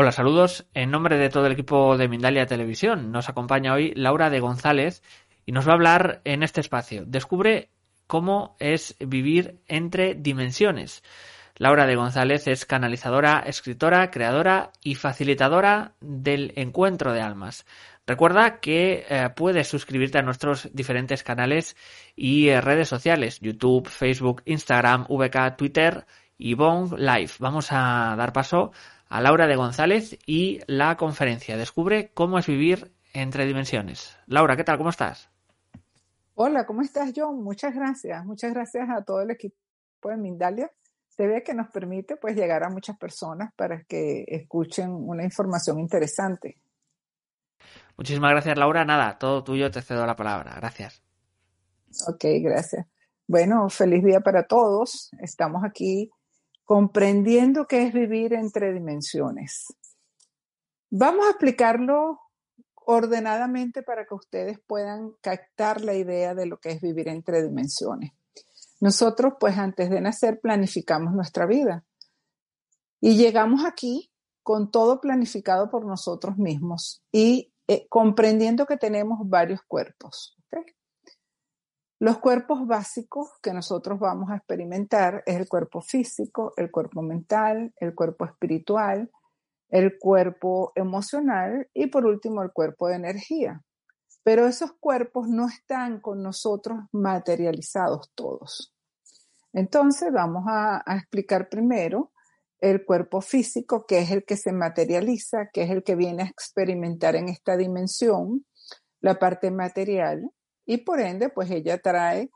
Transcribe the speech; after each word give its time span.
Hola, 0.00 0.12
saludos. 0.12 0.64
En 0.74 0.92
nombre 0.92 1.18
de 1.18 1.28
todo 1.28 1.46
el 1.46 1.52
equipo 1.54 1.98
de 1.98 2.06
Mindalia 2.06 2.46
Televisión, 2.46 3.10
nos 3.10 3.28
acompaña 3.28 3.74
hoy 3.74 3.92
Laura 3.96 4.30
de 4.30 4.38
González 4.38 5.02
y 5.44 5.50
nos 5.50 5.66
va 5.66 5.72
a 5.72 5.74
hablar 5.74 6.20
en 6.22 6.44
este 6.44 6.60
espacio. 6.60 7.02
Descubre 7.04 7.70
cómo 8.06 8.54
es 8.60 8.94
vivir 9.00 9.58
entre 9.66 10.14
dimensiones. 10.14 11.02
Laura 11.56 11.84
de 11.84 11.96
González 11.96 12.46
es 12.46 12.64
canalizadora, 12.64 13.42
escritora, 13.44 14.08
creadora 14.12 14.70
y 14.84 14.94
facilitadora 14.94 15.94
del 16.00 16.52
encuentro 16.54 17.12
de 17.12 17.20
almas. 17.20 17.66
Recuerda 18.06 18.60
que 18.60 19.04
eh, 19.08 19.30
puedes 19.34 19.66
suscribirte 19.66 20.18
a 20.18 20.22
nuestros 20.22 20.68
diferentes 20.72 21.24
canales 21.24 21.76
y 22.14 22.50
eh, 22.50 22.60
redes 22.60 22.88
sociales, 22.88 23.40
YouTube, 23.40 23.88
Facebook, 23.88 24.42
Instagram, 24.44 25.06
VK, 25.08 25.56
Twitter 25.56 26.06
y 26.38 26.54
Bong 26.54 26.96
Live. 26.96 27.32
Vamos 27.40 27.72
a 27.72 28.14
dar 28.16 28.32
paso 28.32 28.70
a 28.70 28.70
Laura 29.10 29.46
de 29.46 29.56
González 29.56 30.18
y 30.26 30.60
la 30.66 30.96
conferencia. 30.96 31.56
Descubre 31.56 32.10
cómo 32.14 32.38
es 32.38 32.46
vivir 32.46 32.92
entre 33.12 33.46
dimensiones. 33.46 34.16
Laura, 34.26 34.56
¿qué 34.56 34.64
tal? 34.64 34.78
¿Cómo 34.78 34.90
estás? 34.90 35.30
Hola, 36.34 36.66
¿cómo 36.66 36.82
estás, 36.82 37.12
John? 37.16 37.42
Muchas 37.42 37.74
gracias. 37.74 38.24
Muchas 38.24 38.52
gracias 38.52 38.88
a 38.90 39.02
todo 39.02 39.22
el 39.22 39.30
equipo 39.30 39.56
de 40.04 40.16
Mindalia 40.16 40.70
ve 41.26 41.42
que 41.42 41.54
nos 41.54 41.68
permite 41.68 42.16
pues 42.16 42.36
llegar 42.36 42.62
a 42.62 42.70
muchas 42.70 42.96
personas 42.96 43.52
para 43.56 43.82
que 43.84 44.24
escuchen 44.28 44.90
una 44.90 45.24
información 45.24 45.80
interesante. 45.80 46.60
Muchísimas 47.96 48.30
gracias, 48.30 48.56
Laura. 48.56 48.84
Nada, 48.84 49.18
todo 49.18 49.42
tuyo, 49.42 49.70
te 49.70 49.82
cedo 49.82 50.06
la 50.06 50.14
palabra. 50.14 50.54
Gracias. 50.56 51.02
Ok, 52.06 52.24
gracias. 52.40 52.86
Bueno, 53.26 53.68
feliz 53.68 54.04
día 54.04 54.20
para 54.20 54.46
todos. 54.46 55.10
Estamos 55.20 55.64
aquí 55.64 56.10
comprendiendo 56.68 57.66
qué 57.66 57.84
es 57.84 57.94
vivir 57.94 58.34
entre 58.34 58.74
dimensiones. 58.74 59.68
Vamos 60.90 61.24
a 61.24 61.30
explicarlo 61.30 62.20
ordenadamente 62.74 63.82
para 63.82 64.04
que 64.04 64.14
ustedes 64.14 64.60
puedan 64.66 65.12
captar 65.22 65.80
la 65.80 65.94
idea 65.94 66.34
de 66.34 66.44
lo 66.44 66.60
que 66.60 66.72
es 66.72 66.82
vivir 66.82 67.08
entre 67.08 67.42
dimensiones. 67.42 68.12
Nosotros, 68.80 69.32
pues 69.40 69.56
antes 69.56 69.88
de 69.88 70.02
nacer, 70.02 70.40
planificamos 70.42 71.14
nuestra 71.14 71.46
vida 71.46 71.86
y 73.00 73.16
llegamos 73.16 73.64
aquí 73.64 74.12
con 74.42 74.70
todo 74.70 75.00
planificado 75.00 75.70
por 75.70 75.86
nosotros 75.86 76.36
mismos 76.36 77.02
y 77.10 77.50
eh, 77.66 77.86
comprendiendo 77.88 78.66
que 78.66 78.76
tenemos 78.76 79.20
varios 79.22 79.62
cuerpos. 79.66 80.37
Los 82.00 82.18
cuerpos 82.18 82.64
básicos 82.66 83.28
que 83.42 83.52
nosotros 83.52 83.98
vamos 83.98 84.30
a 84.30 84.36
experimentar 84.36 85.24
es 85.26 85.36
el 85.36 85.48
cuerpo 85.48 85.80
físico, 85.80 86.54
el 86.56 86.70
cuerpo 86.70 87.02
mental, 87.02 87.74
el 87.80 87.92
cuerpo 87.94 88.24
espiritual, 88.24 89.10
el 89.68 89.98
cuerpo 89.98 90.72
emocional 90.76 91.68
y 91.74 91.88
por 91.88 92.06
último 92.06 92.42
el 92.42 92.52
cuerpo 92.52 92.86
de 92.86 92.94
energía. 92.94 93.62
Pero 94.22 94.46
esos 94.46 94.72
cuerpos 94.78 95.28
no 95.28 95.48
están 95.48 96.00
con 96.00 96.22
nosotros 96.22 96.78
materializados 96.92 98.12
todos. 98.14 98.72
Entonces 99.52 100.12
vamos 100.12 100.44
a, 100.46 100.84
explicar 100.86 101.48
primero 101.48 102.12
el 102.60 102.84
cuerpo 102.84 103.20
físico, 103.20 103.86
que 103.86 103.98
es 103.98 104.10
el 104.12 104.24
que 104.24 104.36
se 104.36 104.52
materializa, 104.52 105.48
que 105.52 105.62
es 105.62 105.70
el 105.70 105.82
que 105.82 105.96
viene 105.96 106.22
a 106.22 106.26
experimentar 106.26 107.16
en 107.16 107.28
esta 107.28 107.56
dimensión 107.56 108.44
la 109.00 109.18
parte 109.18 109.50
material 109.50 110.30
y 110.68 110.76
por 110.76 111.00
ende, 111.00 111.30
pues 111.30 111.50
ella 111.50 111.78
trae 111.78 112.30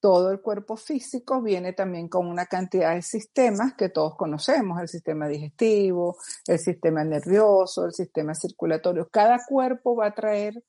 todo 0.00 0.30
el 0.30 0.40
cuerpo 0.40 0.78
físico, 0.78 1.42
viene 1.42 1.74
también 1.74 2.08
con 2.08 2.26
una 2.26 2.46
cantidad 2.46 2.94
de 2.94 3.02
sistemas 3.02 3.74
que 3.74 3.90
todos 3.90 4.16
conocemos, 4.16 4.80
el 4.80 4.88
sistema 4.88 5.28
digestivo, 5.28 6.16
el 6.46 6.58
sistema 6.58 7.04
nervioso, 7.04 7.84
el 7.84 7.92
sistema 7.92 8.34
circulatorio. 8.34 9.10
Cada 9.10 9.44
cuerpo 9.46 9.94
va 9.94 10.06
a 10.06 10.14
traer 10.14 10.64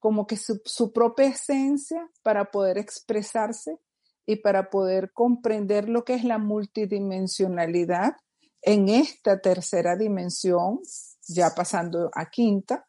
como 0.00 0.26
que 0.26 0.36
su 0.36 0.92
propia 0.92 1.28
esencia 1.28 2.10
para 2.24 2.50
poder 2.50 2.76
expresarse 2.76 3.78
y 4.26 4.36
para 4.36 4.68
poder 4.68 5.12
comprender 5.12 5.88
lo 5.88 6.04
que 6.04 6.14
es 6.14 6.24
la 6.24 6.38
multidimensionalidad 6.38 8.16
en 8.62 8.88
esta 8.88 9.40
tercera 9.40 9.94
dimensión, 9.94 10.80
ya 11.28 11.50
pasando 11.54 12.10
a 12.12 12.28
quinta, 12.28 12.84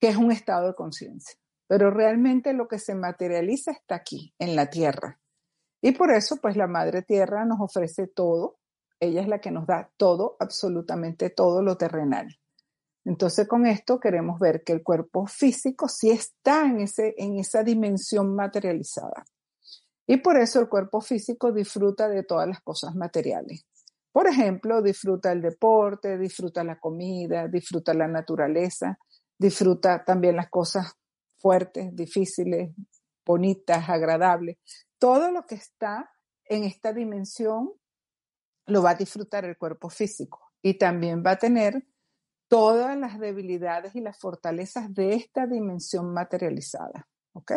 que 0.00 0.08
es 0.08 0.16
un 0.16 0.32
estado 0.32 0.66
de 0.66 0.74
conciencia. 0.74 1.38
Pero 1.68 1.90
realmente 1.90 2.52
lo 2.54 2.66
que 2.66 2.78
se 2.78 2.94
materializa 2.94 3.70
está 3.70 3.94
aquí, 3.94 4.34
en 4.38 4.56
la 4.56 4.70
tierra. 4.70 5.20
Y 5.80 5.92
por 5.92 6.10
eso, 6.10 6.38
pues 6.38 6.56
la 6.56 6.66
Madre 6.66 7.02
Tierra 7.02 7.44
nos 7.44 7.60
ofrece 7.60 8.08
todo. 8.08 8.58
Ella 8.98 9.20
es 9.20 9.28
la 9.28 9.40
que 9.40 9.52
nos 9.52 9.66
da 9.66 9.90
todo, 9.96 10.36
absolutamente 10.40 11.30
todo 11.30 11.62
lo 11.62 11.76
terrenal. 11.76 12.40
Entonces, 13.04 13.46
con 13.46 13.66
esto 13.66 14.00
queremos 14.00 14.40
ver 14.40 14.64
que 14.64 14.72
el 14.72 14.82
cuerpo 14.82 15.26
físico 15.26 15.88
sí 15.88 16.10
está 16.10 16.66
en, 16.66 16.80
ese, 16.80 17.14
en 17.16 17.38
esa 17.38 17.62
dimensión 17.62 18.34
materializada. 18.34 19.24
Y 20.06 20.16
por 20.16 20.38
eso 20.38 20.58
el 20.60 20.68
cuerpo 20.68 21.00
físico 21.00 21.52
disfruta 21.52 22.08
de 22.08 22.24
todas 22.24 22.48
las 22.48 22.60
cosas 22.62 22.94
materiales. 22.94 23.66
Por 24.10 24.26
ejemplo, 24.26 24.82
disfruta 24.82 25.30
el 25.32 25.42
deporte, 25.42 26.18
disfruta 26.18 26.64
la 26.64 26.80
comida, 26.80 27.46
disfruta 27.46 27.94
la 27.94 28.08
naturaleza, 28.08 28.98
disfruta 29.38 30.02
también 30.04 30.34
las 30.36 30.48
cosas 30.48 30.94
fuertes, 31.38 31.94
difíciles, 31.94 32.70
bonitas, 33.24 33.88
agradables. 33.88 34.58
Todo 34.98 35.30
lo 35.30 35.46
que 35.46 35.54
está 35.54 36.10
en 36.44 36.64
esta 36.64 36.92
dimensión 36.92 37.72
lo 38.66 38.82
va 38.82 38.90
a 38.90 38.94
disfrutar 38.94 39.44
el 39.44 39.56
cuerpo 39.56 39.88
físico 39.90 40.40
y 40.62 40.74
también 40.74 41.22
va 41.24 41.32
a 41.32 41.38
tener 41.38 41.86
todas 42.48 42.96
las 42.96 43.18
debilidades 43.18 43.94
y 43.94 44.00
las 44.00 44.18
fortalezas 44.18 44.92
de 44.94 45.14
esta 45.14 45.46
dimensión 45.46 46.12
materializada. 46.12 47.08
¿Ok? 47.32 47.52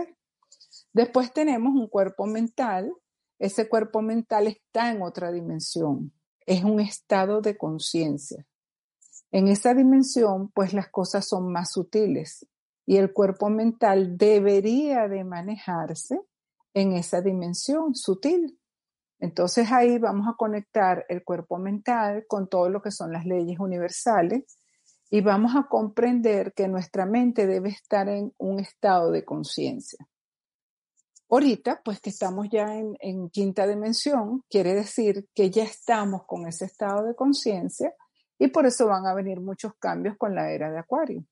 Después 0.94 1.34
tenemos 1.34 1.74
un 1.74 1.88
cuerpo 1.88 2.26
mental. 2.26 2.94
Ese 3.40 3.68
cuerpo 3.68 4.02
mental 4.02 4.48
está 4.48 4.92
en 4.92 5.02
otra 5.02 5.32
dimensión. 5.32 6.14
Es 6.46 6.64
un 6.64 6.80
estado 6.80 7.42
de 7.42 7.58
conciencia. 7.58 8.46
En 9.32 9.48
esa 9.48 9.74
dimensión, 9.74 10.52
pues 10.52 10.74
las 10.74 10.90
cosas 10.90 11.26
son 11.26 11.52
más 11.52 11.72
sutiles 11.72 12.46
y 12.86 12.98
el 12.98 13.14
cuerpo 13.14 13.50
mental 13.50 14.18
debería 14.18 15.08
de 15.08 15.24
manejarse 15.24 16.22
en 16.74 16.94
esa 16.94 17.22
dimensión 17.22 17.96
sutil. 17.96 18.60
Entonces 19.20 19.72
ahí 19.72 20.00
vamos 20.00 20.28
a 20.28 20.36
conectar 20.36 21.06
el 21.08 21.24
cuerpo 21.24 21.58
mental 21.58 22.26
con 22.28 22.50
todo 22.50 22.70
lo 22.70 22.82
que 22.82 22.92
son 22.92 23.14
las 23.14 23.26
leyes 23.26 23.60
universales 23.60 24.58
y 25.12 25.22
vamos 25.22 25.56
a 25.56 25.68
comprender 25.68 26.54
que 26.54 26.68
nuestra 26.68 27.06
mente 27.06 27.46
debe 27.46 27.70
estar 27.70 28.08
en 28.10 28.34
un 28.38 28.60
estado 28.60 29.12
de 29.12 29.26
conciencia. 29.26 30.08
Ahorita, 31.30 31.82
pues 31.84 32.02
que 32.02 32.10
estamos 32.10 32.48
ya 32.50 32.76
en, 32.76 33.30
quinta 33.30 33.68
dimensión, 33.68 34.44
quiere 34.50 34.74
decir 34.74 35.30
que 35.34 35.50
ya 35.50 35.64
estamos 35.64 36.26
con 36.26 36.48
ese 36.48 36.66
estado 36.66 37.06
de 37.06 37.16
conciencia 37.16 37.94
y 38.38 38.48
por 38.48 38.66
eso 38.66 38.88
van 38.88 39.06
a 39.06 39.14
venir 39.14 39.40
muchos 39.40 39.74
cambios 39.76 40.18
con 40.18 40.34
la 40.34 40.52
era 40.52 40.72
de 40.72 40.80
Acuario. 40.80 41.24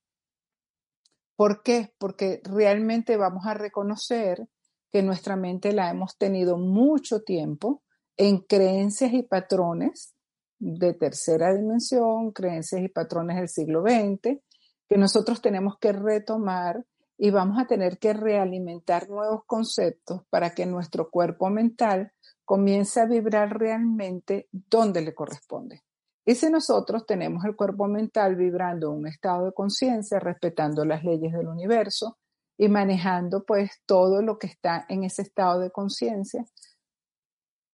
¿Por 1.39 1.63
qué? 1.63 1.93
Porque 1.97 2.41
realmente 2.43 3.15
vamos 3.15 3.45
a 3.45 3.53
reconocer 3.53 4.45
que 4.91 5.01
nuestra 5.01 5.37
mente 5.37 5.71
la 5.71 5.89
hemos 5.89 6.17
tenido 6.17 6.57
mucho 6.57 7.21
tiempo 7.21 7.81
en 8.17 8.39
creencias 8.39 9.13
y 9.13 9.23
patrones 9.23 10.13
de 10.57 10.93
tercera 10.93 11.53
dimensión, 11.53 12.33
creencias 12.33 12.81
y 12.81 12.89
patrones 12.89 13.37
del 13.37 13.47
siglo 13.47 13.83
XX, 13.83 14.41
que 14.89 14.97
nosotros 14.97 15.41
tenemos 15.41 15.77
que 15.79 15.93
retomar 15.93 16.85
y 17.17 17.29
vamos 17.29 17.57
a 17.57 17.67
tener 17.67 17.99
que 17.99 18.11
realimentar 18.11 19.09
nuevos 19.09 19.45
conceptos 19.45 20.23
para 20.29 20.49
que 20.49 20.65
nuestro 20.65 21.09
cuerpo 21.09 21.49
mental 21.49 22.11
comience 22.43 22.99
a 22.99 23.05
vibrar 23.05 23.57
realmente 23.57 24.49
donde 24.51 24.99
le 24.99 25.15
corresponde. 25.15 25.83
Y 26.29 26.35
si 26.35 26.47
nosotros 26.51 27.07
tenemos 27.07 27.43
el 27.43 27.55
cuerpo 27.55 27.87
mental 27.87 28.35
vibrando 28.35 28.91
en 28.91 28.99
un 28.99 29.07
estado 29.07 29.45
de 29.45 29.51
conciencia, 29.51 30.19
respetando 30.19 30.85
las 30.85 31.03
leyes 31.03 31.33
del 31.33 31.47
universo 31.47 32.19
y 32.55 32.69
manejando 32.69 33.43
pues 33.43 33.81
todo 33.87 34.21
lo 34.21 34.37
que 34.37 34.45
está 34.45 34.85
en 34.89 35.03
ese 35.03 35.23
estado 35.23 35.59
de 35.59 35.71
conciencia, 35.71 36.45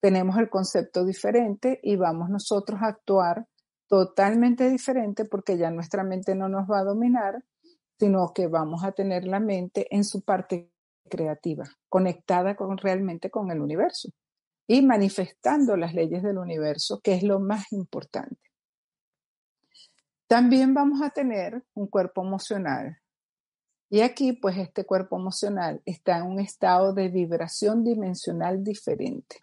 tenemos 0.01 0.37
el 0.37 0.49
concepto 0.49 1.03
diferente 1.03 1.81
y 1.83 1.97
vamos 1.97 2.29
nosotros 2.29 2.79
a 2.81 2.87
actuar 2.87 3.45
totalmente 3.89 4.69
diferente 4.69 5.25
porque 5.25 5.57
ya 5.57 5.69
nuestra 5.69 6.05
mente 6.05 6.33
no 6.33 6.47
nos 6.47 6.65
va 6.65 6.79
a 6.79 6.85
dominar, 6.85 7.43
sino 7.99 8.31
que 8.33 8.47
vamos 8.47 8.85
a 8.85 8.93
tener 8.93 9.25
la 9.25 9.41
mente 9.41 9.93
en 9.93 10.05
su 10.05 10.21
parte 10.21 10.71
creativa, 11.09 11.65
conectada 11.89 12.55
con, 12.55 12.77
realmente 12.77 13.29
con 13.29 13.51
el 13.51 13.59
universo 13.59 14.11
y 14.65 14.81
manifestando 14.81 15.75
las 15.75 15.93
leyes 15.93 16.23
del 16.23 16.37
universo, 16.37 17.01
que 17.01 17.15
es 17.15 17.23
lo 17.23 17.41
más 17.41 17.73
importante. 17.73 18.44
También 20.27 20.73
vamos 20.73 21.01
a 21.01 21.09
tener 21.11 21.63
un 21.73 21.87
cuerpo 21.87 22.23
emocional. 22.23 22.99
Y 23.89 24.01
aquí, 24.01 24.33
pues, 24.33 24.57
este 24.57 24.83
cuerpo 24.85 25.17
emocional 25.17 25.81
está 25.85 26.17
en 26.17 26.25
un 26.25 26.39
estado 26.39 26.93
de 26.93 27.09
vibración 27.09 27.83
dimensional 27.83 28.63
diferente. 28.63 29.37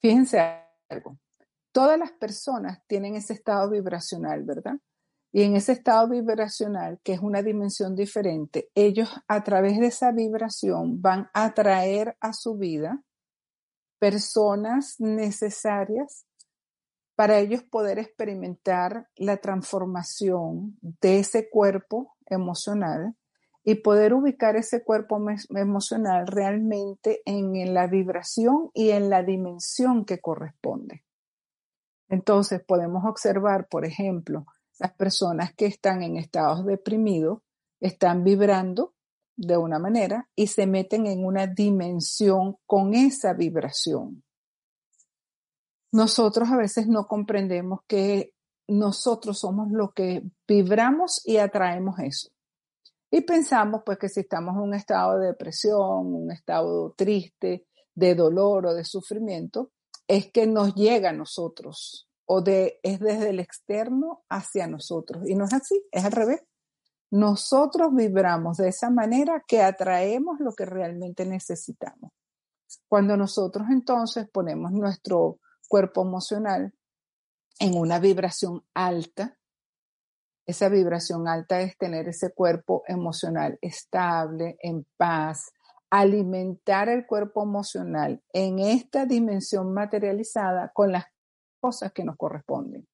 Fíjense 0.00 0.40
algo. 0.88 1.18
todas 1.72 1.98
las 1.98 2.12
personas 2.12 2.80
tienen 2.86 3.16
ese 3.16 3.32
estado 3.32 3.68
vibracional, 3.68 4.44
¿verdad? 4.44 4.76
Y 5.32 5.42
en 5.42 5.56
ese 5.56 5.72
estado 5.72 6.08
vibracional, 6.08 7.00
que 7.02 7.14
es 7.14 7.20
una 7.20 7.42
dimensión 7.42 7.96
diferente, 7.96 8.70
ellos 8.76 9.10
a 9.26 9.42
través 9.42 9.80
de 9.80 9.86
esa 9.86 10.12
vibración 10.12 11.02
van 11.02 11.28
a 11.34 11.52
traer 11.54 12.16
a 12.20 12.32
su 12.32 12.56
vida 12.56 13.02
personas 13.98 15.00
necesarias 15.00 16.26
para 17.14 17.38
ellos 17.38 17.62
poder 17.62 17.98
experimentar 17.98 19.08
la 19.16 19.36
transformación 19.36 20.76
de 20.80 21.20
ese 21.20 21.48
cuerpo 21.48 22.16
emocional 22.26 23.14
y 23.62 23.76
poder 23.76 24.12
ubicar 24.12 24.56
ese 24.56 24.84
cuerpo 24.84 25.18
emocional 25.50 26.26
realmente 26.26 27.22
en 27.24 27.72
la 27.72 27.86
vibración 27.86 28.70
y 28.74 28.90
en 28.90 29.08
la 29.08 29.22
dimensión 29.22 30.04
que 30.04 30.20
corresponde. 30.20 31.04
Entonces 32.08 32.62
podemos 32.62 33.04
observar, 33.06 33.68
por 33.68 33.86
ejemplo, 33.86 34.46
las 34.78 34.92
personas 34.92 35.54
que 35.54 35.66
están 35.66 36.02
en 36.02 36.16
estados 36.16 36.66
deprimidos 36.66 37.40
están 37.80 38.24
vibrando 38.24 38.94
de 39.36 39.56
una 39.56 39.78
manera 39.78 40.28
y 40.34 40.48
se 40.48 40.66
meten 40.66 41.06
en 41.06 41.24
una 41.24 41.46
dimensión 41.46 42.56
con 42.66 42.94
esa 42.94 43.32
vibración 43.32 44.22
nosotros 45.94 46.50
a 46.50 46.56
veces 46.56 46.88
no 46.88 47.06
comprendemos 47.06 47.82
que 47.86 48.34
nosotros 48.66 49.38
somos 49.38 49.70
lo 49.70 49.92
que 49.92 50.24
vibramos 50.44 51.22
y 51.24 51.36
atraemos 51.36 52.00
eso. 52.00 52.30
Y 53.12 53.20
pensamos 53.20 53.82
pues 53.86 53.98
que 53.98 54.08
si 54.08 54.20
estamos 54.20 54.56
en 54.56 54.62
un 54.62 54.74
estado 54.74 55.20
de 55.20 55.28
depresión, 55.28 56.12
un 56.12 56.32
estado 56.32 56.92
triste, 56.96 57.68
de 57.94 58.14
dolor 58.16 58.66
o 58.66 58.74
de 58.74 58.84
sufrimiento, 58.84 59.70
es 60.08 60.32
que 60.32 60.48
nos 60.48 60.74
llega 60.74 61.10
a 61.10 61.12
nosotros 61.12 62.08
o 62.24 62.40
de, 62.40 62.80
es 62.82 62.98
desde 62.98 63.30
el 63.30 63.38
externo 63.38 64.24
hacia 64.28 64.66
nosotros. 64.66 65.22
Y 65.28 65.36
no 65.36 65.44
es 65.44 65.52
así, 65.52 65.80
es 65.92 66.04
al 66.04 66.10
revés. 66.10 66.42
Nosotros 67.12 67.94
vibramos 67.94 68.56
de 68.56 68.66
esa 68.66 68.90
manera 68.90 69.44
que 69.46 69.62
atraemos 69.62 70.40
lo 70.40 70.54
que 70.54 70.66
realmente 70.66 71.24
necesitamos. 71.24 72.10
Cuando 72.88 73.16
nosotros 73.16 73.68
entonces 73.70 74.28
ponemos 74.28 74.72
nuestro 74.72 75.38
cuerpo 75.68 76.02
emocional 76.02 76.72
en 77.58 77.76
una 77.76 77.98
vibración 77.98 78.64
alta. 78.74 79.36
Esa 80.46 80.68
vibración 80.68 81.26
alta 81.28 81.60
es 81.60 81.76
tener 81.78 82.08
ese 82.08 82.32
cuerpo 82.32 82.82
emocional 82.86 83.58
estable, 83.62 84.56
en 84.60 84.86
paz, 84.96 85.52
alimentar 85.90 86.88
el 86.88 87.06
cuerpo 87.06 87.42
emocional 87.44 88.22
en 88.32 88.58
esta 88.58 89.06
dimensión 89.06 89.72
materializada 89.72 90.70
con 90.74 90.92
las 90.92 91.04
cosas 91.60 91.92
que 91.92 92.04
nos 92.04 92.16
corresponden. 92.16 92.86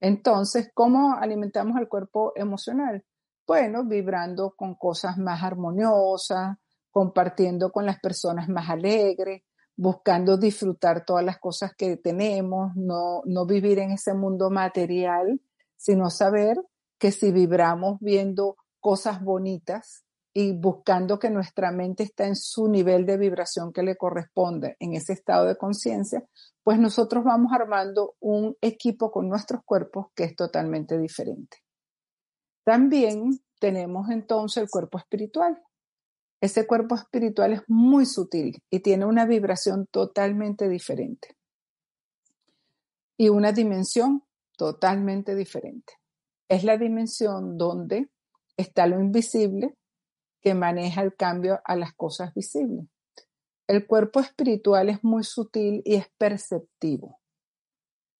Entonces, 0.00 0.70
¿cómo 0.74 1.14
alimentamos 1.14 1.80
el 1.80 1.88
cuerpo 1.88 2.32
emocional? 2.36 3.02
Bueno, 3.46 3.84
vibrando 3.84 4.54
con 4.56 4.74
cosas 4.74 5.16
más 5.16 5.42
armoniosas, 5.42 6.58
compartiendo 6.90 7.72
con 7.72 7.86
las 7.86 7.98
personas 7.98 8.48
más 8.48 8.68
alegres, 8.70 9.42
buscando 9.76 10.36
disfrutar 10.36 11.04
todas 11.04 11.24
las 11.24 11.38
cosas 11.38 11.74
que 11.74 11.96
tenemos, 11.96 12.74
no, 12.76 13.22
no 13.24 13.46
vivir 13.46 13.78
en 13.78 13.92
ese 13.92 14.14
mundo 14.14 14.50
material, 14.50 15.40
sino 15.76 16.10
saber 16.10 16.56
que 16.98 17.10
si 17.10 17.32
vibramos 17.32 17.98
viendo 18.00 18.56
cosas 18.80 19.22
bonitas 19.22 20.04
y 20.32 20.52
buscando 20.52 21.18
que 21.18 21.30
nuestra 21.30 21.70
mente 21.70 22.02
está 22.02 22.26
en 22.26 22.36
su 22.36 22.68
nivel 22.68 23.06
de 23.06 23.16
vibración 23.16 23.72
que 23.72 23.82
le 23.82 23.96
corresponde 23.96 24.76
en 24.80 24.94
ese 24.94 25.12
estado 25.12 25.46
de 25.46 25.56
conciencia, 25.56 26.24
pues 26.62 26.78
nosotros 26.78 27.24
vamos 27.24 27.52
armando 27.52 28.16
un 28.20 28.56
equipo 28.60 29.10
con 29.12 29.28
nuestros 29.28 29.62
cuerpos 29.64 30.06
que 30.14 30.24
es 30.24 30.34
totalmente 30.34 30.98
diferente. 30.98 31.58
También 32.64 33.38
tenemos 33.60 34.08
entonces 34.10 34.62
el 34.62 34.70
cuerpo 34.70 34.98
espiritual, 34.98 35.62
ese 36.44 36.66
cuerpo 36.66 36.94
espiritual 36.94 37.54
es 37.54 37.62
muy 37.68 38.04
sutil 38.04 38.62
y 38.68 38.80
tiene 38.80 39.06
una 39.06 39.24
vibración 39.24 39.86
totalmente 39.86 40.68
diferente. 40.68 41.38
Y 43.16 43.30
una 43.30 43.52
dimensión 43.52 44.24
totalmente 44.58 45.34
diferente. 45.36 45.94
Es 46.50 46.62
la 46.62 46.76
dimensión 46.76 47.56
donde 47.56 48.10
está 48.58 48.86
lo 48.86 49.00
invisible 49.00 49.74
que 50.42 50.52
maneja 50.52 51.00
el 51.00 51.16
cambio 51.16 51.60
a 51.64 51.76
las 51.76 51.94
cosas 51.94 52.34
visibles. 52.34 52.84
El 53.66 53.86
cuerpo 53.86 54.20
espiritual 54.20 54.90
es 54.90 55.02
muy 55.02 55.24
sutil 55.24 55.80
y 55.86 55.94
es 55.94 56.08
perceptivo. 56.18 57.20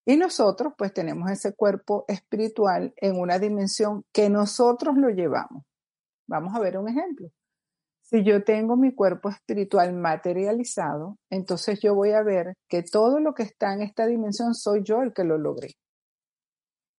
Y 0.06 0.16
nosotros 0.16 0.72
pues 0.78 0.94
tenemos 0.94 1.30
ese 1.30 1.54
cuerpo 1.54 2.06
espiritual 2.08 2.94
en 2.96 3.20
una 3.20 3.38
dimensión 3.38 4.06
que 4.12 4.30
nosotros 4.30 4.96
lo 4.96 5.10
llevamos. 5.10 5.66
Vamos 6.26 6.54
a 6.54 6.60
ver 6.60 6.78
un 6.78 6.88
ejemplo. 6.88 7.30
Si 8.04 8.22
yo 8.22 8.44
tengo 8.44 8.76
mi 8.76 8.94
cuerpo 8.94 9.30
espiritual 9.30 9.94
materializado, 9.94 11.16
entonces 11.30 11.80
yo 11.80 11.94
voy 11.94 12.10
a 12.10 12.22
ver 12.22 12.54
que 12.68 12.82
todo 12.82 13.18
lo 13.18 13.32
que 13.32 13.44
está 13.44 13.72
en 13.72 13.80
esta 13.80 14.06
dimensión 14.06 14.54
soy 14.54 14.82
yo 14.84 15.00
el 15.00 15.14
que 15.14 15.24
lo 15.24 15.38
logré. 15.38 15.70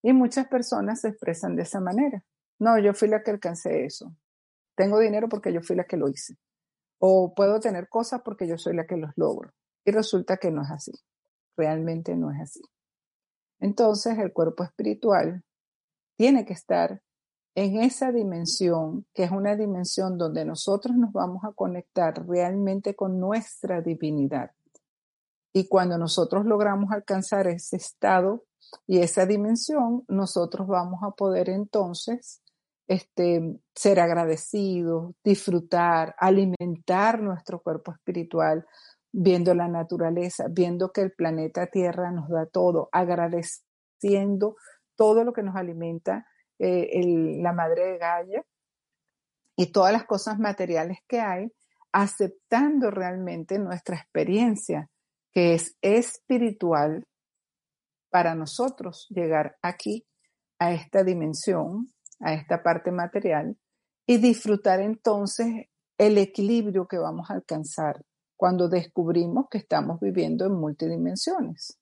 Y 0.02 0.13
muchas 0.13 0.48
personas 0.48 1.02
se 1.02 1.10
expresan 1.10 1.56
de 1.56 1.62
esa 1.62 1.80
manera. 1.80 2.24
No, 2.60 2.80
yo 2.80 2.96
fui 2.96 3.07
la 3.07 3.22
que 3.22 3.30
alcancé 3.30 3.86
eso. 3.86 4.16
Tengo 4.75 5.00
dinero 5.00 5.30
porque 5.30 5.54
yo 5.54 5.62
fui 5.62 5.75
la 5.75 5.84
que 5.84 5.96
lo 5.96 6.10
hice. 6.10 6.38
O 6.98 7.36
puedo 7.36 7.60
tener 7.60 7.88
cosas 7.88 8.22
porque 8.25 8.48
yo 8.48 8.57
soy 8.57 8.75
la 8.75 8.88
que 8.88 8.98
los 8.98 9.12
logro. 9.16 9.52
Y 9.86 9.92
resulta 9.92 10.38
que 10.38 10.50
no 10.50 10.63
es 10.63 10.72
así. 10.72 10.92
Realmente 11.56 12.16
no 12.16 12.31
es 12.31 12.42
así. 12.42 12.62
Entonces 13.60 14.18
el 14.18 14.34
cuerpo 14.34 14.63
espiritual 14.63 15.44
tiene 16.18 16.46
que 16.46 16.54
estar 16.54 17.02
en 17.56 17.81
esa 17.81 18.12
dimensión, 18.12 19.06
que 19.13 19.24
es 19.24 19.31
una 19.31 19.56
dimensión 19.56 20.18
donde 20.18 20.44
nosotros 20.44 20.96
nos 20.98 21.13
vamos 21.13 21.44
a 21.46 21.54
conectar 21.54 22.28
realmente 22.28 22.96
con 22.96 23.19
nuestra 23.19 23.81
divinidad. 23.81 24.52
Y 25.54 25.69
cuando 25.69 25.98
nosotros 25.98 26.46
logramos 26.46 26.92
alcanzar 26.92 27.48
ese 27.48 27.78
estado 27.78 28.44
y 28.86 29.00
esa 29.00 29.25
dimensión, 29.25 30.04
nosotros 30.10 30.68
vamos 30.68 31.00
a 31.02 31.12
poder 31.12 31.50
entonces 31.50 32.42
este, 32.88 33.57
ser 33.74 34.02
agradecidos, 34.02 35.16
disfrutar, 35.24 36.14
alimentar 36.19 37.21
nuestro 37.21 37.62
cuerpo 37.62 37.94
espiritual, 37.94 38.66
viendo 39.14 39.54
la 39.54 39.69
naturaleza, 39.69 40.47
viendo 40.50 40.92
que 40.92 41.02
el 41.02 41.14
planeta 41.14 41.68
Tierra 41.68 42.12
nos 42.12 42.28
da 42.28 42.47
todo, 42.47 42.90
agradeciendo 42.92 44.57
todo 44.97 45.24
lo 45.24 45.31
que 45.31 45.42
nos 45.42 45.56
alimenta 45.56 46.28
eh, 46.59 47.38
la 47.42 47.54
madre 47.54 47.92
de 47.92 47.97
Gaia 47.97 48.45
y 49.56 49.71
todas 49.71 49.94
las 49.94 50.06
cosas 50.06 50.40
materiales 50.40 51.00
que 51.07 51.19
hay, 51.19 51.52
aceptando 51.92 52.92
realmente 52.92 53.57
nuestra 53.57 53.95
experiencia, 53.95 54.90
que 55.31 55.54
es 55.54 55.76
espiritual, 55.81 57.06
para 58.09 58.35
nosotros 58.35 59.07
llegar 59.09 59.57
aquí, 59.62 60.06
a 60.57 60.71
esta 60.71 61.04
dimensión, 61.04 61.92
a 62.21 62.33
esta 62.33 62.64
parte 62.64 62.92
material, 62.92 63.57
y 64.07 64.18
disfrutar 64.18 64.80
entonces 64.80 65.68
el 65.97 66.18
equilibrio 66.18 66.88
que 66.88 66.97
vamos 66.97 67.30
a 67.30 67.33
alcanzar 67.33 68.02
cuando 68.38 68.69
descubrimos 68.69 69.47
que 69.50 69.57
estamos 69.57 70.00
viviendo 70.00 70.45
en 70.45 70.54
multidimensiones. 70.54 71.78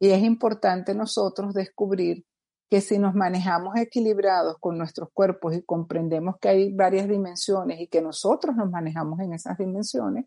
Y 0.00 0.10
es 0.10 0.22
importante 0.22 0.94
nosotros 0.94 1.52
descubrir 1.52 2.24
que 2.70 2.80
si 2.80 2.98
nos 2.98 3.16
manejamos 3.16 3.76
equilibrados 3.76 4.56
con 4.60 4.78
nuestros 4.78 5.10
cuerpos 5.12 5.56
y 5.56 5.62
comprendemos 5.62 6.36
que 6.40 6.48
hay 6.48 6.72
varias 6.72 7.08
dimensiones 7.08 7.80
y 7.80 7.88
que 7.88 8.00
nosotros 8.00 8.54
nos 8.54 8.70
manejamos 8.70 9.18
en 9.18 9.32
esas 9.32 9.58
dimensiones, 9.58 10.26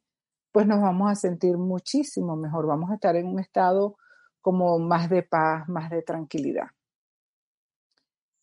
pues 0.52 0.68
nos 0.68 0.82
vamos 0.82 1.10
a 1.10 1.16
sentir 1.16 1.58
muchísimo 1.58 2.36
mejor, 2.36 2.68
vamos 2.68 2.92
a 2.92 2.96
estar 2.96 3.16
en 3.16 3.28
un 3.28 3.40
estado 3.40 3.96
como 4.42 4.78
más 4.78 5.10
de 5.10 5.24
paz, 5.24 5.70
más 5.70 5.90
de 5.90 6.02
tranquilidad. 6.02 6.68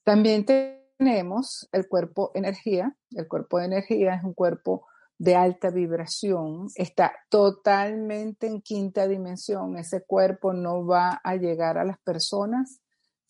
También 0.02 0.46
tenemos 0.46 1.68
el 1.70 1.86
cuerpo 1.86 2.30
energía. 2.34 2.96
El 3.10 3.28
cuerpo 3.28 3.58
de 3.58 3.66
energía 3.66 4.14
es 4.14 4.24
un 4.24 4.32
cuerpo 4.32 4.86
de 5.18 5.36
alta 5.36 5.68
vibración, 5.68 6.68
está 6.74 7.12
totalmente 7.28 8.46
en 8.46 8.62
quinta 8.62 9.06
dimensión. 9.06 9.76
Ese 9.76 10.02
cuerpo 10.06 10.54
no 10.54 10.86
va 10.86 11.20
a 11.22 11.36
llegar 11.36 11.76
a 11.76 11.84
las 11.84 11.98
personas 12.00 12.80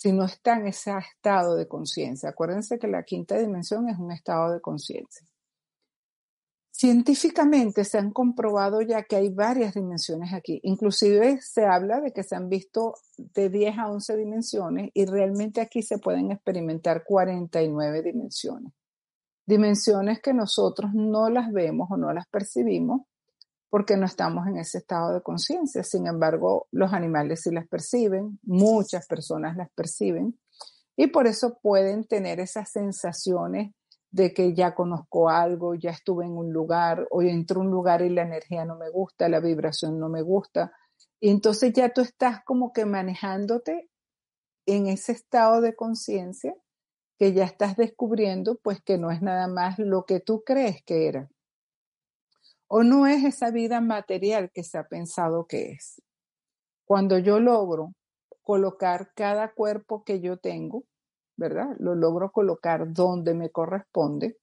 si 0.01 0.13
no 0.13 0.25
está 0.25 0.57
en 0.57 0.67
ese 0.69 0.93
estado 0.97 1.57
de 1.57 1.69
conciencia. 1.69 2.31
Acuérdense 2.31 2.79
que 2.79 2.89
la 2.89 3.03
quinta 3.03 3.37
dimensión 3.37 3.87
es 3.91 3.99
un 3.99 4.11
estado 4.13 4.51
de 4.51 4.59
conciencia. 4.63 5.27
Científicamente 6.71 7.85
se 7.85 7.99
han 7.99 8.11
comprobado 8.11 8.81
ya 8.81 9.03
que 9.03 9.17
hay 9.17 9.29
varias 9.29 9.75
dimensiones 9.75 10.33
aquí. 10.33 10.59
Inclusive 10.63 11.43
se 11.43 11.67
habla 11.67 12.01
de 12.01 12.15
que 12.15 12.23
se 12.23 12.35
han 12.35 12.49
visto 12.49 12.95
de 13.19 13.51
10 13.51 13.77
a 13.77 13.91
11 13.91 14.17
dimensiones 14.17 14.91
y 14.95 15.05
realmente 15.05 15.61
aquí 15.61 15.83
se 15.83 15.99
pueden 15.99 16.31
experimentar 16.31 17.05
49 17.05 18.03
dimensiones. 18.03 18.73
Dimensiones 19.45 20.23
que 20.23 20.33
nosotros 20.33 20.93
no 20.95 21.29
las 21.29 21.53
vemos 21.53 21.91
o 21.91 21.99
no 21.99 22.11
las 22.15 22.27
percibimos 22.27 23.03
porque 23.71 23.97
no 23.97 24.05
estamos 24.05 24.47
en 24.49 24.59
ese 24.59 24.79
estado 24.79 25.15
de 25.15 25.23
conciencia. 25.23 25.83
Sin 25.85 26.07
embargo, 26.07 26.67
los 26.73 26.93
animales 26.93 27.43
sí 27.43 27.51
las 27.51 27.67
perciben, 27.69 28.39
muchas 28.43 29.07
personas 29.07 29.57
las 29.57 29.71
perciben 29.71 30.39
y 30.97 31.07
por 31.07 31.27
eso 31.27 31.59
pueden 31.63 32.05
tener 32.05 32.41
esas 32.41 32.71
sensaciones 32.71 33.73
de 34.11 34.35
que 34.35 34.55
ya 34.55 34.75
conozco 34.75 35.31
algo, 35.31 35.75
ya 35.75 35.91
estuve 35.91 36.27
en 36.27 36.33
un 36.33 36.53
lugar, 36.53 37.07
o 37.11 37.23
entro 37.23 37.61
a 37.61 37.65
un 37.65 37.71
lugar 37.71 38.03
y 38.03 38.11
la 38.11 38.23
energía 38.23 38.65
no 38.65 38.77
me 38.77 38.91
gusta, 38.91 39.29
la 39.29 39.41
vibración 39.41 39.99
no 39.99 40.09
me 40.09 40.21
gusta. 40.21 40.73
Y 41.21 41.31
entonces 41.31 41.73
ya 41.73 41.91
tú 41.91 42.01
estás 42.01 42.45
como 42.45 42.73
que 42.73 42.85
manejándote 42.85 43.89
en 44.67 44.89
ese 44.89 45.13
estado 45.13 45.61
de 45.61 45.75
conciencia 45.75 46.55
que 47.19 47.33
ya 47.33 47.45
estás 47.45 47.77
descubriendo, 47.77 48.59
pues 48.63 48.83
que 48.83 48.99
no 48.99 49.11
es 49.11 49.23
nada 49.23 49.47
más 49.47 49.79
lo 49.79 50.05
que 50.05 50.21
tú 50.21 50.43
crees 50.45 50.83
que 50.85 51.07
era. 51.07 51.31
O 52.71 52.83
no 52.83 53.07
es 53.07 53.25
esa 53.25 53.51
vida 53.51 53.81
material 53.81 54.51
que 54.53 54.63
se 54.63 54.79
ha 54.79 54.85
pensado 54.85 55.47
que 55.47 55.73
es. 55.73 56.01
Cuando 56.85 57.19
yo 57.19 57.41
logro 57.41 57.95
colocar 58.43 59.13
cada 59.15 59.53
cuerpo 59.53 60.05
que 60.05 60.21
yo 60.21 60.37
tengo 60.37 60.85
¿verdad? 61.41 61.75
Lo 61.79 61.95
logro 61.95 62.31
colocar 62.31 62.93
donde 62.93 63.33
me 63.33 63.49
corresponde. 63.49 64.37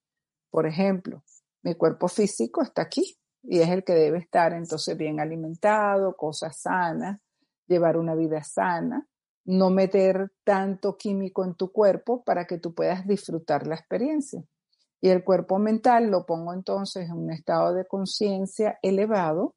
Por 0.50 0.66
ejemplo, 0.66 1.24
mi 1.62 1.76
cuerpo 1.76 2.08
físico 2.08 2.64
está 2.64 2.82
aquí 2.82 3.16
y 3.44 3.60
es 3.60 3.70
el 3.70 3.84
que 3.84 3.94
debe 3.94 4.18
estar 4.18 4.54
entonces 4.54 4.98
bien 4.98 5.20
alimentado, 5.20 6.16
cosas 6.16 6.60
sanas, 6.60 7.22
llevar 7.68 7.98
una 7.98 8.16
vida 8.16 8.42
sana, 8.44 9.08
no 9.46 9.70
meter 9.70 10.32
tanto 10.44 10.98
químico 10.98 11.46
en 11.46 11.54
tu 11.54 11.72
cuerpo 11.72 12.24
para 12.24 12.46
que 12.48 12.58
tú 12.58 12.74
puedas 12.74 13.06
disfrutar 13.06 13.68
la 13.68 13.76
experiencia. 13.76 14.44
Y 15.02 15.10
el 15.10 15.24
cuerpo 15.24 15.60
mental 15.60 16.10
lo 16.10 16.26
pongo 16.26 16.54
entonces 16.54 17.10
en 17.10 17.18
un 17.18 17.32
estado 17.32 17.74
de 17.74 17.86
conciencia 17.86 18.80
elevado, 18.82 19.56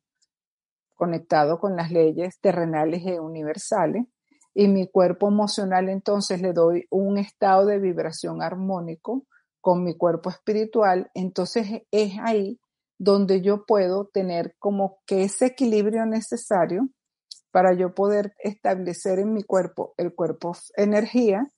conectado 0.95 1.59
con 1.59 1.77
las 1.77 1.91
leyes 1.91 2.39
terrenales 2.41 3.07
e 3.07 3.19
universales, 3.21 4.07
y 4.55 4.69
mi 4.69 4.89
cuerpo 4.89 5.29
emocional 5.29 5.89
entonces 5.89 6.43
le 6.43 6.53
doy 6.53 6.87
un 6.91 7.19
estado 7.19 7.67
de 7.67 7.79
vibración 7.79 8.43
armónico 8.43 9.25
con 9.61 9.85
mi 9.85 9.97
cuerpo 9.97 10.31
espiritual, 10.31 11.11
entonces 11.15 11.83
es 11.91 12.13
ahí 12.23 12.59
donde 12.99 13.41
yo 13.41 13.65
puedo 13.65 14.07
tener 14.07 14.55
como 14.59 14.99
que 15.07 15.25
ese 15.25 15.47
equilibrio 15.47 16.05
necesario 16.05 16.89
para 17.51 17.73
yo 17.75 17.95
poder 17.95 18.35
establecer 18.39 19.19
en 19.19 19.33
mi 19.33 19.43
cuerpo 19.43 19.95
el 19.97 20.15
cuerpo 20.15 20.53
energía 20.77 21.49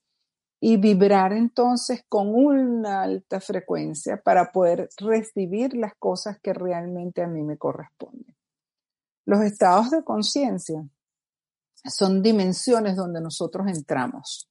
y 0.64 0.76
vibrar 0.76 1.32
entonces 1.32 2.04
con 2.08 2.32
una 2.32 3.02
alta 3.02 3.40
frecuencia 3.40 4.22
para 4.22 4.52
poder 4.52 4.88
recibir 4.96 5.74
las 5.74 5.92
cosas 5.96 6.38
que 6.40 6.54
realmente 6.54 7.20
a 7.20 7.26
mí 7.26 7.42
me 7.42 7.58
corresponden. 7.58 8.36
Los 9.26 9.40
estados 9.40 9.90
de 9.90 10.04
conciencia 10.04 10.88
son 11.84 12.22
dimensiones 12.22 12.94
donde 12.94 13.20
nosotros 13.20 13.66
entramos. 13.66 14.48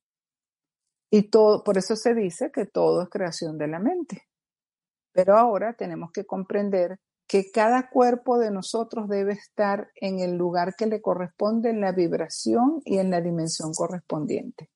Y 1.10 1.30
todo, 1.30 1.64
por 1.64 1.78
eso 1.78 1.96
se 1.96 2.14
dice 2.14 2.52
que 2.52 2.66
todo 2.66 3.04
es 3.04 3.10
creación 3.10 3.58
de 3.58 3.70
la 3.70 3.80
mente. 3.80 4.24
Pero 5.14 5.38
ahora 5.38 5.76
tenemos 5.76 6.12
que 6.12 6.26
comprender 6.26 7.00
que 7.26 7.52
cada 7.52 7.90
cuerpo 7.90 8.38
de 8.38 8.52
nosotros 8.52 9.08
debe 9.08 9.32
estar 9.32 9.90
en 9.96 10.20
el 10.20 10.36
lugar 10.36 10.76
que 10.76 10.88
le 10.88 11.02
corresponde 11.02 11.70
en 11.70 11.80
la 11.80 11.94
vibración 11.94 12.82
y 12.84 12.98
en 12.98 13.12
la 13.12 13.22
dimensión 13.22 13.72
correspondiente. 13.74 14.70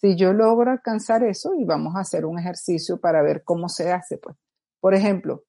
Si 0.00 0.16
yo 0.16 0.32
logro 0.32 0.70
alcanzar 0.70 1.22
eso, 1.24 1.54
y 1.54 1.64
vamos 1.64 1.94
a 1.96 2.00
hacer 2.00 2.24
un 2.24 2.38
ejercicio 2.38 3.00
para 3.00 3.22
ver 3.22 3.44
cómo 3.44 3.68
se 3.68 3.92
hace, 3.92 4.18
pues. 4.18 4.36
Por 4.80 4.94
ejemplo, 4.94 5.44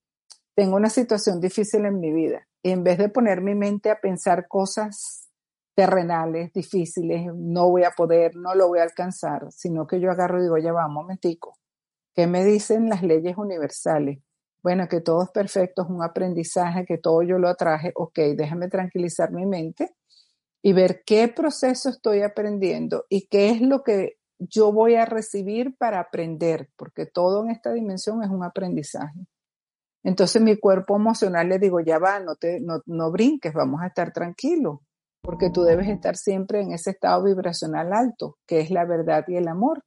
tengo 0.55 0.75
una 0.75 0.89
situación 0.89 1.39
difícil 1.39 1.85
en 1.85 1.99
mi 1.99 2.11
vida 2.11 2.47
en 2.63 2.83
vez 2.83 2.97
de 2.97 3.09
poner 3.09 3.41
mi 3.41 3.55
mente 3.55 3.89
a 3.89 3.99
pensar 3.99 4.47
cosas 4.47 5.29
terrenales, 5.73 6.51
difíciles, 6.53 7.27
no 7.33 7.69
voy 7.69 7.83
a 7.83 7.91
poder, 7.91 8.35
no 8.35 8.53
lo 8.55 8.67
voy 8.67 8.79
a 8.79 8.83
alcanzar, 8.83 9.51
sino 9.51 9.87
que 9.87 9.99
yo 9.99 10.11
agarro 10.11 10.39
y 10.39 10.43
digo, 10.43 10.57
ya 10.57 10.73
va, 10.73 10.87
un 10.87 10.93
momentico, 10.93 11.57
¿qué 12.13 12.27
me 12.27 12.43
dicen 12.43 12.89
las 12.89 13.03
leyes 13.03 13.37
universales? 13.37 14.19
Bueno, 14.61 14.87
que 14.87 15.01
todo 15.01 15.23
es 15.23 15.31
perfecto, 15.31 15.83
es 15.83 15.89
un 15.89 16.03
aprendizaje, 16.03 16.85
que 16.85 16.97
todo 16.97 17.23
yo 17.23 17.39
lo 17.39 17.47
atraje, 17.47 17.93
ok, 17.95 18.19
déjame 18.35 18.67
tranquilizar 18.67 19.31
mi 19.31 19.45
mente 19.45 19.95
y 20.61 20.73
ver 20.73 21.03
qué 21.05 21.27
proceso 21.29 21.89
estoy 21.89 22.21
aprendiendo 22.21 23.05
y 23.09 23.27
qué 23.27 23.49
es 23.49 23.61
lo 23.61 23.83
que 23.83 24.17
yo 24.49 24.71
voy 24.71 24.95
a 24.95 25.05
recibir 25.05 25.75
para 25.77 25.99
aprender, 25.99 26.69
porque 26.75 27.05
todo 27.05 27.43
en 27.43 27.51
esta 27.51 27.71
dimensión 27.73 28.23
es 28.23 28.29
un 28.29 28.43
aprendizaje. 28.43 29.27
Entonces 30.03 30.41
mi 30.41 30.57
cuerpo 30.57 30.95
emocional 30.95 31.47
le 31.47 31.59
digo, 31.59 31.79
ya 31.79 31.99
va, 31.99 32.19
no, 32.19 32.35
te, 32.35 32.59
no, 32.59 32.81
no 32.85 33.11
brinques, 33.11 33.53
vamos 33.53 33.81
a 33.81 33.87
estar 33.87 34.11
tranquilos 34.11 34.79
porque 35.21 35.51
tú 35.51 35.61
debes 35.61 35.87
estar 35.87 36.17
siempre 36.17 36.61
en 36.61 36.73
ese 36.73 36.91
estado 36.91 37.23
vibracional 37.23 37.93
alto, 37.93 38.37
que 38.47 38.59
es 38.59 38.71
la 38.71 38.85
verdad 38.85 39.23
y 39.27 39.35
el 39.35 39.47
amor. 39.47 39.83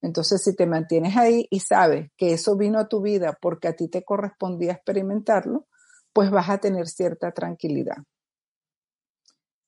Entonces, 0.00 0.42
si 0.42 0.56
te 0.56 0.66
mantienes 0.66 1.16
ahí 1.16 1.46
y 1.50 1.60
sabes 1.60 2.10
que 2.16 2.32
eso 2.32 2.56
vino 2.56 2.80
a 2.80 2.88
tu 2.88 3.00
vida 3.00 3.38
porque 3.40 3.68
a 3.68 3.76
ti 3.76 3.88
te 3.88 4.02
correspondía 4.02 4.72
experimentarlo, 4.72 5.68
pues 6.12 6.30
vas 6.30 6.50
a 6.50 6.58
tener 6.58 6.88
cierta 6.88 7.30
tranquilidad. 7.30 7.98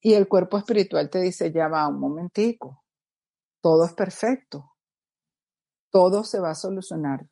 Y 0.00 0.14
el 0.14 0.28
cuerpo 0.28 0.58
espiritual 0.58 1.08
te 1.08 1.20
dice, 1.20 1.52
ya 1.52 1.68
va 1.68 1.88
un 1.88 2.00
momentico, 2.00 2.83
todo 3.64 3.86
es 3.86 3.94
perfecto, 3.94 4.74
todo 5.90 6.22
se 6.22 6.38
va 6.40 6.50
a 6.50 6.54
solucionar. 6.54 7.26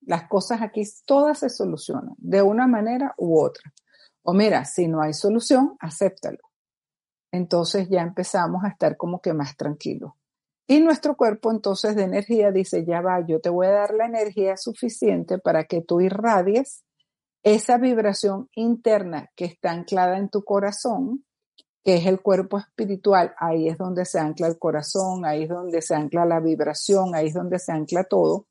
Las 0.00 0.26
cosas 0.26 0.62
aquí 0.62 0.82
todas 1.04 1.40
se 1.40 1.50
solucionan 1.50 2.14
de 2.16 2.40
una 2.40 2.66
manera 2.66 3.14
u 3.18 3.38
otra. 3.38 3.74
O 4.22 4.32
mira, 4.32 4.64
si 4.64 4.88
no 4.88 5.02
hay 5.02 5.12
solución, 5.12 5.76
acéptalo 5.80 6.48
entonces 7.32 7.88
ya 7.90 8.02
empezamos 8.02 8.64
a 8.64 8.68
estar 8.68 8.96
como 8.96 9.20
que 9.20 9.32
más 9.32 9.56
tranquilos. 9.56 10.12
Y 10.66 10.80
nuestro 10.80 11.16
cuerpo 11.16 11.50
entonces 11.50 11.96
de 11.96 12.04
energía 12.04 12.50
dice, 12.52 12.84
ya 12.84 13.00
va, 13.00 13.24
yo 13.26 13.40
te 13.40 13.48
voy 13.48 13.66
a 13.66 13.72
dar 13.72 13.94
la 13.94 14.06
energía 14.06 14.56
suficiente 14.56 15.38
para 15.38 15.64
que 15.64 15.82
tú 15.82 16.00
irradies 16.00 16.84
esa 17.42 17.78
vibración 17.78 18.48
interna 18.54 19.30
que 19.34 19.46
está 19.46 19.70
anclada 19.70 20.18
en 20.18 20.28
tu 20.28 20.42
corazón, 20.42 21.24
que 21.88 21.94
es 21.94 22.04
el 22.04 22.20
cuerpo 22.20 22.58
espiritual, 22.58 23.34
ahí 23.38 23.66
es 23.66 23.78
donde 23.78 24.04
se 24.04 24.18
ancla 24.18 24.46
el 24.46 24.58
corazón, 24.58 25.24
ahí 25.24 25.44
es 25.44 25.48
donde 25.48 25.80
se 25.80 25.94
ancla 25.94 26.26
la 26.26 26.38
vibración, 26.38 27.14
ahí 27.14 27.28
es 27.28 27.32
donde 27.32 27.58
se 27.58 27.72
ancla 27.72 28.04
todo. 28.04 28.46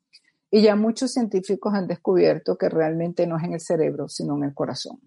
Y 0.50 0.60
ya 0.62 0.74
muchos 0.74 1.12
científicos 1.12 1.72
han 1.72 1.86
descubierto 1.86 2.58
que 2.58 2.68
realmente 2.68 3.28
no 3.28 3.36
es 3.36 3.44
en 3.44 3.52
el 3.52 3.60
cerebro, 3.60 4.08
sino 4.08 4.36
en 4.38 4.42
el 4.42 4.54
corazón. 4.54 4.98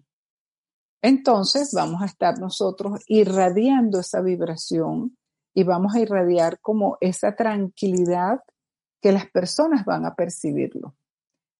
Entonces 1.02 1.74
vamos 1.74 2.00
a 2.00 2.06
estar 2.06 2.38
nosotros 2.38 3.02
irradiando 3.06 4.00
esa 4.00 4.22
vibración 4.22 5.14
y 5.52 5.64
vamos 5.64 5.94
a 5.94 6.00
irradiar 6.00 6.58
como 6.60 6.96
esa 7.02 7.36
tranquilidad 7.36 8.40
que 9.02 9.12
las 9.12 9.30
personas 9.30 9.84
van 9.84 10.06
a 10.06 10.14
percibirlo. 10.14 10.94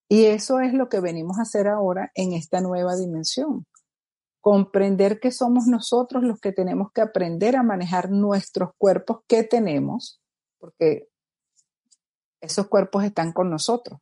Y 0.08 0.24
eso 0.24 0.60
es 0.60 0.72
lo 0.72 0.88
que 0.88 1.00
venimos 1.00 1.38
a 1.38 1.42
hacer 1.42 1.68
ahora 1.68 2.10
en 2.14 2.32
esta 2.32 2.62
nueva 2.62 2.96
dimensión. 2.96 3.66
Comprender 4.42 5.20
que 5.20 5.30
somos 5.30 5.66
nosotros 5.66 6.22
los 6.22 6.38
que 6.40 6.52
tenemos 6.52 6.92
que 6.92 7.00
aprender 7.00 7.56
a 7.56 7.62
manejar 7.62 8.10
nuestros 8.10 8.72
cuerpos 8.76 9.20
que 9.26 9.44
tenemos, 9.44 10.20
porque 10.58 11.08
esos 12.40 12.66
cuerpos 12.66 13.04
están 13.04 13.32
con 13.32 13.48
nosotros. 13.48 14.00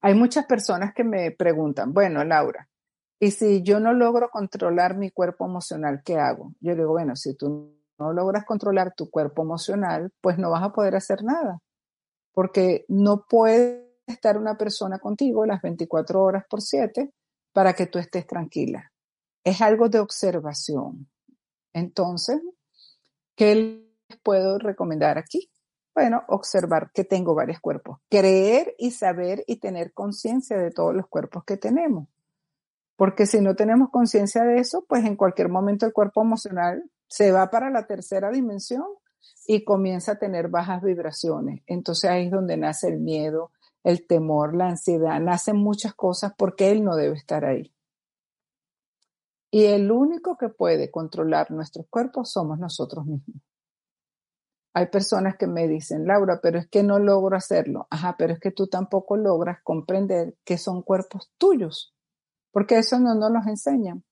Hay 0.00 0.14
muchas 0.14 0.46
personas 0.46 0.94
que 0.94 1.02
me 1.02 1.32
preguntan, 1.32 1.92
bueno, 1.92 2.24
Laura, 2.24 2.68
y 3.18 3.32
si 3.32 3.62
yo 3.62 3.80
no 3.80 3.92
logro 3.92 4.30
controlar 4.30 4.96
mi 4.96 5.10
cuerpo 5.10 5.44
emocional, 5.44 6.02
¿qué 6.04 6.16
hago? 6.16 6.52
Yo 6.60 6.76
digo, 6.76 6.90
bueno, 6.90 7.16
si 7.16 7.34
tú 7.34 7.76
no 7.98 8.12
logras 8.12 8.44
controlar 8.44 8.94
tu 8.94 9.10
cuerpo 9.10 9.42
emocional, 9.42 10.12
pues 10.20 10.38
no 10.38 10.50
vas 10.50 10.62
a 10.62 10.72
poder 10.72 10.94
hacer 10.94 11.24
nada, 11.24 11.58
porque 12.32 12.84
no 12.86 13.26
puede 13.28 13.98
estar 14.06 14.38
una 14.38 14.56
persona 14.56 15.00
contigo 15.00 15.46
las 15.46 15.62
24 15.62 16.22
horas 16.22 16.44
por 16.48 16.62
7 16.62 17.12
para 17.54 17.72
que 17.72 17.86
tú 17.86 17.98
estés 17.98 18.26
tranquila. 18.26 18.92
Es 19.44 19.62
algo 19.62 19.88
de 19.88 20.00
observación. 20.00 21.08
Entonces, 21.72 22.42
¿qué 23.36 23.54
les 23.54 24.18
puedo 24.22 24.58
recomendar 24.58 25.16
aquí? 25.16 25.50
Bueno, 25.94 26.24
observar 26.28 26.90
que 26.92 27.04
tengo 27.04 27.34
varios 27.34 27.60
cuerpos, 27.60 28.00
creer 28.10 28.74
y 28.76 28.90
saber 28.90 29.44
y 29.46 29.60
tener 29.60 29.92
conciencia 29.92 30.58
de 30.58 30.72
todos 30.72 30.94
los 30.94 31.06
cuerpos 31.06 31.44
que 31.44 31.56
tenemos. 31.56 32.08
Porque 32.96 33.26
si 33.26 33.40
no 33.40 33.54
tenemos 33.54 33.90
conciencia 33.90 34.42
de 34.42 34.58
eso, 34.58 34.84
pues 34.88 35.04
en 35.04 35.14
cualquier 35.16 35.48
momento 35.48 35.86
el 35.86 35.92
cuerpo 35.92 36.22
emocional 36.22 36.90
se 37.06 37.30
va 37.30 37.50
para 37.50 37.70
la 37.70 37.86
tercera 37.86 38.30
dimensión 38.30 38.86
y 39.46 39.62
comienza 39.62 40.12
a 40.12 40.18
tener 40.18 40.48
bajas 40.48 40.82
vibraciones. 40.82 41.62
Entonces 41.66 42.10
ahí 42.10 42.26
es 42.26 42.32
donde 42.32 42.56
nace 42.56 42.88
el 42.88 42.98
miedo, 42.98 43.52
el 43.84 44.06
temor, 44.06 44.56
la 44.56 44.70
ansiedad, 44.70 45.20
nacen 45.20 45.56
muchas 45.56 45.94
cosas 45.94 46.32
porque 46.36 46.72
él 46.72 46.82
no 46.82 46.96
debe 46.96 47.14
estar 47.14 47.44
ahí. 47.44 47.72
Y 49.52 49.66
el 49.66 49.92
único 49.92 50.36
que 50.36 50.48
puede 50.48 50.90
controlar 50.90 51.52
nuestros 51.52 51.86
cuerpos 51.88 52.32
somos 52.32 52.58
nosotros 52.58 53.06
mismos. 53.06 53.40
Hay 54.72 54.86
personas 54.86 55.36
que 55.36 55.46
me 55.46 55.68
dicen, 55.68 56.08
Laura, 56.08 56.40
pero 56.42 56.58
es 56.58 56.66
que 56.66 56.82
no 56.82 56.98
logro 56.98 57.36
hacerlo. 57.36 57.86
Ajá, 57.90 58.16
pero 58.18 58.32
es 58.32 58.40
que 58.40 58.50
tú 58.50 58.66
tampoco 58.66 59.16
logras 59.16 59.58
comprender 59.62 60.34
que 60.44 60.58
son 60.58 60.82
cuerpos 60.82 61.30
tuyos 61.38 61.94
porque 62.54 62.78
eso 62.78 63.00
no 63.00 63.16
nos 63.16 63.32
lo 63.32 63.40
enseñan. 63.50 64.04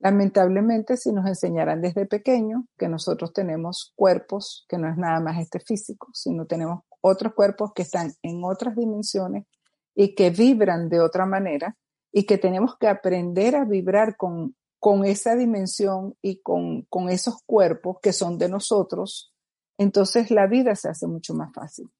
Lamentablemente, 0.00 0.98
si 0.98 1.12
nos 1.12 1.26
enseñaran 1.26 1.80
desde 1.80 2.04
pequeño 2.04 2.66
que 2.78 2.88
nosotros 2.88 3.32
tenemos 3.32 3.92
cuerpos 3.96 4.66
que 4.68 4.76
no 4.76 4.88
es 4.88 4.98
nada 4.98 5.18
más 5.20 5.38
este 5.38 5.60
físico, 5.60 6.08
sino 6.12 6.46
tenemos 6.46 6.84
otros 7.00 7.34
cuerpos 7.34 7.72
que 7.74 7.82
están 7.82 8.12
en 8.22 8.44
otras 8.44 8.76
dimensiones 8.76 9.46
y 9.94 10.14
que 10.14 10.30
vibran 10.30 10.88
de 10.88 11.00
otra 11.00 11.26
manera 11.26 11.76
y 12.12 12.24
que 12.24 12.38
tenemos 12.38 12.76
que 12.78 12.88
aprender 12.88 13.56
a 13.56 13.64
vibrar 13.64 14.16
con, 14.16 14.56
con 14.78 15.04
esa 15.04 15.36
dimensión 15.36 16.16
y 16.22 16.40
con, 16.40 16.82
con 16.82 17.08
esos 17.08 17.42
cuerpos 17.44 17.98
que 18.02 18.12
son 18.12 18.38
de 18.38 18.48
nosotros, 18.48 19.34
entonces 19.78 20.30
la 20.30 20.46
vida 20.46 20.74
se 20.74 20.88
hace 20.88 21.06
mucho 21.06 21.34
más 21.34 21.52
fácil. 21.52 21.90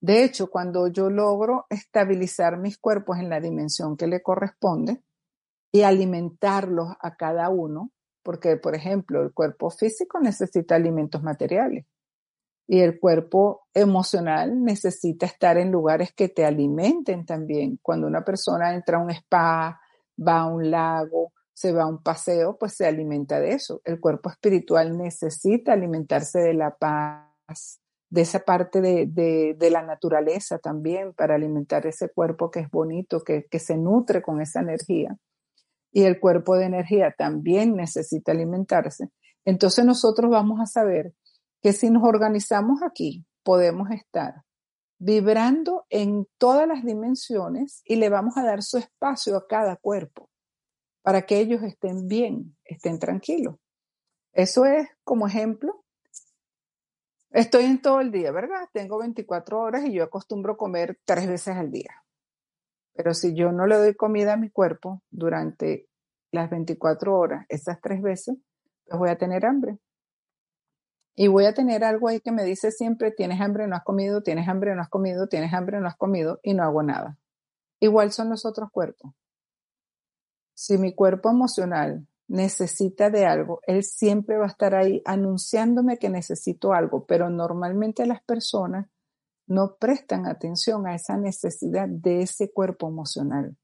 De 0.00 0.24
hecho, 0.24 0.50
cuando 0.50 0.88
yo 0.88 1.10
logro 1.10 1.66
estabilizar 1.70 2.58
mis 2.58 2.78
cuerpos 2.78 3.18
en 3.18 3.30
la 3.30 3.40
dimensión 3.40 3.96
que 3.96 4.06
le 4.06 4.22
corresponde, 4.22 5.02
y 5.76 5.82
alimentarlos 5.82 6.94
a 7.00 7.16
cada 7.16 7.50
uno, 7.50 7.90
porque, 8.22 8.56
por 8.56 8.74
ejemplo, 8.74 9.22
el 9.22 9.32
cuerpo 9.34 9.70
físico 9.70 10.18
necesita 10.20 10.74
alimentos 10.74 11.22
materiales 11.22 11.84
y 12.66 12.80
el 12.80 12.98
cuerpo 12.98 13.66
emocional 13.74 14.62
necesita 14.64 15.26
estar 15.26 15.56
en 15.56 15.70
lugares 15.70 16.12
que 16.12 16.28
te 16.28 16.44
alimenten 16.44 17.24
también. 17.24 17.78
Cuando 17.80 18.06
una 18.06 18.24
persona 18.24 18.74
entra 18.74 18.98
a 18.98 19.02
un 19.02 19.10
spa, 19.10 19.80
va 20.18 20.38
a 20.40 20.46
un 20.46 20.70
lago, 20.70 21.32
se 21.52 21.72
va 21.72 21.84
a 21.84 21.86
un 21.86 22.02
paseo, 22.02 22.56
pues 22.58 22.74
se 22.74 22.86
alimenta 22.86 23.38
de 23.40 23.52
eso. 23.52 23.80
El 23.84 24.00
cuerpo 24.00 24.30
espiritual 24.30 24.96
necesita 24.98 25.72
alimentarse 25.72 26.40
de 26.40 26.54
la 26.54 26.76
paz, 26.76 27.80
de 28.10 28.20
esa 28.20 28.40
parte 28.40 28.80
de, 28.80 29.70
la 29.70 29.82
naturaleza 29.82 30.58
también, 30.58 31.12
para 31.12 31.36
alimentar 31.36 31.86
ese 31.86 32.08
cuerpo 32.08 32.50
que 32.50 32.60
es 32.60 32.70
bonito, 32.70 33.22
que, 33.22 33.46
que 33.50 33.58
se 33.58 33.76
nutre 33.76 34.22
con 34.22 34.40
esa 34.40 34.60
energía 34.60 35.16
y 35.96 36.02
el 36.02 36.20
cuerpo 36.20 36.56
de 36.56 36.66
energía 36.66 37.14
también 37.16 37.74
necesita 37.74 38.32
alimentarse, 38.32 39.08
entonces 39.46 39.82
nosotros 39.82 40.30
vamos 40.30 40.60
a 40.60 40.66
saber 40.66 41.14
que 41.62 41.72
si 41.72 41.90
nos 41.90 42.04
organizamos 42.04 42.82
aquí, 42.82 43.24
podemos 43.42 43.90
estar 43.90 44.42
vibrando 44.98 45.84
en 45.90 46.26
todas 46.38 46.66
las 46.66 46.84
dimensiones 46.84 47.82
y 47.84 47.96
le 47.96 48.08
vamos 48.08 48.36
a 48.36 48.44
dar 48.44 48.62
su 48.62 48.78
espacio 48.78 49.36
a 49.36 49.46
cada 49.46 49.76
cuerpo 49.76 50.30
para 51.02 51.22
que 51.22 51.38
ellos 51.38 51.62
estén 51.62 52.08
bien, 52.08 52.56
estén 52.64 52.98
tranquilos. 52.98 53.56
Eso 54.32 54.64
es 54.64 54.88
como 55.04 55.26
ejemplo. 55.26 55.84
Estoy 57.30 57.64
en 57.64 57.80
todo 57.80 58.00
el 58.00 58.10
día, 58.10 58.32
¿verdad? 58.32 58.68
Tengo 58.72 58.98
24 58.98 59.60
horas 59.60 59.84
y 59.84 59.92
yo 59.92 60.04
acostumbro 60.04 60.56
comer 60.56 60.98
tres 61.04 61.26
veces 61.26 61.56
al 61.56 61.70
día. 61.70 62.02
Pero 62.94 63.14
si 63.14 63.34
yo 63.34 63.52
no 63.52 63.66
le 63.66 63.76
doy 63.76 63.94
comida 63.94 64.32
a 64.32 64.36
mi 64.36 64.50
cuerpo 64.50 65.02
durante 65.10 65.88
las 66.32 66.50
24 66.50 67.16
horas, 67.16 67.46
esas 67.48 67.80
tres 67.80 68.00
veces, 68.02 68.36
pues 68.86 68.98
voy 68.98 69.10
a 69.10 69.18
tener 69.18 69.44
hambre. 69.44 69.78
Y 71.18 71.28
voy 71.28 71.46
a 71.46 71.54
tener 71.54 71.82
algo 71.82 72.08
ahí 72.08 72.20
que 72.20 72.30
me 72.30 72.44
dice 72.44 72.70
siempre, 72.70 73.10
tienes 73.10 73.40
hambre, 73.40 73.66
no 73.66 73.74
has 73.74 73.84
comido, 73.84 74.22
tienes 74.22 74.46
hambre, 74.48 74.74
no 74.74 74.82
has 74.82 74.90
comido, 74.90 75.28
tienes 75.28 75.52
hambre, 75.54 75.80
no 75.80 75.88
has 75.88 75.96
comido, 75.96 76.38
y 76.42 76.52
no 76.52 76.62
hago 76.62 76.82
nada. 76.82 77.18
Igual 77.80 78.12
son 78.12 78.28
los 78.28 78.44
otros 78.44 78.70
cuerpos. 78.70 79.12
Si 80.54 80.76
mi 80.76 80.94
cuerpo 80.94 81.30
emocional 81.30 82.06
necesita 82.28 83.08
de 83.08 83.24
algo, 83.24 83.60
él 83.66 83.82
siempre 83.82 84.36
va 84.36 84.44
a 84.44 84.48
estar 84.48 84.74
ahí 84.74 85.00
anunciándome 85.06 85.98
que 85.98 86.10
necesito 86.10 86.74
algo, 86.74 87.06
pero 87.06 87.30
normalmente 87.30 88.04
las 88.04 88.22
personas 88.22 88.86
no 89.46 89.76
prestan 89.76 90.26
atención 90.26 90.86
a 90.86 90.94
esa 90.94 91.16
necesidad 91.16 91.88
de 91.88 92.22
ese 92.22 92.50
cuerpo 92.52 92.88
emocional 92.88 93.56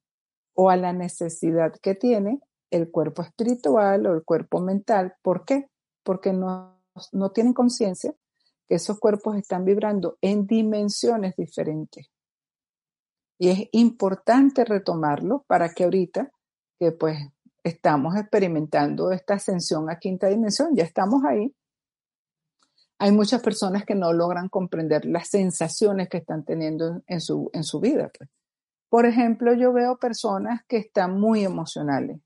o 0.54 0.70
a 0.70 0.76
la 0.76 0.92
necesidad 0.92 1.72
que 1.82 1.94
tiene 1.94 2.40
el 2.70 2.90
cuerpo 2.90 3.22
espiritual 3.22 4.06
o 4.06 4.14
el 4.14 4.24
cuerpo 4.24 4.60
mental. 4.60 5.14
¿Por 5.22 5.44
qué? 5.44 5.68
Porque 6.04 6.32
no, 6.32 6.81
no 7.12 7.30
tienen 7.30 7.52
conciencia 7.52 8.14
que 8.68 8.76
esos 8.76 8.98
cuerpos 8.98 9.36
están 9.36 9.64
vibrando 9.64 10.18
en 10.20 10.46
dimensiones 10.46 11.34
diferentes. 11.36 12.08
Y 13.38 13.48
es 13.48 13.68
importante 13.72 14.64
retomarlo 14.64 15.44
para 15.46 15.72
que 15.74 15.84
ahorita, 15.84 16.30
que 16.78 16.92
pues 16.92 17.18
estamos 17.64 18.16
experimentando 18.16 19.10
esta 19.10 19.34
ascensión 19.34 19.90
a 19.90 19.98
quinta 19.98 20.28
dimensión, 20.28 20.74
ya 20.74 20.84
estamos 20.84 21.22
ahí, 21.24 21.54
hay 23.02 23.10
muchas 23.10 23.42
personas 23.42 23.84
que 23.84 23.96
no 23.96 24.12
logran 24.12 24.48
comprender 24.48 25.04
las 25.04 25.28
sensaciones 25.28 26.08
que 26.08 26.18
están 26.18 26.44
teniendo 26.44 27.02
en 27.08 27.20
su, 27.20 27.50
en 27.52 27.64
su 27.64 27.80
vida. 27.80 28.12
Pues. 28.16 28.30
Por 28.88 29.06
ejemplo, 29.06 29.54
yo 29.54 29.72
veo 29.72 29.96
personas 29.96 30.60
que 30.68 30.76
están 30.76 31.18
muy 31.18 31.44
emocionales. 31.44 32.20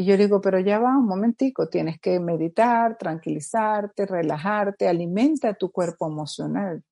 Y 0.00 0.06
yo 0.06 0.16
digo, 0.16 0.40
pero 0.40 0.58
ya 0.58 0.78
va 0.78 0.96
un 0.96 1.04
momentico, 1.04 1.68
tienes 1.68 2.00
que 2.00 2.20
meditar, 2.20 2.96
tranquilizarte, 2.96 4.06
relajarte, 4.06 4.88
alimenta 4.88 5.52
tu 5.52 5.70
cuerpo 5.70 6.06
emocional 6.06 6.82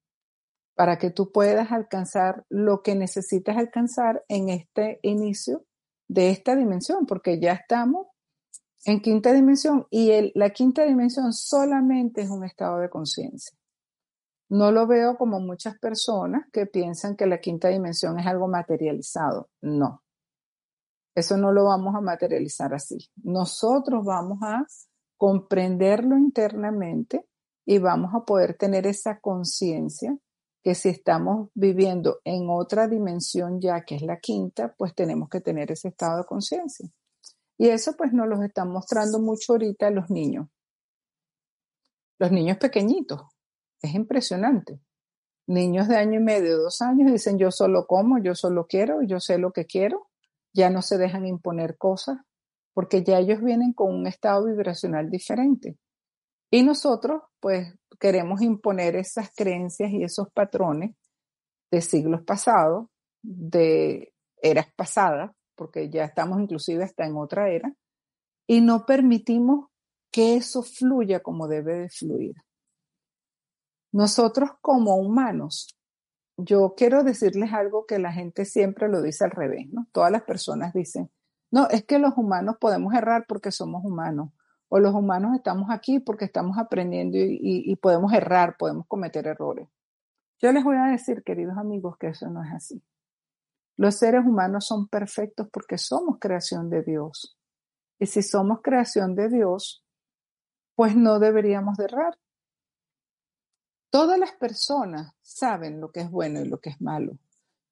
para 0.74 0.98
que 0.98 1.08
tú 1.08 1.32
puedas 1.32 1.72
alcanzar 1.72 2.44
lo 2.50 2.82
que 2.82 2.94
necesitas 2.94 3.56
alcanzar 3.56 4.26
en 4.28 4.50
este 4.50 5.00
inicio 5.00 5.64
de 6.06 6.28
esta 6.28 6.54
dimensión, 6.54 7.06
porque 7.06 7.40
ya 7.40 7.52
estamos 7.54 8.08
en 8.84 9.00
quinta 9.00 9.32
dimensión 9.32 9.86
y 9.88 10.30
la 10.38 10.50
quinta 10.50 10.84
dimensión 10.84 11.32
solamente 11.32 12.20
es 12.20 12.28
un 12.28 12.44
estado 12.44 12.76
de 12.76 12.90
conciencia. 12.90 13.56
No 14.50 14.70
lo 14.70 14.86
veo 14.86 15.16
como 15.16 15.40
muchas 15.40 15.78
personas 15.78 16.42
que 16.52 16.66
piensan 16.66 17.16
que 17.16 17.24
la 17.24 17.40
quinta 17.40 17.68
dimensión 17.68 18.18
es 18.18 18.26
algo 18.26 18.48
materializado. 18.48 19.48
No. 19.62 20.02
Eso 21.18 21.36
no 21.36 21.50
lo 21.50 21.64
vamos 21.64 21.96
a 21.96 22.00
materializar 22.00 22.72
así. 22.72 22.96
Nosotros 23.24 24.04
vamos 24.04 24.38
a 24.42 24.64
comprenderlo 25.16 26.16
internamente 26.16 27.26
y 27.66 27.78
vamos 27.78 28.14
a 28.14 28.24
poder 28.24 28.56
tener 28.56 28.86
esa 28.86 29.18
conciencia 29.18 30.16
que 30.62 30.76
si 30.76 30.90
estamos 30.90 31.50
viviendo 31.54 32.20
en 32.22 32.48
otra 32.48 32.86
dimensión 32.86 33.60
ya 33.60 33.84
que 33.84 33.96
es 33.96 34.02
la 34.02 34.20
quinta, 34.20 34.72
pues 34.78 34.94
tenemos 34.94 35.28
que 35.28 35.40
tener 35.40 35.72
ese 35.72 35.88
estado 35.88 36.18
de 36.18 36.24
conciencia. 36.24 36.88
Y 37.58 37.68
eso 37.68 37.94
pues 37.96 38.12
nos 38.12 38.28
lo 38.28 38.40
están 38.44 38.70
mostrando 38.70 39.18
mucho 39.18 39.54
ahorita 39.54 39.90
los 39.90 40.10
niños. 40.10 40.46
Los 42.20 42.30
niños 42.30 42.58
pequeñitos. 42.58 43.22
Es 43.82 43.92
impresionante. 43.92 44.80
Niños 45.48 45.88
de 45.88 45.96
año 45.96 46.20
y 46.20 46.22
medio, 46.22 46.58
dos 46.58 46.80
años, 46.80 47.10
dicen 47.10 47.38
yo 47.38 47.50
solo 47.50 47.88
como, 47.88 48.22
yo 48.22 48.36
solo 48.36 48.68
quiero, 48.68 49.02
yo 49.02 49.18
sé 49.18 49.36
lo 49.38 49.52
que 49.52 49.66
quiero. 49.66 50.08
Ya 50.52 50.70
no 50.70 50.82
se 50.82 50.98
dejan 50.98 51.26
imponer 51.26 51.76
cosas 51.76 52.18
porque 52.74 53.02
ya 53.02 53.18
ellos 53.18 53.42
vienen 53.42 53.72
con 53.72 53.94
un 53.94 54.06
estado 54.06 54.44
vibracional 54.44 55.10
diferente. 55.10 55.76
Y 56.50 56.62
nosotros 56.62 57.22
pues 57.40 57.74
queremos 57.98 58.40
imponer 58.40 58.96
esas 58.96 59.30
creencias 59.34 59.90
y 59.90 60.04
esos 60.04 60.28
patrones 60.32 60.94
de 61.70 61.80
siglos 61.80 62.22
pasados, 62.22 62.86
de 63.22 64.12
eras 64.40 64.72
pasadas, 64.74 65.32
porque 65.54 65.90
ya 65.90 66.04
estamos 66.04 66.40
inclusive 66.40 66.84
hasta 66.84 67.04
en 67.04 67.16
otra 67.16 67.50
era, 67.50 67.74
y 68.46 68.60
no 68.60 68.86
permitimos 68.86 69.66
que 70.10 70.36
eso 70.36 70.62
fluya 70.62 71.20
como 71.20 71.48
debe 71.48 71.80
de 71.80 71.88
fluir. 71.90 72.36
Nosotros 73.92 74.50
como 74.60 74.96
humanos, 74.96 75.77
yo 76.38 76.74
quiero 76.76 77.02
decirles 77.02 77.52
algo 77.52 77.84
que 77.84 77.98
la 77.98 78.12
gente 78.12 78.44
siempre 78.44 78.88
lo 78.88 79.02
dice 79.02 79.24
al 79.24 79.32
revés, 79.32 79.66
¿no? 79.72 79.88
Todas 79.92 80.12
las 80.12 80.22
personas 80.22 80.72
dicen, 80.72 81.10
no, 81.50 81.68
es 81.68 81.84
que 81.84 81.98
los 81.98 82.16
humanos 82.16 82.56
podemos 82.60 82.94
errar 82.94 83.26
porque 83.26 83.50
somos 83.50 83.84
humanos, 83.84 84.30
o 84.68 84.78
los 84.78 84.94
humanos 84.94 85.34
estamos 85.34 85.68
aquí 85.70 85.98
porque 85.98 86.26
estamos 86.26 86.56
aprendiendo 86.56 87.16
y, 87.18 87.74
podemos 87.76 88.12
errar, 88.12 88.56
podemos 88.56 88.86
cometer 88.86 89.26
errores. 89.26 89.68
Yo 90.40 90.52
les 90.52 90.62
voy 90.62 90.76
a 90.76 90.84
decir, 90.84 91.24
queridos 91.24 91.58
amigos, 91.58 91.96
que 91.98 92.08
eso 92.08 92.28
no 92.30 92.44
es 92.44 92.52
así. 92.52 92.82
Los 93.76 93.96
seres 93.96 94.24
humanos 94.24 94.66
son 94.66 94.86
perfectos 94.88 95.48
porque 95.52 95.78
somos 95.78 96.18
creación 96.20 96.70
de 96.70 96.82
Dios. 96.82 97.36
Y 97.98 98.06
si 98.06 98.22
somos 98.22 98.60
creación 98.62 99.16
de 99.16 99.28
Dios, 99.28 99.84
pues 100.76 100.94
no 100.94 101.18
deberíamos 101.18 101.76
de 101.78 101.84
errar. 101.84 102.16
Todas 103.90 104.18
las 104.18 104.32
personas 104.32 105.12
saben 105.22 105.80
lo 105.80 105.90
que 105.90 106.00
es 106.00 106.10
bueno 106.10 106.40
y 106.40 106.48
lo 106.48 106.60
que 106.60 106.70
es 106.70 106.80
malo. 106.80 107.18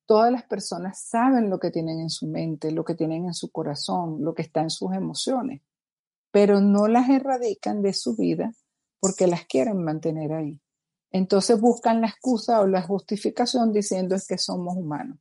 Todas 0.06 0.32
las 0.32 0.44
personas 0.44 1.00
saben 1.00 1.50
lo 1.50 1.58
que 1.58 1.70
tienen 1.70 2.00
en 2.00 2.10
su 2.10 2.26
mente, 2.26 2.70
lo 2.70 2.84
que 2.84 2.94
tienen 2.94 3.26
en 3.26 3.34
su 3.34 3.50
corazón, 3.50 4.24
lo 4.24 4.34
que 4.34 4.42
está 4.42 4.62
en 4.62 4.70
sus 4.70 4.94
emociones, 4.94 5.62
pero 6.30 6.60
no 6.60 6.86
las 6.86 7.08
erradican 7.10 7.82
de 7.82 7.92
su 7.92 8.16
vida 8.16 8.52
porque 9.00 9.26
las 9.26 9.44
quieren 9.46 9.82
mantener 9.82 10.32
ahí. 10.32 10.60
Entonces 11.10 11.60
buscan 11.60 12.00
la 12.00 12.08
excusa 12.08 12.60
o 12.60 12.66
la 12.66 12.82
justificación 12.82 13.72
diciendo 13.72 14.14
es 14.14 14.26
que 14.26 14.38
somos 14.38 14.76
humanos. 14.76 15.18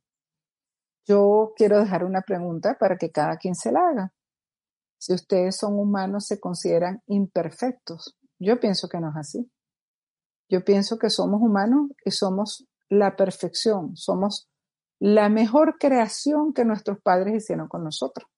Yo 1.04 1.52
quiero 1.56 1.78
dejar 1.78 2.04
una 2.04 2.22
pregunta 2.22 2.76
para 2.78 2.96
que 2.96 3.10
cada 3.10 3.36
quien 3.36 3.54
se 3.54 3.70
la 3.70 3.88
haga. 3.88 4.12
Si 4.98 5.12
ustedes 5.12 5.56
son 5.56 5.78
humanos, 5.78 6.26
se 6.26 6.40
consideran 6.40 7.02
imperfectos. 7.06 8.16
Yo 8.38 8.58
pienso 8.58 8.88
que 8.88 8.98
no 8.98 9.10
es 9.10 9.16
así. 9.16 9.50
Yo 10.48 10.64
pienso 10.64 10.98
que 10.98 11.10
somos 11.10 11.40
humanos 11.42 11.90
y 12.04 12.10
somos 12.10 12.66
la 12.88 13.16
perfección, 13.16 13.96
somos 13.96 14.48
la 14.98 15.28
mejor 15.28 15.76
creación 15.78 16.52
que 16.52 16.64
nuestros 16.64 17.00
padres 17.00 17.42
hicieron 17.42 17.68
con 17.68 17.84
nosotros. 17.84 18.28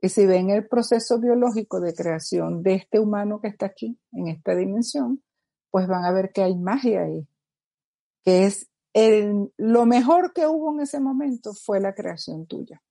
Y 0.00 0.08
si 0.08 0.26
ven 0.26 0.50
el 0.50 0.68
proceso 0.68 1.18
biológico 1.18 1.80
de 1.80 1.94
creación 1.94 2.62
de 2.62 2.74
este 2.74 3.00
humano 3.00 3.40
que 3.40 3.48
está 3.48 3.66
aquí, 3.66 3.98
en 4.12 4.28
esta 4.28 4.54
dimensión, 4.54 5.22
pues 5.70 5.86
van 5.86 6.04
a 6.04 6.12
ver 6.12 6.32
que 6.32 6.42
hay 6.42 6.56
magia 6.56 7.02
ahí, 7.02 7.26
que 8.24 8.46
es 8.46 8.68
el, 8.92 9.52
lo 9.56 9.86
mejor 9.86 10.32
que 10.32 10.46
hubo 10.46 10.72
en 10.72 10.80
ese 10.80 11.00
momento 11.00 11.54
fue 11.54 11.80
la 11.80 11.94
creación 11.94 12.46
tuya. 12.46 12.82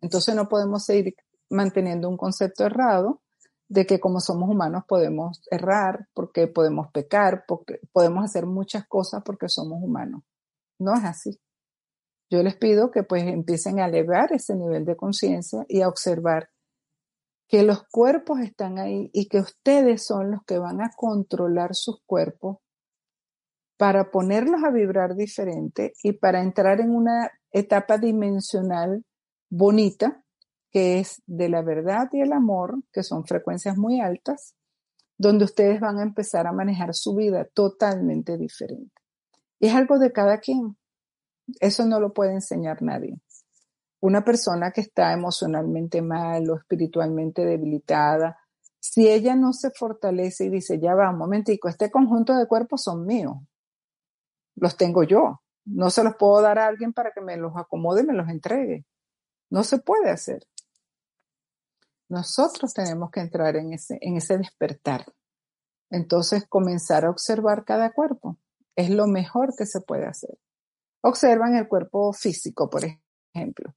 Entonces 0.00 0.34
no 0.34 0.48
podemos 0.48 0.84
seguir 0.84 1.14
manteniendo 1.48 2.08
un 2.08 2.16
concepto 2.16 2.64
errado 2.64 3.22
de 3.72 3.86
que 3.86 3.98
como 3.98 4.20
somos 4.20 4.50
humanos 4.50 4.84
podemos 4.86 5.40
errar, 5.50 6.06
porque 6.12 6.46
podemos 6.46 6.88
pecar, 6.92 7.44
porque 7.48 7.80
podemos 7.90 8.22
hacer 8.22 8.44
muchas 8.44 8.86
cosas 8.86 9.22
porque 9.24 9.48
somos 9.48 9.82
humanos. 9.82 10.22
No 10.78 10.92
es 10.92 11.04
así. 11.04 11.40
Yo 12.30 12.42
les 12.42 12.54
pido 12.56 12.90
que 12.90 13.02
pues 13.02 13.22
empiecen 13.22 13.80
a 13.80 13.86
elevar 13.86 14.30
ese 14.34 14.56
nivel 14.56 14.84
de 14.84 14.94
conciencia 14.94 15.64
y 15.68 15.80
a 15.80 15.88
observar 15.88 16.50
que 17.48 17.62
los 17.62 17.84
cuerpos 17.90 18.40
están 18.40 18.78
ahí 18.78 19.10
y 19.14 19.28
que 19.28 19.40
ustedes 19.40 20.04
son 20.04 20.32
los 20.32 20.44
que 20.44 20.58
van 20.58 20.82
a 20.82 20.90
controlar 20.94 21.74
sus 21.74 22.02
cuerpos 22.04 22.58
para 23.78 24.10
ponerlos 24.10 24.62
a 24.64 24.70
vibrar 24.70 25.14
diferente 25.14 25.94
y 26.02 26.12
para 26.12 26.42
entrar 26.42 26.80
en 26.80 26.94
una 26.94 27.30
etapa 27.50 27.96
dimensional 27.96 29.02
bonita, 29.50 30.21
que 30.72 30.98
es 30.98 31.22
de 31.26 31.48
la 31.48 31.62
verdad 31.62 32.08
y 32.12 32.20
el 32.20 32.32
amor, 32.32 32.82
que 32.92 33.02
son 33.02 33.26
frecuencias 33.26 33.76
muy 33.76 34.00
altas, 34.00 34.56
donde 35.18 35.44
ustedes 35.44 35.80
van 35.80 35.98
a 35.98 36.02
empezar 36.02 36.46
a 36.46 36.52
manejar 36.52 36.94
su 36.94 37.14
vida 37.14 37.44
totalmente 37.44 38.38
diferente. 38.38 38.94
Es 39.60 39.74
algo 39.74 39.98
de 39.98 40.12
cada 40.12 40.38
quien. 40.38 40.76
Eso 41.60 41.84
no 41.84 42.00
lo 42.00 42.12
puede 42.12 42.32
enseñar 42.32 42.82
nadie. 42.82 43.20
Una 44.00 44.24
persona 44.24 44.72
que 44.72 44.80
está 44.80 45.12
emocionalmente 45.12 46.02
mal 46.02 46.50
o 46.50 46.56
espiritualmente 46.56 47.44
debilitada, 47.44 48.38
si 48.80 49.08
ella 49.08 49.36
no 49.36 49.52
se 49.52 49.70
fortalece 49.70 50.46
y 50.46 50.48
dice, 50.48 50.80
ya 50.80 50.94
va, 50.94 51.10
un 51.10 51.18
momentico, 51.18 51.68
este 51.68 51.90
conjunto 51.90 52.36
de 52.36 52.48
cuerpos 52.48 52.82
son 52.82 53.06
míos, 53.06 53.36
los 54.56 54.76
tengo 54.76 55.04
yo, 55.04 55.42
no 55.64 55.90
se 55.90 56.02
los 56.02 56.16
puedo 56.16 56.42
dar 56.42 56.58
a 56.58 56.66
alguien 56.66 56.92
para 56.92 57.12
que 57.12 57.20
me 57.20 57.36
los 57.36 57.56
acomode 57.56 58.02
y 58.02 58.06
me 58.06 58.14
los 58.14 58.28
entregue. 58.28 58.84
No 59.50 59.62
se 59.62 59.78
puede 59.78 60.10
hacer. 60.10 60.48
Nosotros 62.12 62.74
tenemos 62.74 63.10
que 63.10 63.20
entrar 63.20 63.56
en 63.56 63.72
ese, 63.72 63.96
en 64.02 64.18
ese 64.18 64.36
despertar. 64.36 65.06
Entonces, 65.88 66.44
comenzar 66.46 67.06
a 67.06 67.10
observar 67.10 67.64
cada 67.64 67.94
cuerpo 67.94 68.36
es 68.76 68.90
lo 68.90 69.06
mejor 69.06 69.54
que 69.56 69.64
se 69.64 69.80
puede 69.80 70.04
hacer. 70.04 70.36
Observan 71.00 71.56
el 71.56 71.68
cuerpo 71.68 72.12
físico, 72.12 72.68
por 72.68 72.82
ejemplo. 73.34 73.74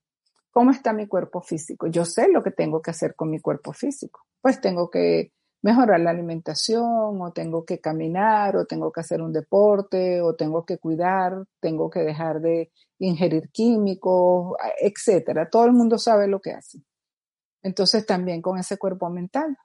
¿Cómo 0.52 0.72
está 0.72 0.92
mi 0.92 1.08
cuerpo 1.08 1.42
físico? 1.42 1.88
Yo 1.88 2.04
sé 2.04 2.28
lo 2.28 2.44
que 2.44 2.52
tengo 2.52 2.82
que 2.82 2.92
hacer 2.92 3.16
con 3.16 3.30
mi 3.30 3.40
cuerpo 3.40 3.72
físico. 3.72 4.26
Pues 4.42 4.60
tengo 4.60 4.90
que 4.90 5.32
mejorar 5.62 6.02
la 6.02 6.10
alimentación, 6.10 7.22
o 7.22 7.32
tengo 7.32 7.64
que 7.64 7.80
caminar, 7.80 8.58
o 8.58 8.66
tengo 8.66 8.92
que 8.92 9.00
hacer 9.00 9.22
un 9.22 9.32
deporte, 9.32 10.22
o 10.22 10.36
tengo 10.36 10.66
que 10.66 10.78
cuidar, 10.78 11.46
tengo 11.62 11.90
que 11.90 12.02
dejar 12.02 12.42
de 12.42 12.70
ingerir 13.00 13.50
químicos, 13.52 14.58
etcétera. 14.82 15.50
Todo 15.50 15.64
el 15.64 15.72
mundo 15.72 15.98
sabe 15.98 16.28
lo 16.28 16.42
que 16.42 16.52
hace. 16.52 16.82
Entonces 17.66 18.06
también 18.06 18.44
con 18.44 18.60
ese 18.60 18.78
cuerpo 18.78 19.10
mental. 19.10 19.58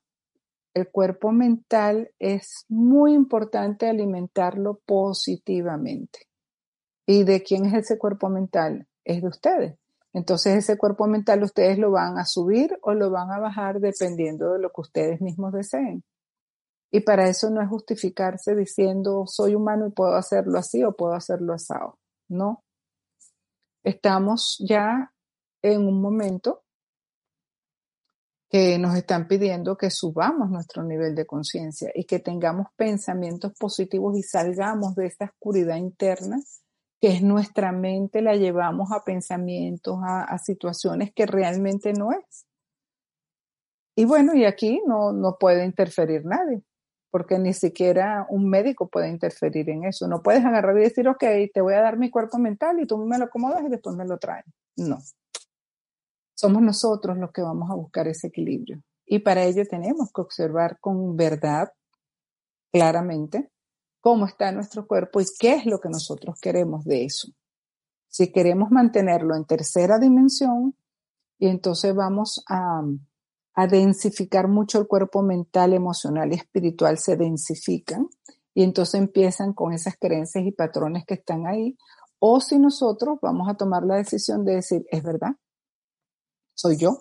El 0.72 0.88
cuerpo 0.88 1.32
mental 1.32 2.10
es 2.18 2.64
muy 2.70 3.12
importante 3.12 3.90
alimentarlo 3.90 4.80
positivamente. 4.86 6.20
¿Y 7.04 7.24
de 7.24 7.42
quién 7.42 7.66
es 7.66 7.74
ese 7.74 7.98
cuerpo 7.98 8.30
mental? 8.30 8.88
Es 9.04 9.20
de 9.20 9.28
ustedes. 9.28 9.78
Entonces 10.14 10.56
ese 10.56 10.78
cuerpo 10.78 11.06
mental 11.08 11.42
ustedes 11.42 11.76
lo 11.76 11.90
van 11.90 12.16
a 12.16 12.24
subir 12.24 12.78
o 12.80 12.94
lo 12.94 13.10
van 13.10 13.32
a 13.32 13.38
bajar 13.38 13.80
dependiendo 13.80 14.54
de 14.54 14.60
lo 14.60 14.70
que 14.70 14.80
ustedes 14.80 15.20
mismos 15.20 15.52
deseen. 15.52 16.02
Y 16.90 17.00
para 17.00 17.28
eso 17.28 17.50
no 17.50 17.60
es 17.60 17.68
justificarse 17.68 18.56
diciendo 18.56 19.24
soy 19.26 19.54
humano 19.54 19.88
y 19.88 19.90
puedo 19.90 20.14
hacerlo 20.14 20.58
así 20.58 20.82
o 20.84 20.96
puedo 20.96 21.12
hacerlo 21.12 21.52
asado. 21.52 21.98
No. 22.28 22.64
Estamos 23.84 24.56
ya 24.66 25.12
en 25.60 25.86
un 25.86 26.00
momento 26.00 26.62
que 28.50 28.78
nos 28.78 28.96
están 28.96 29.28
pidiendo 29.28 29.76
que 29.76 29.90
subamos 29.90 30.50
nuestro 30.50 30.82
nivel 30.82 31.14
de 31.14 31.24
conciencia 31.24 31.92
y 31.94 32.04
que 32.04 32.18
tengamos 32.18 32.66
pensamientos 32.76 33.52
positivos 33.58 34.18
y 34.18 34.22
salgamos 34.22 34.96
de 34.96 35.06
esta 35.06 35.26
oscuridad 35.26 35.76
interna 35.76 36.40
que 37.00 37.08
es 37.08 37.22
nuestra 37.22 37.72
mente, 37.72 38.20
la 38.20 38.36
llevamos 38.36 38.92
a 38.92 39.02
pensamientos, 39.02 39.98
a, 40.04 40.36
situaciones 40.38 41.12
que 41.14 41.24
realmente 41.24 41.94
no 41.94 42.12
es. 42.12 42.46
Y 43.96 44.04
bueno, 44.04 44.34
y 44.34 44.44
aquí 44.44 44.82
no, 44.86 45.12
no 45.12 45.36
puede 45.38 45.64
interferir 45.64 46.26
nadie, 46.26 46.62
porque 47.10 47.38
ni 47.38 47.54
siquiera 47.54 48.26
un 48.28 48.50
médico 48.50 48.88
puede 48.88 49.08
interferir 49.08 49.70
en 49.70 49.84
eso. 49.84 50.08
No 50.08 50.22
puedes 50.22 50.44
agarrar 50.44 50.76
y 50.76 50.82
decir, 50.82 51.08
ok, 51.08 51.24
te 51.52 51.62
voy 51.62 51.74
a 51.74 51.80
dar 51.80 51.98
mi 51.98 52.10
cuerpo 52.10 52.38
mental 52.38 52.78
y 52.80 52.86
tú 52.86 52.98
me 52.98 53.18
lo 53.18 53.24
acomodas 53.24 53.62
y 53.64 53.70
después 53.70 53.96
me 53.96 54.04
lo 54.04 54.18
traes. 54.18 54.44
No. 54.76 54.98
Somos 56.40 56.62
nosotros 56.62 57.18
los 57.18 57.32
que 57.32 57.42
vamos 57.42 57.70
a 57.70 57.74
buscar 57.74 58.08
ese 58.08 58.28
equilibrio. 58.28 58.82
Y 59.04 59.18
para 59.18 59.44
ello 59.44 59.62
tenemos 59.68 60.10
que 60.10 60.22
observar 60.22 60.78
con 60.80 61.14
verdad, 61.14 61.70
claramente, 62.72 63.50
cómo 64.00 64.24
está 64.24 64.50
nuestro 64.50 64.86
cuerpo 64.86 65.20
y 65.20 65.26
qué 65.38 65.56
es 65.56 65.66
lo 65.66 65.80
que 65.80 65.90
nosotros 65.90 66.38
queremos 66.40 66.86
de 66.86 67.04
eso. 67.04 67.28
Si 68.08 68.32
queremos 68.32 68.70
mantenerlo 68.70 69.36
en 69.36 69.44
tercera 69.44 69.98
dimensión, 69.98 70.74
y 71.38 71.48
entonces 71.48 71.94
vamos 71.94 72.42
a, 72.48 72.84
a 73.52 73.66
densificar 73.66 74.48
mucho 74.48 74.78
el 74.78 74.86
cuerpo 74.86 75.20
mental, 75.20 75.74
emocional 75.74 76.32
y 76.32 76.36
espiritual, 76.36 76.96
se 76.96 77.18
densifican 77.18 78.08
y 78.54 78.62
entonces 78.62 78.94
empiezan 78.94 79.52
con 79.52 79.74
esas 79.74 79.94
creencias 80.00 80.46
y 80.46 80.52
patrones 80.52 81.04
que 81.04 81.14
están 81.14 81.46
ahí. 81.46 81.76
O 82.18 82.40
si 82.40 82.58
nosotros 82.58 83.18
vamos 83.20 83.46
a 83.46 83.58
tomar 83.58 83.82
la 83.82 83.96
decisión 83.96 84.46
de 84.46 84.54
decir, 84.54 84.86
es 84.90 85.02
verdad, 85.02 85.36
soy 86.60 86.76
yo 86.76 86.98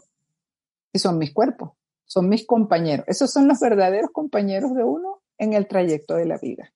y 0.93 0.99
son 0.99 1.17
mis 1.17 1.33
cuerpos, 1.33 1.71
son 2.05 2.29
mis 2.29 2.45
compañeros. 2.45 3.05
Esos 3.07 3.31
son 3.31 3.47
los 3.47 3.59
verdaderos 3.59 4.11
compañeros 4.11 4.73
de 4.73 4.83
uno 4.83 5.21
en 5.37 5.53
el 5.53 5.67
trayecto 5.67 6.15
de 6.15 6.25
la 6.25 6.37
vida. 6.37 6.73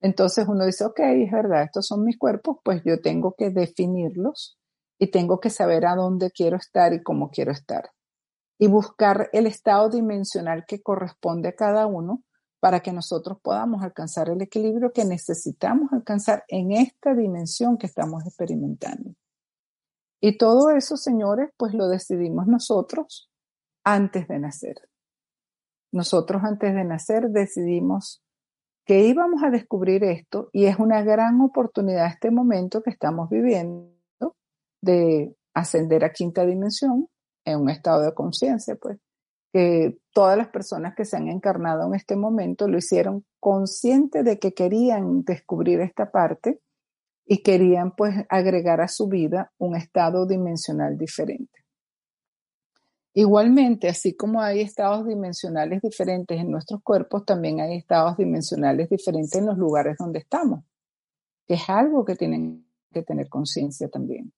Entonces 0.00 0.46
uno 0.48 0.66
dice, 0.66 0.84
ok, 0.84 1.00
es 1.00 1.30
verdad, 1.30 1.62
estos 1.62 1.86
son 1.86 2.04
mis 2.04 2.18
cuerpos, 2.18 2.58
pues 2.62 2.82
yo 2.84 3.00
tengo 3.00 3.34
que 3.38 3.50
definirlos 3.50 4.58
y 4.98 5.10
tengo 5.10 5.40
que 5.40 5.48
saber 5.48 5.86
a 5.86 5.94
dónde 5.94 6.30
quiero 6.30 6.56
estar 6.56 6.92
y 6.92 7.02
cómo 7.02 7.30
quiero 7.30 7.52
estar. 7.52 7.90
Y 8.58 8.66
buscar 8.66 9.30
el 9.32 9.46
estado 9.46 9.88
dimensional 9.88 10.64
que 10.66 10.82
corresponde 10.82 11.48
a 11.48 11.56
cada 11.56 11.86
uno 11.86 12.22
para 12.60 12.80
que 12.80 12.92
nosotros 12.92 13.38
podamos 13.40 13.82
alcanzar 13.82 14.28
el 14.28 14.42
equilibrio 14.42 14.92
que 14.92 15.04
necesitamos 15.04 15.92
alcanzar 15.92 16.44
en 16.48 16.72
esta 16.72 17.14
dimensión 17.14 17.78
que 17.78 17.86
estamos 17.86 18.24
experimentando. 18.26 19.14
Y 20.24 20.38
todo 20.38 20.70
eso, 20.70 20.96
señores, 20.96 21.50
pues 21.56 21.74
lo 21.74 21.88
decidimos 21.88 22.46
nosotros 22.46 23.28
antes 23.84 24.28
de 24.28 24.38
nacer. 24.38 24.76
Nosotros 25.92 26.44
antes 26.44 26.72
de 26.74 26.84
nacer 26.84 27.28
decidimos 27.30 28.22
que 28.86 29.00
íbamos 29.00 29.42
a 29.42 29.50
descubrir 29.50 30.04
esto 30.04 30.48
y 30.52 30.66
es 30.66 30.78
una 30.78 31.02
gran 31.02 31.40
oportunidad 31.40 32.06
este 32.06 32.30
momento 32.30 32.82
que 32.82 32.90
estamos 32.90 33.30
viviendo 33.30 33.90
de 34.80 35.36
ascender 35.54 36.04
a 36.04 36.12
quinta 36.12 36.46
dimensión 36.46 37.08
en 37.44 37.60
un 37.60 37.70
estado 37.70 38.02
de 38.02 38.14
conciencia, 38.14 38.76
pues 38.76 38.98
que 39.52 39.98
todas 40.12 40.38
las 40.38 40.48
personas 40.48 40.94
que 40.94 41.04
se 41.04 41.16
han 41.16 41.26
encarnado 41.26 41.86
en 41.88 41.94
este 41.94 42.14
momento 42.14 42.68
lo 42.68 42.78
hicieron 42.78 43.24
consciente 43.40 44.22
de 44.22 44.38
que 44.38 44.54
querían 44.54 45.24
descubrir 45.24 45.80
esta 45.80 46.12
parte 46.12 46.60
y 47.32 47.38
querían 47.38 47.92
pues 47.92 48.14
agregar 48.28 48.82
a 48.82 48.88
su 48.88 49.08
vida 49.08 49.50
un 49.56 49.74
estado 49.74 50.26
dimensional 50.26 50.98
diferente. 50.98 51.64
Igualmente, 53.14 53.88
así 53.88 54.14
como 54.14 54.42
hay 54.42 54.60
estados 54.60 55.06
dimensionales 55.06 55.80
diferentes 55.80 56.38
en 56.38 56.50
nuestros 56.50 56.82
cuerpos, 56.82 57.24
también 57.24 57.62
hay 57.62 57.78
estados 57.78 58.18
dimensionales 58.18 58.90
diferentes 58.90 59.34
en 59.34 59.46
los 59.46 59.56
lugares 59.56 59.96
donde 59.98 60.18
estamos, 60.18 60.62
que 61.46 61.54
es 61.54 61.70
algo 61.70 62.04
que 62.04 62.16
tienen 62.16 62.66
que 62.92 63.02
tener 63.02 63.30
conciencia 63.30 63.88
también. 63.88 64.30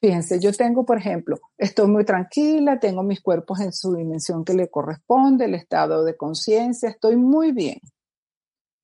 Fíjense, 0.00 0.40
yo 0.40 0.54
tengo, 0.54 0.86
por 0.86 0.96
ejemplo, 0.96 1.38
estoy 1.58 1.88
muy 1.88 2.06
tranquila, 2.06 2.80
tengo 2.80 3.02
mis 3.02 3.20
cuerpos 3.20 3.60
en 3.60 3.74
su 3.74 3.94
dimensión 3.94 4.42
que 4.42 4.54
le 4.54 4.70
corresponde, 4.70 5.44
el 5.44 5.54
estado 5.54 6.02
de 6.02 6.16
conciencia, 6.16 6.88
estoy 6.88 7.16
muy 7.16 7.52
bien. 7.52 7.78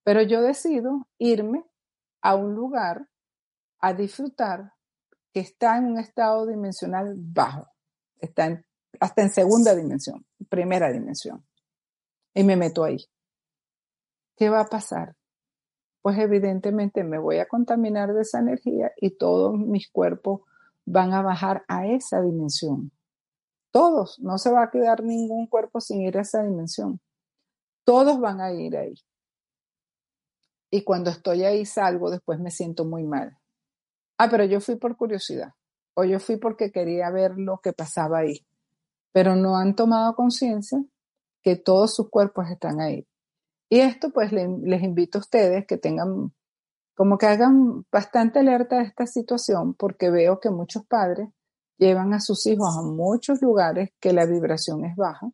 Pero 0.03 0.21
yo 0.21 0.43
decido 0.43 1.07
irme 1.17 1.63
a 2.21 2.35
un 2.35 2.53
lugar 2.53 3.08
a 3.79 3.93
disfrutar 3.93 4.73
que 5.33 5.41
está 5.41 5.77
en 5.77 5.85
un 5.85 5.99
estado 5.99 6.47
dimensional 6.47 7.13
bajo, 7.17 7.67
está 8.19 8.63
hasta 8.99 9.21
en 9.21 9.29
segunda 9.29 9.75
dimensión, 9.75 10.25
primera 10.49 10.91
dimensión. 10.91 11.45
Y 12.33 12.43
me 12.43 12.55
meto 12.55 12.83
ahí. 12.83 12.97
¿Qué 14.35 14.49
va 14.49 14.61
a 14.61 14.65
pasar? 14.65 15.15
pues 16.01 16.17
evidentemente 16.17 17.03
me 17.03 17.19
voy 17.19 17.37
a 17.37 17.47
contaminar 17.47 18.13
de 18.13 18.21
esa 18.21 18.39
energía 18.39 18.91
y 18.97 19.17
todos 19.17 19.57
mis 19.57 19.89
cuerpos 19.91 20.41
van 20.85 21.13
a 21.13 21.21
bajar 21.21 21.63
a 21.67 21.87
esa 21.87 22.21
dimensión. 22.21 22.91
Todos, 23.71 24.19
no 24.19 24.37
se 24.37 24.51
va 24.51 24.63
a 24.63 24.71
quedar 24.71 25.03
ningún 25.03 25.47
cuerpo 25.47 25.79
sin 25.81 26.01
ir 26.01 26.17
a 26.17 26.21
esa 26.21 26.41
dimensión. 26.41 26.99
Todos 27.83 28.19
van 28.19 28.41
a 28.41 28.51
ir 28.51 28.75
ahí. 28.77 28.95
Y 30.71 30.83
cuando 30.83 31.09
estoy 31.09 31.43
ahí 31.43 31.65
salgo, 31.65 32.09
después 32.09 32.39
me 32.39 32.51
siento 32.51 32.85
muy 32.85 33.03
mal. 33.03 33.37
Ah, 34.19 34.27
pero 34.29 34.43
yo 34.43 34.59
fui 34.59 34.75
por 34.75 34.97
curiosidad 34.97 35.53
o 35.95 36.03
yo 36.03 36.19
fui 36.19 36.35
porque 36.35 36.71
quería 36.71 37.09
ver 37.09 37.37
lo 37.37 37.59
que 37.59 37.71
pasaba 37.71 38.19
ahí. 38.19 38.45
Pero 39.13 39.35
no 39.35 39.57
han 39.57 39.75
tomado 39.75 40.13
conciencia 40.13 40.83
que 41.41 41.55
todos 41.55 41.95
sus 41.95 42.09
cuerpos 42.09 42.49
están 42.49 42.81
ahí. 42.81 43.07
Y 43.69 43.79
esto 43.79 44.09
pues 44.11 44.33
les 44.33 44.83
invito 44.83 45.19
a 45.19 45.21
ustedes 45.21 45.65
que 45.65 45.77
tengan, 45.77 46.33
como 46.95 47.17
que 47.17 47.27
hagan 47.27 47.85
bastante 47.91 48.39
alerta 48.39 48.79
a 48.79 48.83
esta 48.83 49.07
situación, 49.07 49.73
porque 49.73 50.09
veo 50.09 50.41
que 50.41 50.49
muchos 50.49 50.85
padres 50.85 51.29
llevan 51.77 52.13
a 52.13 52.19
sus 52.19 52.45
hijos 52.45 52.75
a 52.77 52.81
muchos 52.81 53.41
lugares 53.41 53.91
que 54.01 54.11
la 54.11 54.25
vibración 54.25 54.83
es 54.83 54.97
baja. 54.97 55.29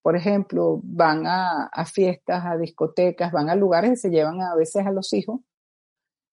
Por 0.00 0.16
ejemplo, 0.16 0.80
van 0.82 1.26
a, 1.26 1.68
fiestas, 1.84 2.44
a 2.46 2.56
discotecas, 2.56 3.32
van 3.32 3.50
a 3.50 3.54
lugares 3.54 3.92
y 3.92 3.96
se 3.96 4.10
llevan 4.10 4.40
a 4.40 4.54
veces 4.54 4.86
a 4.86 4.92
los 4.92 5.12
hijos 5.12 5.40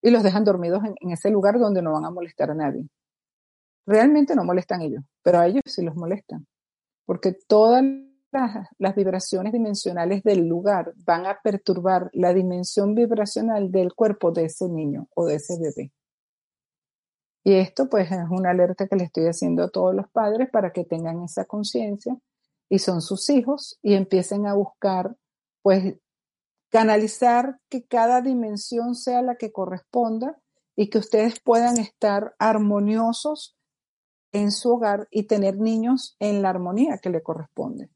y 0.01 0.09
los 0.09 0.23
dejan 0.23 0.43
dormidos 0.43 0.83
en, 0.83 1.11
ese 1.11 1.29
lugar 1.29 1.59
donde 1.59 1.81
no 1.81 1.93
van 1.93 2.05
a 2.05 2.11
molestar 2.11 2.51
a 2.51 2.55
nadie. 2.55 2.87
Realmente 3.85 4.35
no 4.35 4.43
molestan 4.43 4.81
ellos, 4.81 5.03
pero 5.21 5.39
a 5.39 5.47
ellos 5.47 5.61
sí 5.65 5.81
los 5.81 5.95
molestan, 5.95 6.45
porque 7.05 7.33
todas 7.47 7.83
las, 8.31 8.95
vibraciones 8.95 9.53
dimensionales 9.53 10.23
del 10.23 10.47
lugar 10.47 10.93
van 11.05 11.25
a 11.25 11.39
perturbar 11.43 12.09
la 12.13 12.33
dimensión 12.33 12.95
vibracional 12.95 13.71
del 13.71 13.93
cuerpo 13.93 14.31
de 14.31 14.45
ese 14.45 14.69
niño 14.69 15.07
o 15.15 15.25
de 15.25 15.35
ese 15.35 15.57
bebé. 15.59 15.91
Y 17.43 17.53
esto 17.53 17.89
pues 17.89 18.11
es 18.11 18.19
una 18.29 18.51
alerta 18.51 18.87
que 18.87 18.95
le 18.95 19.05
estoy 19.05 19.25
haciendo 19.25 19.63
a 19.63 19.69
todos 19.69 19.95
los 19.95 20.07
padres 20.11 20.49
para 20.51 20.71
que 20.71 20.85
tengan 20.85 21.23
esa 21.23 21.45
conciencia 21.45 22.15
y 22.69 22.79
son 22.79 23.01
sus 23.01 23.29
hijos 23.29 23.79
y 23.81 23.95
empiecen 23.95 24.45
a 24.45 24.53
buscar 24.53 25.15
pues 25.63 25.95
canalizar 26.71 27.59
que 27.69 27.83
cada 27.83 28.21
dimensión 28.21 28.95
sea 28.95 29.21
la 29.21 29.35
que 29.35 29.51
corresponda 29.51 30.39
y 30.75 30.89
que 30.89 30.97
ustedes 30.97 31.39
puedan 31.39 31.77
estar 31.77 32.35
armoniosos 32.39 33.55
en 34.31 34.51
su 34.51 34.71
hogar 34.71 35.07
y 35.11 35.23
tener 35.23 35.57
niños 35.57 36.15
en 36.19 36.41
la 36.41 36.49
armonía 36.49 36.97
que 36.97 37.11
le 37.11 37.21
corresponde 37.21 37.89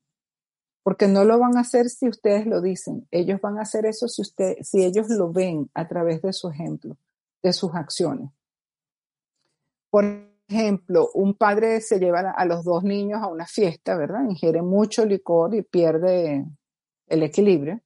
porque 0.86 1.08
no 1.08 1.26
lo 1.26 1.40
van 1.40 1.58
a 1.58 1.62
hacer 1.62 1.90
si 1.90 2.08
ustedes 2.08 2.46
lo 2.46 2.62
dicen, 2.62 3.08
ellos 3.10 3.42
van 3.42 3.58
a 3.58 3.64
hacer 3.64 3.88
eso 3.88 4.08
si, 4.08 4.22
usted, 4.22 4.58
si 4.62 4.86
ellos 4.86 5.10
lo 5.10 5.32
ven 5.32 5.68
a 5.74 5.88
través 5.88 6.22
de 6.22 6.32
su 6.32 6.48
ejemplo, 6.48 6.96
de 7.42 7.54
sus 7.54 7.74
acciones. 7.74 8.30
Por 9.90 10.06
ejemplo, 10.48 11.10
un 11.16 11.34
padre 11.34 11.82
se 11.82 11.98
lleva 11.98 12.30
a 12.30 12.46
los 12.46 12.64
dos 12.64 12.84
niños 12.84 13.20
a 13.24 13.26
una 13.26 13.48
fiesta, 13.48 13.98
¿verdad? 13.98 14.26
Ingiere 14.30 14.62
mucho 14.62 15.08
licor 15.08 15.56
y 15.56 15.64
pierde 15.64 16.46
el 17.08 17.24
equilibrio. 17.24 17.82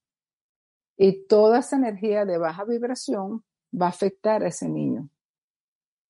Y 0.99 1.25
toda 1.25 1.59
esa 1.59 1.77
energía 1.77 2.25
de 2.25 2.37
baja 2.37 2.63
vibración 2.63 3.43
va 3.73 3.87
a 3.87 3.89
afectar 3.89 4.43
a 4.43 4.49
ese 4.49 4.69
niño. 4.69 5.09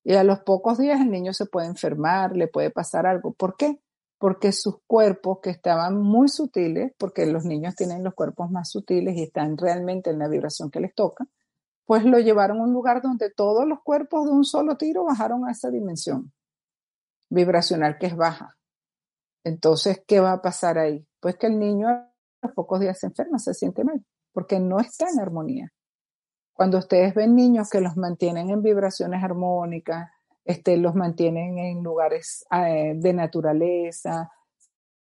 Y 0.04 0.16
a 0.16 0.26
los 0.26 0.40
pocos 0.40 0.78
días 0.78 1.00
el 1.00 1.12
niño 1.12 1.32
se 1.32 1.46
puede 1.46 1.68
enfermar, 1.68 2.36
le 2.36 2.50
puede 2.50 2.72
pasar 2.72 3.06
algo. 3.06 3.32
¿Por 3.32 3.56
qué? 3.56 3.80
porque 4.20 4.52
sus 4.52 4.82
cuerpos 4.86 5.40
que 5.42 5.50
estaban 5.50 6.00
muy 6.00 6.28
sutiles, 6.28 6.94
porque 6.98 7.26
los 7.26 7.46
niños 7.46 7.76
tienen 7.76 8.04
los 8.04 8.14
cuerpos 8.14 8.52
más 8.52 8.70
sutiles 8.70 9.16
y 9.16 9.24
están 9.24 9.58
realmente 9.58 10.10
en 10.10 10.20
la 10.20 10.28
vibración 10.28 10.70
que 10.70 10.82
les 10.82 10.94
toca, 10.94 11.26
pues 11.86 12.04
lo 12.04 12.20
llevaron 12.20 12.60
a 12.60 12.64
un 12.64 12.74
lugar 12.74 13.02
donde 13.02 13.32
todos 13.32 13.66
los 13.66 13.80
cuerpos 13.82 14.26
de 14.26 14.32
un 14.32 14.44
solo 14.44 14.76
tiro 14.76 15.06
bajaron 15.06 15.48
a 15.48 15.52
esa 15.52 15.72
dimensión 15.72 16.34
vibracional 17.30 17.98
que 17.98 18.08
es 18.08 18.16
baja. 18.16 18.58
Entonces, 19.46 20.04
¿qué 20.06 20.20
va 20.20 20.34
a 20.34 20.42
pasar 20.42 20.78
ahí? 20.78 21.08
Pues 21.22 21.38
que 21.38 21.48
el 21.48 21.58
niño 21.58 21.88
a 21.88 22.12
los 22.42 22.52
pocos 22.52 22.82
días 22.82 23.00
se 23.00 23.08
enferma, 23.08 23.40
se 23.40 23.54
siente 23.54 23.86
mal, 23.86 24.04
porque 24.40 24.58
no 24.58 24.80
está 24.80 25.10
en 25.10 25.20
armonía. 25.20 25.74
Cuando 26.54 26.78
ustedes 26.78 27.14
ven 27.14 27.36
niños 27.36 27.70
que 27.70 27.82
los 27.82 27.98
mantienen 27.98 28.50
en 28.50 28.64
vibraciones 28.64 29.22
armónicas, 29.22 30.10
este, 30.46 30.78
los 30.78 30.96
mantienen 30.96 31.58
en 31.58 31.84
lugares 31.84 32.46
eh, 32.50 32.94
de 32.96 33.12
naturaleza, 33.12 34.32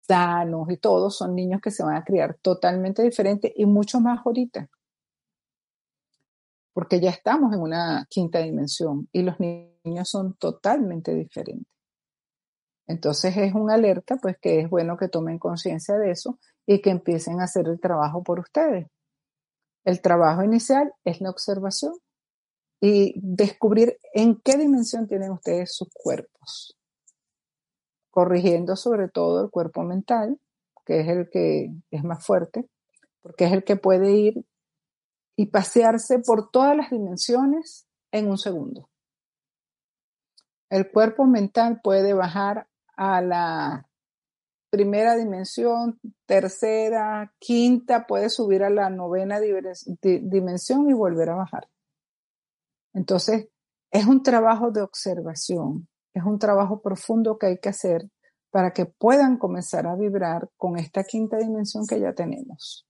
sanos 0.01 0.69
y 0.69 0.77
todos 0.77 1.17
son 1.17 1.33
niños 1.33 1.61
que 1.61 1.71
se 1.71 1.81
van 1.83 1.95
a 1.95 2.03
criar 2.03 2.37
totalmente 2.43 3.01
diferentes 3.01 3.51
y 3.55 3.65
mucho 3.65 3.99
más 3.99 4.23
ahorita. 4.23 4.69
Porque 6.71 6.99
ya 6.99 7.09
estamos 7.09 7.55
en 7.55 7.61
una 7.61 8.05
quinta 8.11 8.37
dimensión 8.37 9.09
y 9.11 9.23
los 9.23 9.39
niños 9.39 10.07
son 10.07 10.35
totalmente 10.35 11.11
diferentes. 11.15 11.73
Entonces 12.85 13.35
es 13.35 13.55
una 13.55 13.73
alerta, 13.73 14.17
pues 14.17 14.37
que 14.39 14.59
es 14.59 14.69
bueno 14.69 14.95
que 14.95 15.07
tomen 15.07 15.39
conciencia 15.39 15.97
de 15.97 16.11
eso 16.11 16.37
y 16.67 16.83
que 16.83 16.91
empiecen 16.91 17.41
a 17.41 17.45
hacer 17.45 17.67
el 17.67 17.79
trabajo 17.79 18.21
por 18.21 18.39
ustedes. 18.39 18.92
El 19.83 20.01
trabajo 20.01 20.43
inicial 20.43 20.93
es 21.03 21.21
la 21.21 21.29
observación 21.29 21.93
y 22.79 23.13
descubrir 23.15 23.97
en 24.13 24.39
qué 24.41 24.57
dimensión 24.57 25.07
tienen 25.07 25.31
ustedes 25.31 25.75
sus 25.75 25.89
cuerpos, 25.93 26.77
corrigiendo 28.11 28.75
sobre 28.75 29.09
todo 29.09 29.43
el 29.43 29.49
cuerpo 29.49 29.83
mental, 29.83 30.39
que 30.85 31.01
es 31.01 31.07
el 31.07 31.29
que 31.29 31.71
es 31.91 32.03
más 32.03 32.25
fuerte, 32.25 32.67
porque 33.21 33.45
es 33.45 33.53
el 33.53 33.63
que 33.63 33.75
puede 33.75 34.11
ir 34.11 34.45
y 35.35 35.47
pasearse 35.47 36.19
por 36.19 36.51
todas 36.51 36.75
las 36.75 36.89
dimensiones 36.89 37.87
en 38.11 38.29
un 38.29 38.37
segundo. 38.37 38.89
El 40.69 40.91
cuerpo 40.91 41.25
mental 41.25 41.81
puede 41.83 42.13
bajar 42.13 42.67
a 42.95 43.21
la 43.21 43.87
primera 44.73 45.15
dimensión, 45.15 45.99
tercera, 46.25 47.31
quinta, 47.37 48.07
puede 48.07 48.27
subir 48.31 48.63
a 48.63 48.71
la 48.71 48.89
novena 48.89 49.39
dimensión 49.39 50.89
y 50.89 50.93
volver 50.93 51.29
a 51.29 51.35
bajar. 51.35 51.69
Entonces, 52.91 53.49
es 53.91 54.07
un 54.07 54.23
trabajo 54.23 54.71
de 54.71 54.81
observación, 54.81 55.87
es 56.15 56.23
un 56.23 56.39
trabajo 56.39 56.81
profundo 56.81 57.37
que 57.37 57.45
hay 57.45 57.59
que 57.59 57.69
hacer 57.69 58.09
para 58.49 58.73
que 58.73 58.87
puedan 58.87 59.37
comenzar 59.37 59.85
a 59.85 59.95
vibrar 59.95 60.49
con 60.57 60.79
esta 60.79 61.03
quinta 61.03 61.37
dimensión 61.37 61.85
que 61.85 61.99
ya 61.99 62.13
tenemos. 62.13 62.87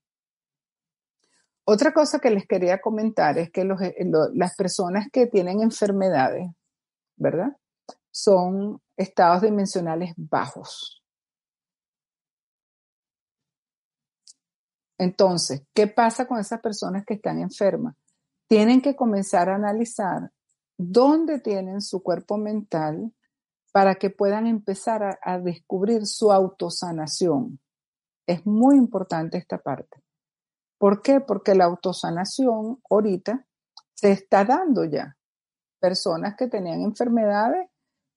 Otra 1.66 1.92
cosa 1.92 2.18
que 2.18 2.30
les 2.30 2.46
quería 2.46 2.80
comentar 2.80 3.36
es 3.36 3.50
que 3.50 3.60
eh, 3.60 4.10
las 4.32 4.56
personas 4.56 5.08
que 5.12 5.26
tienen 5.26 5.60
enfermedades, 5.60 6.50
¿verdad? 7.16 7.54
Son 8.10 8.80
estados 8.96 9.42
dimensionales 9.42 10.14
bajos. 10.16 11.03
Entonces, 14.98 15.62
¿qué 15.74 15.86
pasa 15.86 16.26
con 16.26 16.38
esas 16.38 16.60
personas 16.60 17.04
que 17.04 17.14
están 17.14 17.40
enfermas? 17.40 17.96
tienen 18.48 18.80
que 18.80 18.94
comenzar 18.94 19.48
a 19.48 19.56
analizar 19.56 20.30
dónde 20.76 21.40
tienen 21.40 21.80
su 21.80 22.02
cuerpo 22.02 22.36
mental 22.36 23.12
para 23.72 23.96
que 23.96 24.10
puedan 24.10 24.46
empezar 24.46 25.18
a, 25.20 25.38
descubrir 25.38 26.06
su 26.06 26.30
autosanación. 26.30 27.58
Es 28.26 28.46
muy 28.46 28.76
importante 28.76 29.36
esta 29.36 29.58
parte. 29.58 30.02
¿Por 30.78 31.02
qué? 31.02 31.20
Porque 31.20 31.54
la 31.54 31.64
autosanación 31.64 32.80
ahorita 32.88 33.44
se 33.94 34.12
está 34.12 34.44
dando 34.44 34.84
ya. 34.84 35.16
Personas 35.80 36.36
que 36.36 36.46
tenían 36.46 36.82
enfermedades 36.82 37.68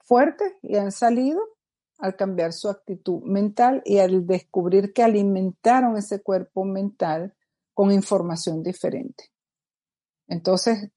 fuertes 0.04 0.54
y 0.62 0.78
han 0.78 0.92
salido 0.92 1.42
al 1.98 2.16
cambiar 2.16 2.54
su 2.54 2.70
actitud 2.70 3.24
mental 3.24 3.82
y 3.86 3.98
al 4.00 4.26
descubrir 4.28 4.94
que 4.94 5.04
alimentaron 5.04 5.98
ese 5.98 6.22
cuerpo 6.22 6.64
mental 6.64 7.34
con 7.74 7.92
información 7.92 8.64
diferente. 8.64 9.32
Entonces, 10.28 10.92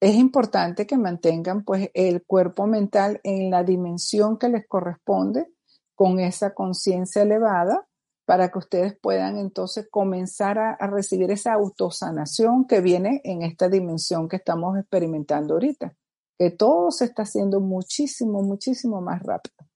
es 0.00 0.14
importante 0.14 0.86
que 0.86 0.96
mantengan 0.96 1.62
pues 1.64 1.90
el 1.92 2.24
cuerpo 2.24 2.66
mental 2.66 3.20
en 3.22 3.50
la 3.50 3.62
dimensión 3.62 4.38
que 4.38 4.48
les 4.48 4.66
corresponde 4.66 5.46
con 5.94 6.18
esa 6.18 6.54
conciencia 6.54 7.22
elevada 7.22 7.86
para 8.24 8.50
que 8.50 8.58
ustedes 8.58 8.96
puedan 8.98 9.38
entonces 9.38 9.88
comenzar 9.90 10.58
a, 10.58 10.70
a, 10.72 10.86
recibir 10.86 11.30
esa 11.30 11.52
autosanación 11.52 12.66
que 12.66 12.80
viene 12.80 13.20
en 13.24 13.42
esta 13.42 13.68
dimensión 13.68 14.28
que 14.28 14.36
estamos 14.36 14.78
experimentando 14.78 15.54
ahorita, 15.54 15.94
que 16.38 16.50
todo 16.50 16.90
se 16.92 17.06
está 17.06 17.22
haciendo 17.22 17.60
muchísimo, 17.60 18.42
muchísimo 18.42 19.02
más 19.02 19.20
rápido. 19.22 19.69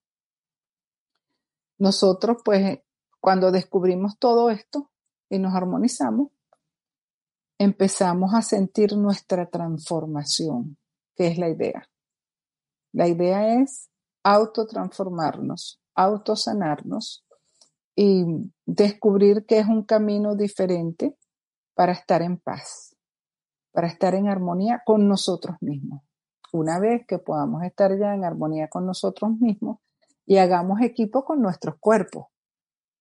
Nosotros 1.77 2.37
pues 2.43 2.79
cuando 3.19 3.51
descubrimos 3.51 4.17
todo 4.19 4.49
esto 4.49 4.91
y 5.29 5.39
nos 5.39 5.53
armonizamos, 5.55 6.29
empezamos 7.57 8.33
a 8.33 8.41
sentir 8.41 8.95
nuestra 8.95 9.49
transformación, 9.49 10.77
que 11.15 11.27
es 11.27 11.37
la 11.37 11.49
idea. 11.49 11.89
La 12.91 13.07
idea 13.07 13.61
es 13.61 13.89
autotransformarnos, 14.23 15.81
autosanarnos 15.95 17.25
y 17.95 18.25
descubrir 18.65 19.45
que 19.45 19.59
es 19.59 19.67
un 19.67 19.83
camino 19.83 20.35
diferente 20.35 21.17
para 21.73 21.93
estar 21.93 22.21
en 22.21 22.37
paz, 22.37 22.95
para 23.71 23.87
estar 23.87 24.15
en 24.15 24.27
armonía 24.27 24.81
con 24.85 25.07
nosotros 25.07 25.57
mismos. 25.61 26.01
Una 26.53 26.79
vez 26.79 27.05
que 27.07 27.19
podamos 27.19 27.63
estar 27.63 27.97
ya 27.97 28.13
en 28.13 28.23
armonía 28.23 28.67
con 28.69 28.85
nosotros 28.85 29.31
mismos 29.39 29.79
y 30.25 30.37
hagamos 30.37 30.81
equipo 30.81 31.23
con 31.23 31.41
nuestros 31.41 31.75
cuerpos. 31.79 32.25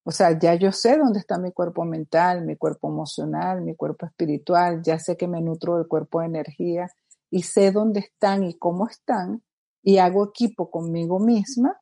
O 0.04 0.10
sea, 0.10 0.38
ya 0.38 0.54
yo 0.54 0.70
sé 0.70 0.98
dónde 0.98 1.18
está 1.18 1.38
mi 1.38 1.50
cuerpo 1.50 1.84
mental, 1.84 2.44
mi 2.44 2.56
cuerpo 2.56 2.88
emocional, 2.88 3.62
mi 3.62 3.74
cuerpo 3.74 4.06
espiritual, 4.06 4.82
ya 4.82 4.98
sé 4.98 5.16
que 5.16 5.26
me 5.26 5.40
nutro 5.40 5.76
del 5.78 5.88
cuerpo 5.88 6.20
de 6.20 6.26
energía 6.26 6.88
y 7.30 7.42
sé 7.42 7.72
dónde 7.72 8.00
están 8.00 8.44
y 8.44 8.58
cómo 8.58 8.86
están 8.86 9.42
y 9.82 9.98
hago 9.98 10.28
equipo 10.28 10.70
conmigo 10.70 11.18
misma, 11.18 11.80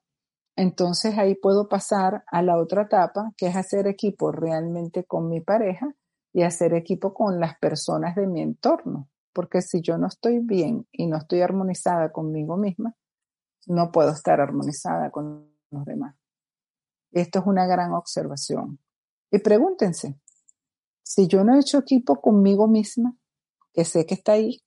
entonces 0.56 1.16
ahí 1.18 1.34
puedo 1.34 1.68
pasar 1.68 2.24
a 2.26 2.42
la 2.42 2.58
otra 2.58 2.82
etapa, 2.82 3.32
que 3.36 3.46
es 3.46 3.56
hacer 3.56 3.86
equipo 3.86 4.32
realmente 4.32 5.04
con 5.04 5.28
mi 5.28 5.40
pareja 5.40 5.94
y 6.32 6.42
hacer 6.42 6.74
equipo 6.74 7.14
con 7.14 7.40
las 7.40 7.58
personas 7.58 8.14
de 8.16 8.26
mi 8.26 8.42
entorno. 8.42 9.08
Porque 9.32 9.62
si 9.62 9.80
yo 9.80 9.96
no 9.96 10.08
estoy 10.08 10.40
bien 10.40 10.86
y 10.92 11.06
no 11.06 11.16
estoy 11.16 11.40
armonizada 11.40 12.12
conmigo 12.12 12.56
misma, 12.56 12.94
no 13.66 13.92
puedo 13.92 14.10
estar 14.10 14.40
armonizada 14.40 15.10
con 15.10 15.52
los 15.70 15.84
demás. 15.84 16.16
Esto 17.12 17.40
es 17.40 17.46
una 17.46 17.66
gran 17.66 17.92
observación. 17.92 18.78
Y 19.30 19.38
pregúntense, 19.38 20.18
si 21.02 21.26
yo 21.26 21.44
no 21.44 21.54
he 21.54 21.60
hecho 21.60 21.78
equipo 21.78 22.20
conmigo 22.20 22.66
misma, 22.68 23.16
que 23.72 23.84
sé 23.84 24.06
que 24.06 24.14
está 24.14 24.32
ahí, 24.32 24.62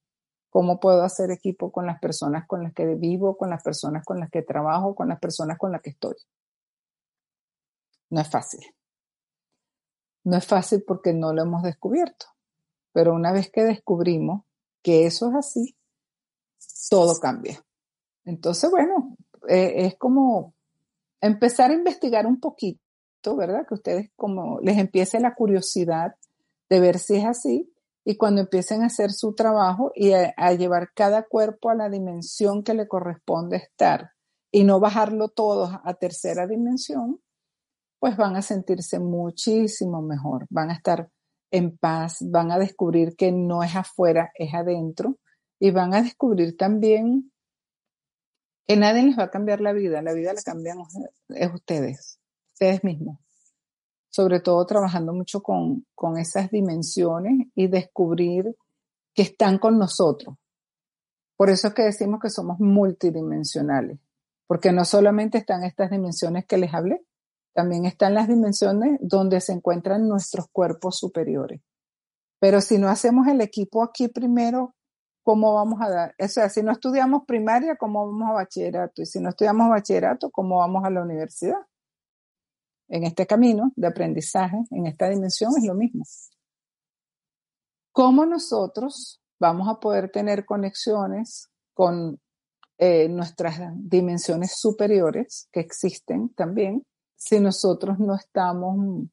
¿cómo 0.50 0.80
puedo 0.80 1.04
hacer 1.04 1.32
equipo 1.32 1.72
con 1.72 1.86
las 1.86 2.00
personas 2.00 2.48
con 2.48 2.64
las 2.64 2.74
que 2.74 2.86
vivo, 2.96 3.38
con 3.38 3.50
las 3.50 3.64
personas 3.64 4.04
con 4.06 4.20
las 4.20 4.30
que 4.30 4.42
trabajo, 4.42 4.96
con 4.96 5.10
las 5.10 5.20
personas 5.20 5.58
con 5.58 5.72
las 5.72 5.82
que 5.82 5.92
estoy? 5.92 6.16
No 8.10 8.22
es 8.22 8.30
fácil. 8.30 8.62
No 10.24 10.38
es 10.38 10.46
fácil 10.46 10.84
porque 10.86 11.14
no 11.14 11.34
lo 11.34 11.44
hemos 11.44 11.64
descubierto. 11.64 12.26
Pero 12.92 13.14
una 13.14 13.32
vez 13.32 13.52
que 13.52 13.64
descubrimos 13.64 14.44
que 14.82 15.06
eso 15.06 15.30
es 15.30 15.36
así, 15.36 15.78
todo 16.90 17.20
cambia. 17.20 17.64
Entonces, 18.26 18.70
bueno, 18.70 19.16
eh, 19.48 19.86
es 19.86 19.96
como 19.98 20.54
empezar 21.22 21.72
a 21.72 21.76
investigar 21.76 22.26
un 22.26 22.40
poquito, 22.40 23.36
¿verdad? 23.36 23.66
Que 23.68 23.76
ustedes 23.76 24.12
como 24.16 24.60
les 24.62 24.78
empiece 24.78 25.20
la 25.20 25.36
curiosidad 25.36 26.16
de 26.70 26.80
ver 26.80 27.00
si 27.00 27.16
es 27.16 27.26
así 27.26 27.72
y 28.04 28.18
cuando 28.18 28.42
empiecen 28.42 28.84
a 28.84 28.88
hacer 28.88 29.12
su 29.12 29.34
trabajo 29.34 29.92
y 29.96 30.14
a, 30.14 30.34
a 30.38 30.54
llevar 30.54 30.92
cada 30.94 31.24
cuerpo 31.24 31.70
a 31.70 31.76
la 31.76 31.90
dimensión 31.90 32.64
que 32.64 32.74
le 32.74 32.88
corresponde 32.88 33.58
estar 33.58 34.12
y 34.52 34.64
no 34.64 34.80
bajarlo 34.80 35.30
todo 35.30 35.82
a 35.84 35.94
tercera 35.96 36.48
dimensión, 36.48 37.20
pues 38.00 38.18
van 38.18 38.36
a 38.36 38.42
sentirse 38.42 39.00
muchísimo 39.00 40.02
mejor, 40.02 40.46
van 40.50 40.70
a 40.70 40.74
estar 40.74 41.10
en 41.52 41.78
paz, 41.78 42.20
van 42.22 42.52
a 42.52 42.60
descubrir 42.60 43.16
que 43.16 43.32
no 43.32 43.64
es 43.64 43.76
afuera, 43.76 44.32
es 44.36 44.54
adentro 44.54 45.18
y 45.60 45.72
van 45.72 45.94
a 45.94 46.02
descubrir 46.02 46.58
también 46.58 47.32
que 48.68 48.76
nadie 48.78 49.04
les 49.04 49.18
va 49.18 49.24
a 49.24 49.32
cambiar 49.32 49.62
la 49.62 49.74
vida, 49.74 50.02
la 50.02 50.14
vida 50.14 50.34
la 50.34 50.42
cambian 50.42 50.80
es 51.30 51.54
ustedes, 51.54 52.20
ustedes 52.54 52.84
mismos. 52.84 53.20
Sobre 54.10 54.40
todo 54.40 54.66
trabajando 54.66 55.14
mucho 55.14 55.42
con, 55.42 55.86
con 55.94 56.18
esas 56.18 56.50
dimensiones 56.50 57.48
y 57.54 57.68
descubrir 57.68 58.56
que 59.14 59.24
están 59.24 59.60
con 59.60 59.78
nosotros. 59.78 60.36
Por 61.36 61.50
eso 61.50 61.68
es 61.68 61.74
que 61.74 61.84
decimos 61.84 62.20
que 62.22 62.30
somos 62.30 62.60
multidimensionales, 62.60 64.00
porque 64.48 64.72
no 64.72 64.86
solamente 64.86 65.38
están 65.38 65.64
estas 65.64 65.92
dimensiones 65.92 66.46
que 66.46 66.58
les 66.58 66.74
hablé, 66.74 67.06
también 67.54 67.86
están 67.86 68.14
las 68.14 68.28
dimensiones 68.28 68.98
donde 69.02 69.42
se 69.42 69.54
encuentran 69.54 70.08
nuestros 70.08 70.48
cuerpos 70.52 70.98
superiores. 70.98 71.62
Pero 72.40 72.62
si 72.62 72.78
no 72.78 72.90
hacemos 72.90 73.28
el 73.28 73.42
equipo 73.42 73.84
aquí 73.84 74.08
primero, 74.08 74.75
¿cómo 75.26 75.56
vamos 75.56 75.82
a 75.82 75.90
dar? 75.90 76.16
O 76.20 76.28
sea, 76.28 76.50
si 76.50 76.62
no 76.62 76.72
estudiamos 76.72 77.24
primaria, 77.26 77.76
¿cómo 77.78 78.06
vamos 78.06 78.30
a 78.30 78.34
bachillerato? 78.34 79.02
Y 79.02 79.08
si 79.08 79.20
no 79.20 79.30
estudiamos 79.30 79.70
bachillerato, 79.70 80.30
¿cómo 80.30 80.60
vamos 80.60 80.86
a 80.86 80.92
la 80.92 81.02
universidad? 81.02 81.58
En 82.88 83.04
este 83.04 83.26
camino 83.26 83.74
de 83.76 83.88
aprendizaje, 83.88 84.58
en 84.70 84.86
esta 84.86 85.10
dimensión, 85.10 85.52
es 85.58 85.66
lo 85.66 85.74
mismo. 85.74 86.04
¿Cómo 87.92 88.28
nosotros 88.28 89.20
vamos 89.40 89.68
a 89.68 89.80
poder 89.80 90.12
tener 90.12 90.46
conexiones 90.46 91.50
con 91.74 92.20
eh, 92.78 93.10
nuestras 93.10 93.60
dimensiones 93.74 94.56
superiores 94.60 95.50
que 95.52 95.60
existen 95.60 96.30
también 96.36 96.86
si 97.16 97.40
nosotros 97.40 97.98
no 97.98 98.14
estamos 98.14 99.08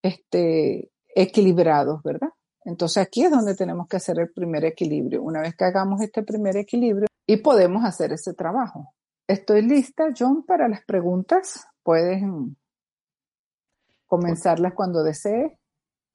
este, 0.00 0.90
equilibrados, 1.14 2.02
¿verdad? 2.02 2.30
Entonces 2.64 3.02
aquí 3.02 3.24
es 3.24 3.30
donde 3.30 3.54
tenemos 3.54 3.86
que 3.88 3.96
hacer 3.96 4.18
el 4.18 4.30
primer 4.30 4.64
equilibrio. 4.64 5.22
Una 5.22 5.40
vez 5.40 5.54
que 5.54 5.64
hagamos 5.64 6.00
este 6.00 6.22
primer 6.22 6.56
equilibrio 6.56 7.06
y 7.26 7.36
podemos 7.38 7.84
hacer 7.84 8.12
ese 8.12 8.34
trabajo. 8.34 8.94
Estoy 9.26 9.62
lista, 9.62 10.08
John, 10.16 10.44
para 10.44 10.68
las 10.68 10.84
preguntas. 10.84 11.66
Puedes 11.82 12.22
comenzarlas 14.06 14.72
cuando 14.74 15.02
desees. 15.02 15.52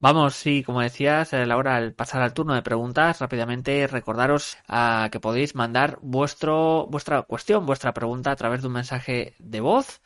Vamos, 0.02 0.34
sí, 0.34 0.62
como 0.64 0.80
decías, 0.80 1.32
Laura, 1.32 1.76
al 1.76 1.92
pasar 1.92 2.22
al 2.22 2.32
turno 2.32 2.54
de 2.54 2.62
preguntas, 2.62 3.20
rápidamente 3.20 3.86
recordaros 3.86 4.56
a 4.66 5.04
ah, 5.04 5.10
que 5.10 5.20
podéis 5.20 5.54
mandar 5.54 5.98
vuestro, 6.00 6.86
vuestra 6.86 7.20
cuestión, 7.22 7.66
vuestra 7.66 7.92
pregunta 7.92 8.30
a 8.30 8.36
través 8.36 8.62
de 8.62 8.68
un 8.68 8.72
mensaje 8.72 9.34
de 9.38 9.60
voz 9.60 10.00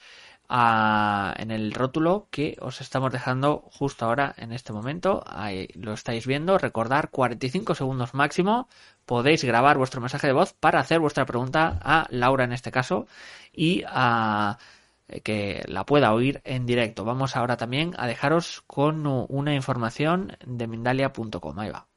en 0.48 1.50
el 1.50 1.72
rótulo 1.72 2.28
que 2.30 2.56
os 2.60 2.80
estamos 2.80 3.12
dejando 3.12 3.64
justo 3.72 4.04
ahora 4.04 4.34
en 4.36 4.52
este 4.52 4.72
momento. 4.72 5.22
Ahí 5.26 5.68
lo 5.74 5.92
estáis 5.92 6.26
viendo. 6.26 6.58
Recordar 6.58 7.10
45 7.10 7.74
segundos 7.74 8.14
máximo. 8.14 8.68
Podéis 9.06 9.44
grabar 9.44 9.78
vuestro 9.78 10.00
mensaje 10.00 10.26
de 10.26 10.32
voz 10.32 10.52
para 10.52 10.80
hacer 10.80 11.00
vuestra 11.00 11.26
pregunta 11.26 11.78
a 11.82 12.06
Laura 12.10 12.44
en 12.44 12.52
este 12.52 12.70
caso 12.70 13.06
y 13.52 13.84
a 13.86 14.58
que 15.22 15.62
la 15.66 15.84
pueda 15.84 16.12
oír 16.12 16.40
en 16.44 16.66
directo. 16.66 17.04
Vamos 17.04 17.36
ahora 17.36 17.56
también 17.56 17.94
a 17.98 18.06
dejaros 18.06 18.62
con 18.66 19.06
una 19.06 19.54
información 19.54 20.36
de 20.44 20.66
Mindalia.com. 20.66 21.58
Ahí 21.58 21.70
va. 21.70 21.93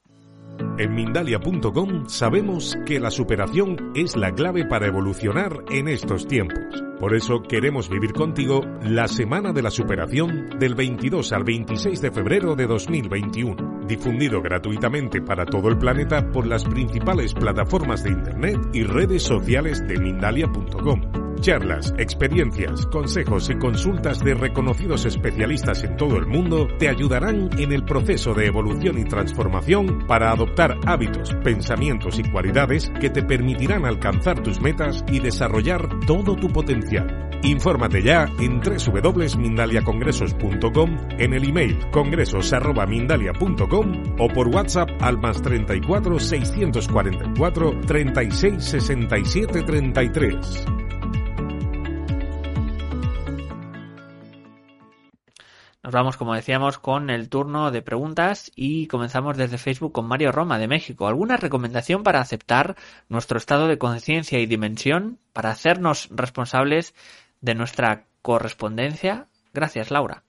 En 0.78 0.94
Mindalia.com 0.94 2.08
sabemos 2.08 2.78
que 2.86 3.00
la 3.00 3.10
superación 3.10 3.92
es 3.96 4.16
la 4.16 4.32
clave 4.32 4.66
para 4.66 4.86
evolucionar 4.86 5.64
en 5.72 5.88
estos 5.88 6.28
tiempos. 6.28 6.84
Por 7.00 7.16
eso 7.16 7.42
queremos 7.42 7.90
vivir 7.90 8.14
contigo 8.14 8.62
la 8.84 9.08
Semana 9.08 9.54
de 9.54 9.62
la 9.62 9.72
Superación 9.72 10.58
del 10.60 10.76
22 10.76 11.32
al 11.32 11.44
26 11.44 12.02
de 12.02 12.12
febrero 12.12 12.56
de 12.56 12.68
2021, 12.68 13.86
difundido 13.88 14.42
gratuitamente 14.42 15.22
para 15.22 15.46
todo 15.46 15.70
el 15.70 15.78
planeta 15.78 16.32
por 16.32 16.46
las 16.46 16.64
principales 16.64 17.34
plataformas 17.34 18.04
de 18.04 18.12
Internet 18.12 18.58
y 18.74 18.84
redes 18.84 19.24
sociales 19.24 19.86
de 19.88 19.98
Mindalia.com. 20.00 21.27
Charlas, 21.40 21.94
experiencias, 21.98 22.86
consejos 22.88 23.50
y 23.50 23.58
consultas 23.58 24.20
de 24.20 24.34
reconocidos 24.34 25.06
especialistas 25.06 25.82
en 25.84 25.96
todo 25.96 26.18
el 26.18 26.26
mundo 26.26 26.68
te 26.78 26.90
ayudarán 26.90 27.50
en 27.58 27.72
el 27.72 27.86
proceso 27.86 28.34
de 28.34 28.48
evolución 28.48 28.98
y 28.98 29.06
transformación 29.06 30.06
para 30.08 30.32
adoptar 30.32 30.78
hábitos, 30.86 31.34
pensamientos 31.44 32.20
y 32.20 32.30
cualidades 32.30 32.92
que 33.00 33.10
te 33.10 33.24
permitirán 33.24 33.86
alcanzar 33.86 34.44
tus 34.44 34.60
metas 34.62 35.06
y 35.10 35.20
desarrollar 35.20 35.88
todo 36.06 36.36
tu 36.36 36.50
potencial. 36.50 37.30
Infórmate 37.44 38.02
ya 38.02 38.26
en 38.40 38.60
www.mindaliacongresos.com, 38.60 40.98
en 41.20 41.34
el 41.34 41.48
email 41.48 41.78
congresos.mindalia.com 41.92 44.16
o 44.20 44.28
por 44.28 44.48
WhatsApp 44.50 44.90
al 45.02 45.20
más 45.20 45.40
34 45.42 46.20
644 46.20 47.80
36 47.86 48.64
67 48.64 49.64
33. 49.64 50.77
Nos 55.88 55.94
vamos, 55.94 56.18
como 56.18 56.36
decíamos, 56.36 56.80
con 56.80 57.10
el 57.10 57.30
turno 57.30 57.72
de 57.72 57.82
preguntas 57.82 58.52
y 58.58 58.88
comenzamos 58.88 59.38
desde 59.38 59.58
Facebook 59.58 59.94
con 59.94 60.06
Mario 60.06 60.34
Roma 60.34 60.60
de 60.60 60.68
México. 60.68 61.08
¿Alguna 61.08 61.38
recomendación 61.38 62.04
para 62.04 62.20
aceptar 62.20 62.76
nuestro 63.08 63.38
estado 63.38 63.70
de 63.70 63.78
conciencia 63.78 64.38
y 64.38 64.48
dimensión, 64.48 65.18
para 65.32 65.50
hacernos 65.50 66.10
responsables 66.12 66.94
de 67.40 67.56
nuestra 67.56 68.04
correspondencia? 68.22 69.30
Gracias, 69.54 69.90
Laura. 69.90 70.26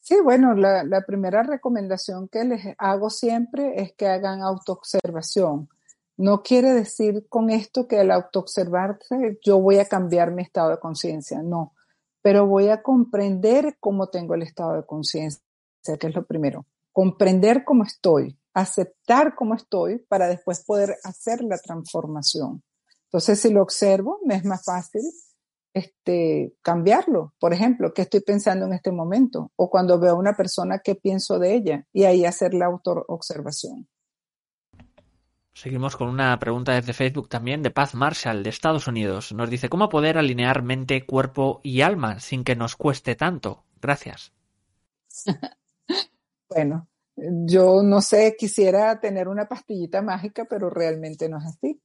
Sí, 0.00 0.16
bueno, 0.22 0.52
la, 0.52 1.00
primera 1.06 1.42
recomendación 1.42 2.28
que 2.28 2.44
les 2.44 2.66
hago 2.76 3.08
siempre 3.08 3.80
es 3.80 3.94
que 3.94 4.08
hagan 4.08 4.42
autoobservación. 4.42 5.70
No 6.18 6.42
quiere 6.42 6.74
decir 6.74 7.24
con 7.30 7.48
esto 7.48 7.88
que 7.88 8.00
al 8.00 8.10
autoobservarse 8.10 9.38
yo 9.42 9.58
voy 9.58 9.78
a 9.78 9.86
cambiar 9.86 10.32
mi 10.32 10.42
estado 10.42 10.68
de 10.68 10.80
conciencia, 10.80 11.40
no 11.42 11.72
pero 12.26 12.44
voy 12.44 12.70
a 12.70 12.82
comprender 12.82 13.76
cómo 13.78 14.08
tengo 14.08 14.34
el 14.34 14.42
estado 14.42 14.74
de 14.74 14.84
conciencia, 14.84 15.40
que 15.84 16.08
es 16.08 16.12
lo 16.16 16.26
primero. 16.26 16.66
Comprender 16.90 17.62
cómo 17.64 17.84
estoy, 17.84 18.36
aceptar 18.52 19.36
cómo 19.36 19.54
estoy 19.54 19.98
para 20.08 20.26
después 20.26 20.64
poder 20.64 20.96
hacer 21.04 21.42
la 21.42 21.56
transformación. 21.56 22.64
Entonces, 23.04 23.38
si 23.38 23.52
lo 23.52 23.62
observo, 23.62 24.18
me 24.24 24.34
es 24.34 24.44
más 24.44 24.64
fácil 24.64 25.02
este, 25.72 26.52
cambiarlo. 26.62 27.32
Por 27.38 27.52
ejemplo, 27.52 27.94
¿qué 27.94 28.02
estoy 28.02 28.22
pensando 28.22 28.66
en 28.66 28.72
este 28.72 28.90
momento? 28.90 29.52
O 29.54 29.70
cuando 29.70 30.00
veo 30.00 30.14
a 30.14 30.18
una 30.18 30.36
persona, 30.36 30.80
¿qué 30.80 30.96
pienso 30.96 31.38
de 31.38 31.54
ella? 31.54 31.86
Y 31.92 32.06
ahí 32.06 32.24
hacer 32.24 32.54
la 32.54 32.66
auto-observación. 32.66 33.86
Seguimos 35.56 35.96
con 35.96 36.08
una 36.08 36.38
pregunta 36.38 36.74
desde 36.74 36.92
Facebook 36.92 37.30
también 37.30 37.62
de 37.62 37.70
Paz 37.70 37.94
Marshall 37.94 38.42
de 38.42 38.50
Estados 38.50 38.88
Unidos. 38.88 39.32
Nos 39.32 39.48
dice 39.48 39.70
cómo 39.70 39.88
poder 39.88 40.18
alinear 40.18 40.62
mente, 40.62 41.06
cuerpo 41.06 41.62
y 41.62 41.80
alma 41.80 42.20
sin 42.20 42.44
que 42.44 42.54
nos 42.54 42.76
cueste 42.76 43.14
tanto. 43.14 43.64
Gracias. 43.80 44.34
bueno, 46.50 46.88
yo 47.16 47.82
no 47.82 48.02
sé, 48.02 48.36
quisiera 48.38 49.00
tener 49.00 49.28
una 49.28 49.48
pastillita 49.48 50.02
mágica, 50.02 50.44
pero 50.44 50.68
realmente 50.68 51.26
no 51.30 51.38
es 51.38 51.46
así. 51.46 51.80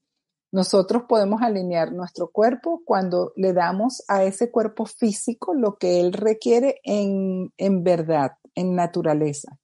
Nosotros 0.51 1.03
podemos 1.07 1.41
alinear 1.41 1.93
nuestro 1.93 2.30
cuerpo 2.30 2.82
cuando 2.84 3.32
le 3.38 3.53
damos 3.53 4.03
a 4.09 4.26
ese 4.26 4.51
cuerpo 4.51 4.86
físico 4.86 5.53
lo 5.53 5.78
que 5.78 6.01
él 6.01 6.11
requiere 6.11 6.82
en, 6.84 7.53
en 7.55 7.84
verdad, 7.86 8.34
en 8.53 8.76
naturaleza. 8.76 9.57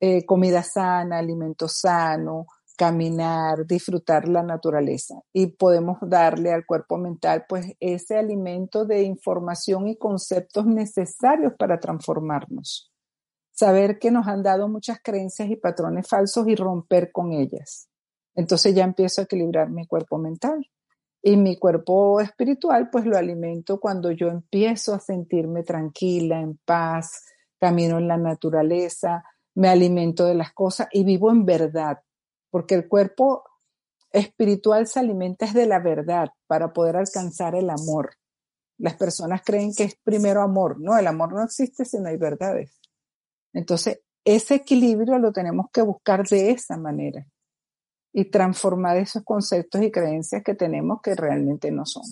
Eh, 0.00 0.24
comida 0.24 0.62
sana, 0.62 1.18
alimento 1.18 1.68
sano, 1.68 2.46
caminar, 2.78 3.66
disfrutar 3.66 4.28
la 4.28 4.44
naturaleza. 4.44 5.16
Y 5.32 5.48
podemos 5.48 5.98
darle 6.00 6.52
al 6.52 6.64
cuerpo 6.64 6.96
mental 6.96 7.44
pues 7.48 7.74
ese 7.80 8.16
alimento 8.16 8.84
de 8.84 9.02
información 9.02 9.88
y 9.88 9.98
conceptos 9.98 10.64
necesarios 10.64 11.54
para 11.58 11.80
transformarnos. 11.80 12.92
Saber 13.50 13.98
que 13.98 14.12
nos 14.12 14.28
han 14.28 14.44
dado 14.44 14.68
muchas 14.68 15.00
creencias 15.02 15.50
y 15.50 15.56
patrones 15.56 16.06
falsos 16.06 16.46
y 16.46 16.54
romper 16.54 17.10
con 17.10 17.32
ellas. 17.32 17.88
Entonces 18.36 18.72
ya 18.76 18.84
empiezo 18.84 19.20
a 19.20 19.24
equilibrar 19.24 19.70
mi 19.70 19.84
cuerpo 19.84 20.16
mental. 20.16 20.64
Y 21.20 21.36
mi 21.36 21.58
cuerpo 21.58 22.20
espiritual 22.20 22.90
pues 22.90 23.04
lo 23.04 23.16
alimento 23.16 23.80
cuando 23.80 24.12
yo 24.12 24.28
empiezo 24.28 24.94
a 24.94 25.00
sentirme 25.00 25.64
tranquila, 25.64 26.40
en 26.40 26.60
paz, 26.64 27.24
camino 27.58 27.98
en 27.98 28.06
la 28.06 28.16
naturaleza, 28.16 29.24
me 29.56 29.68
alimento 29.68 30.24
de 30.26 30.36
las 30.36 30.52
cosas 30.52 30.86
y 30.92 31.02
vivo 31.02 31.32
en 31.32 31.44
verdad, 31.44 31.98
porque 32.50 32.74
el 32.74 32.88
cuerpo 32.88 33.44
espiritual 34.10 34.86
se 34.86 35.00
alimenta 35.00 35.52
de 35.52 35.66
la 35.66 35.80
verdad 35.80 36.28
para 36.46 36.72
poder 36.72 36.96
alcanzar 36.96 37.54
el 37.54 37.70
amor. 37.70 38.14
Las 38.78 38.94
personas 38.94 39.42
creen 39.44 39.74
que 39.74 39.84
es 39.84 39.96
primero 40.02 40.42
amor. 40.42 40.80
No, 40.80 40.96
el 40.96 41.06
amor 41.06 41.32
no 41.32 41.42
existe 41.42 41.84
si 41.84 41.98
no 41.98 42.08
hay 42.08 42.16
verdades. 42.16 42.80
Entonces, 43.52 44.00
ese 44.24 44.56
equilibrio 44.56 45.18
lo 45.18 45.32
tenemos 45.32 45.66
que 45.72 45.82
buscar 45.82 46.26
de 46.26 46.50
esa 46.50 46.76
manera 46.76 47.26
y 48.12 48.26
transformar 48.26 48.96
esos 48.96 49.22
conceptos 49.24 49.82
y 49.82 49.90
creencias 49.90 50.42
que 50.42 50.54
tenemos 50.54 51.00
que 51.02 51.14
realmente 51.14 51.70
no 51.70 51.84
son. 51.84 52.04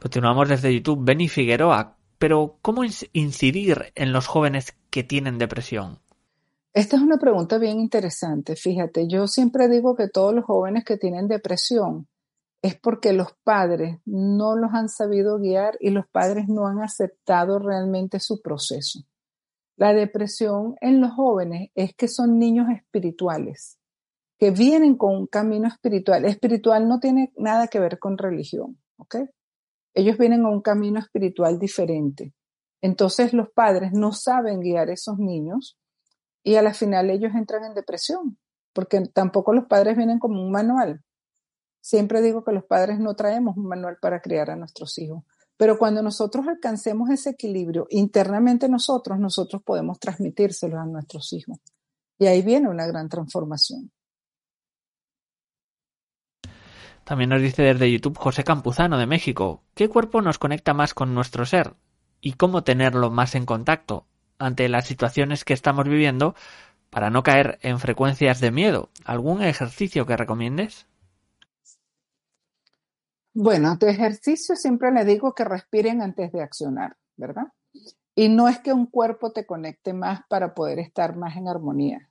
Continuamos 0.00 0.48
desde 0.48 0.74
YouTube. 0.74 1.04
Benny 1.04 1.28
Figueroa, 1.28 1.96
pero 2.18 2.58
¿cómo 2.62 2.82
incidir 3.12 3.92
en 3.94 4.12
los 4.12 4.26
jóvenes 4.26 4.76
que 4.90 5.04
tienen 5.04 5.38
depresión? 5.38 5.98
Esta 6.72 6.96
es 6.96 7.02
una 7.02 7.18
pregunta 7.18 7.58
bien 7.58 7.80
interesante. 7.80 8.54
Fíjate, 8.54 9.08
yo 9.08 9.26
siempre 9.26 9.68
digo 9.68 9.96
que 9.96 10.08
todos 10.08 10.32
los 10.32 10.44
jóvenes 10.44 10.84
que 10.84 10.96
tienen 10.96 11.26
depresión 11.26 12.08
es 12.62 12.78
porque 12.78 13.12
los 13.12 13.32
padres 13.42 13.98
no 14.04 14.54
los 14.54 14.72
han 14.72 14.88
sabido 14.88 15.38
guiar 15.38 15.76
y 15.80 15.90
los 15.90 16.06
padres 16.08 16.46
no 16.48 16.68
han 16.68 16.80
aceptado 16.80 17.58
realmente 17.58 18.20
su 18.20 18.40
proceso. 18.40 19.00
La 19.76 19.94
depresión 19.94 20.76
en 20.80 21.00
los 21.00 21.10
jóvenes 21.12 21.70
es 21.74 21.94
que 21.96 22.06
son 22.06 22.38
niños 22.38 22.68
espirituales, 22.68 23.78
que 24.38 24.52
vienen 24.52 24.96
con 24.96 25.16
un 25.16 25.26
camino 25.26 25.66
espiritual. 25.66 26.24
Espiritual 26.24 26.86
no 26.86 27.00
tiene 27.00 27.32
nada 27.36 27.66
que 27.66 27.80
ver 27.80 27.98
con 27.98 28.16
religión, 28.16 28.78
¿ok? 28.98 29.16
Ellos 29.94 30.18
vienen 30.18 30.44
a 30.44 30.50
un 30.50 30.60
camino 30.60 31.00
espiritual 31.00 31.58
diferente. 31.58 32.32
Entonces 32.80 33.32
los 33.32 33.50
padres 33.50 33.92
no 33.92 34.12
saben 34.12 34.60
guiar 34.60 34.88
a 34.90 34.92
esos 34.92 35.18
niños 35.18 35.79
y 36.42 36.56
a 36.56 36.62
la 36.62 36.74
final 36.74 37.10
ellos 37.10 37.32
entran 37.34 37.64
en 37.64 37.74
depresión, 37.74 38.38
porque 38.72 39.00
tampoco 39.12 39.52
los 39.52 39.66
padres 39.66 39.96
vienen 39.96 40.18
como 40.18 40.42
un 40.42 40.50
manual. 40.50 41.02
Siempre 41.80 42.22
digo 42.22 42.44
que 42.44 42.52
los 42.52 42.64
padres 42.64 42.98
no 42.98 43.14
traemos 43.14 43.56
un 43.56 43.66
manual 43.66 43.98
para 44.00 44.20
criar 44.20 44.50
a 44.50 44.56
nuestros 44.56 44.98
hijos, 44.98 45.24
pero 45.56 45.78
cuando 45.78 46.02
nosotros 46.02 46.46
alcancemos 46.46 47.10
ese 47.10 47.30
equilibrio 47.30 47.86
internamente 47.90 48.68
nosotros, 48.68 49.18
nosotros 49.18 49.62
podemos 49.62 49.98
transmitírselo 49.98 50.78
a 50.78 50.86
nuestros 50.86 51.32
hijos. 51.32 51.58
Y 52.18 52.26
ahí 52.26 52.42
viene 52.42 52.68
una 52.68 52.86
gran 52.86 53.08
transformación. 53.08 53.90
También 57.04 57.30
nos 57.30 57.42
dice 57.42 57.62
desde 57.62 57.90
YouTube 57.90 58.18
José 58.18 58.44
Campuzano 58.44 58.96
de 58.96 59.06
México, 59.06 59.64
¿qué 59.74 59.88
cuerpo 59.88 60.22
nos 60.22 60.38
conecta 60.38 60.74
más 60.74 60.94
con 60.94 61.14
nuestro 61.14 61.44
ser? 61.44 61.74
¿Y 62.20 62.34
cómo 62.34 62.62
tenerlo 62.62 63.10
más 63.10 63.34
en 63.34 63.46
contacto? 63.46 64.06
Ante 64.40 64.68
las 64.68 64.86
situaciones 64.86 65.44
que 65.44 65.54
estamos 65.54 65.84
viviendo 65.84 66.34
para 66.90 67.10
no 67.10 67.22
caer 67.22 67.58
en 67.62 67.78
frecuencias 67.78 68.40
de 68.40 68.50
miedo. 68.50 68.90
¿Algún 69.04 69.42
ejercicio 69.42 70.06
que 70.06 70.16
recomiendes? 70.16 70.86
Bueno, 73.32 73.76
de 73.76 73.90
ejercicio 73.90 74.56
siempre 74.56 74.90
le 74.90 75.04
digo 75.04 75.34
que 75.34 75.44
respiren 75.44 76.02
antes 76.02 76.32
de 76.32 76.42
accionar, 76.42 76.96
¿verdad? 77.16 77.52
Y 78.16 78.28
no 78.28 78.48
es 78.48 78.58
que 78.58 78.72
un 78.72 78.86
cuerpo 78.86 79.30
te 79.30 79.46
conecte 79.46 79.92
más 79.92 80.22
para 80.28 80.52
poder 80.52 80.80
estar 80.80 81.16
más 81.16 81.36
en 81.36 81.46
armonía. 81.46 82.10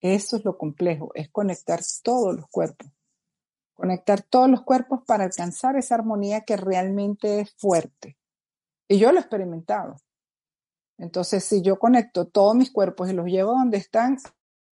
Eso 0.00 0.36
es 0.36 0.44
lo 0.44 0.56
complejo, 0.56 1.10
es 1.14 1.28
conectar 1.30 1.80
todos 2.02 2.36
los 2.36 2.46
cuerpos. 2.48 2.88
Conectar 3.74 4.22
todos 4.22 4.48
los 4.48 4.62
cuerpos 4.62 5.00
para 5.04 5.24
alcanzar 5.24 5.76
esa 5.76 5.96
armonía 5.96 6.42
que 6.42 6.56
realmente 6.56 7.40
es 7.40 7.52
fuerte. 7.56 8.16
Y 8.86 8.98
yo 8.98 9.10
lo 9.10 9.18
he 9.18 9.20
experimentado. 9.22 9.96
Entonces, 10.98 11.44
si 11.44 11.62
yo 11.62 11.78
conecto 11.78 12.26
todos 12.26 12.54
mis 12.54 12.70
cuerpos 12.70 13.10
y 13.10 13.12
los 13.12 13.26
llevo 13.26 13.52
donde 13.52 13.78
están, 13.78 14.18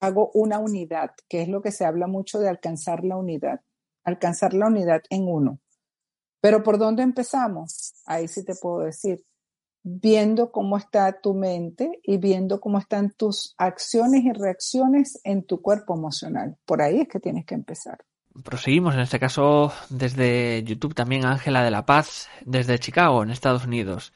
hago 0.00 0.30
una 0.34 0.58
unidad, 0.58 1.10
que 1.28 1.42
es 1.42 1.48
lo 1.48 1.62
que 1.62 1.72
se 1.72 1.84
habla 1.84 2.06
mucho 2.06 2.38
de 2.38 2.48
alcanzar 2.48 3.04
la 3.04 3.16
unidad, 3.16 3.60
alcanzar 4.04 4.54
la 4.54 4.66
unidad 4.66 5.02
en 5.10 5.28
uno. 5.28 5.58
Pero 6.40 6.62
¿por 6.62 6.78
dónde 6.78 7.02
empezamos? 7.02 7.94
Ahí 8.04 8.26
sí 8.28 8.44
te 8.44 8.54
puedo 8.54 8.80
decir, 8.80 9.24
viendo 9.84 10.50
cómo 10.50 10.76
está 10.76 11.20
tu 11.20 11.34
mente 11.34 12.00
y 12.02 12.18
viendo 12.18 12.60
cómo 12.60 12.78
están 12.78 13.12
tus 13.12 13.54
acciones 13.58 14.24
y 14.24 14.32
reacciones 14.32 15.20
en 15.24 15.44
tu 15.44 15.60
cuerpo 15.60 15.94
emocional. 15.94 16.56
Por 16.64 16.82
ahí 16.82 17.00
es 17.00 17.08
que 17.08 17.20
tienes 17.20 17.44
que 17.44 17.54
empezar. 17.54 17.98
Proseguimos 18.44 18.94
en 18.94 19.00
este 19.00 19.20
caso 19.20 19.72
desde 19.90 20.62
YouTube 20.64 20.94
también 20.94 21.26
Ángela 21.26 21.62
de 21.62 21.70
la 21.70 21.84
Paz, 21.84 22.28
desde 22.46 22.78
Chicago, 22.78 23.22
en 23.22 23.30
Estados 23.30 23.66
Unidos. 23.66 24.12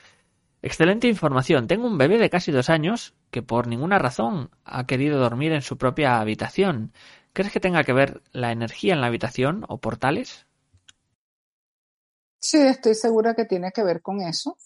Excelente 0.66 1.06
información. 1.06 1.68
Tengo 1.68 1.86
un 1.86 1.96
bebé 1.96 2.18
de 2.18 2.28
casi 2.28 2.50
dos 2.50 2.70
años 2.70 3.14
que 3.30 3.40
por 3.40 3.68
ninguna 3.68 4.00
razón 4.00 4.50
ha 4.64 4.84
querido 4.84 5.20
dormir 5.20 5.52
en 5.52 5.62
su 5.62 5.78
propia 5.78 6.18
habitación. 6.18 6.92
¿Crees 7.32 7.52
que 7.52 7.60
tenga 7.60 7.84
que 7.84 7.92
ver 7.92 8.20
la 8.32 8.50
energía 8.50 8.92
en 8.92 9.00
la 9.00 9.06
habitación 9.06 9.64
o 9.68 9.78
portales? 9.78 10.44
Sí, 12.40 12.58
estoy 12.58 12.96
segura 12.96 13.34
que 13.34 13.44
tiene 13.44 13.70
que 13.70 13.84
ver 13.84 14.02
con 14.02 14.20
eso, 14.20 14.56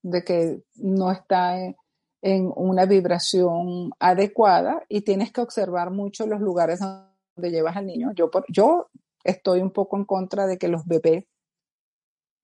de 0.00 0.22
que 0.22 0.62
no 0.76 1.10
está 1.10 1.58
en 1.58 2.52
una 2.54 2.86
vibración 2.86 3.90
adecuada 3.98 4.84
y 4.88 5.00
tienes 5.00 5.32
que 5.32 5.40
observar 5.40 5.90
mucho 5.90 6.24
los 6.28 6.40
lugares 6.40 6.78
donde 6.78 7.50
llevas 7.50 7.76
al 7.76 7.86
niño. 7.86 8.12
Yo, 8.14 8.30
yo 8.48 8.90
estoy 9.24 9.60
un 9.60 9.72
poco 9.72 9.96
en 9.96 10.04
contra 10.04 10.46
de 10.46 10.56
que 10.56 10.68
los 10.68 10.86
bebés 10.86 11.24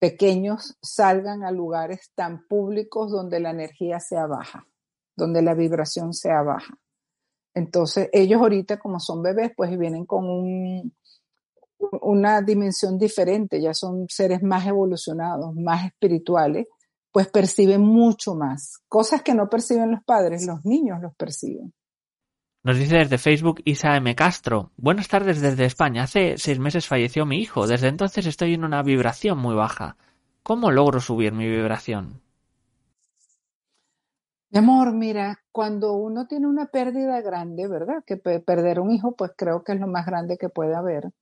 pequeños 0.04 0.76
salgan 0.82 1.44
a 1.44 1.50
lugares 1.50 2.10
tan 2.14 2.46
públicos 2.46 3.10
donde 3.10 3.40
la 3.40 3.52
energía 3.52 4.00
sea 4.00 4.26
baja, 4.26 4.66
donde 5.16 5.40
la 5.40 5.54
vibración 5.54 6.12
sea 6.12 6.42
baja. 6.42 6.74
Entonces, 7.54 8.10
ellos 8.12 8.38
ahorita, 8.38 8.78
como 8.78 9.00
son 9.00 9.22
bebés, 9.22 9.52
pues 9.56 9.78
vienen 9.78 10.04
con 10.04 10.92
una 12.02 12.42
dimensión 12.42 12.98
diferente, 12.98 13.62
ya 13.62 13.72
son 13.72 14.04
seres 14.10 14.42
más 14.42 14.66
evolucionados, 14.66 15.54
más 15.54 15.86
espirituales, 15.86 16.66
pues 17.10 17.28
perciben 17.28 17.80
mucho 17.80 18.34
más. 18.34 18.82
Cosas 18.86 19.22
que 19.22 19.32
no 19.32 19.48
perciben 19.48 19.90
los 19.90 20.04
padres, 20.04 20.46
los 20.46 20.66
niños 20.66 21.00
los 21.00 21.14
perciben. 21.16 21.72
Nos 22.64 22.78
dice 22.78 22.96
desde 22.96 23.18
Facebook 23.18 23.60
Isa 23.66 23.94
M. 23.94 24.16
Castro. 24.16 24.70
Buenas 24.78 25.08
tardes 25.08 25.42
desde 25.42 25.66
España. 25.66 26.04
Hace 26.04 26.38
seis 26.38 26.58
meses 26.58 26.88
falleció 26.88 27.26
mi 27.26 27.36
hijo. 27.36 27.66
Desde 27.66 27.88
entonces 27.88 28.24
estoy 28.24 28.54
en 28.54 28.64
una 28.64 28.82
vibración 28.82 29.36
muy 29.36 29.54
baja. 29.54 29.98
¿Cómo 30.42 30.70
logro 30.70 30.98
subir 30.98 31.34
mi 31.34 31.46
vibración? 31.46 32.22
Mi 34.48 34.60
amor, 34.60 34.94
mira, 34.94 35.42
cuando 35.52 35.92
uno 35.92 36.26
tiene 36.26 36.46
una 36.46 36.64
pérdida 36.64 37.20
grande, 37.20 37.68
¿verdad? 37.68 38.02
Que 38.06 38.16
perder 38.16 38.80
un 38.80 38.92
hijo, 38.92 39.14
pues 39.14 39.32
creo 39.36 39.62
que 39.62 39.72
es 39.72 39.80
lo 39.80 39.86
más 39.86 40.06
grande 40.06 40.38
que 40.38 40.48
puede 40.48 40.74
haber. 40.74 41.12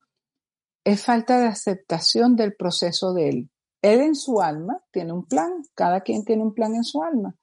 Es 0.84 1.04
falta 1.04 1.40
de 1.40 1.48
aceptación 1.48 2.36
del 2.36 2.54
proceso 2.54 3.14
de 3.14 3.28
él. 3.28 3.50
Él 3.82 4.00
en 4.00 4.14
su 4.14 4.40
alma 4.40 4.80
tiene 4.92 5.12
un 5.12 5.24
plan, 5.26 5.50
cada 5.74 6.02
quien 6.02 6.24
tiene 6.24 6.44
un 6.44 6.54
plan 6.54 6.76
en 6.76 6.84
su 6.84 7.02
alma. 7.02 7.34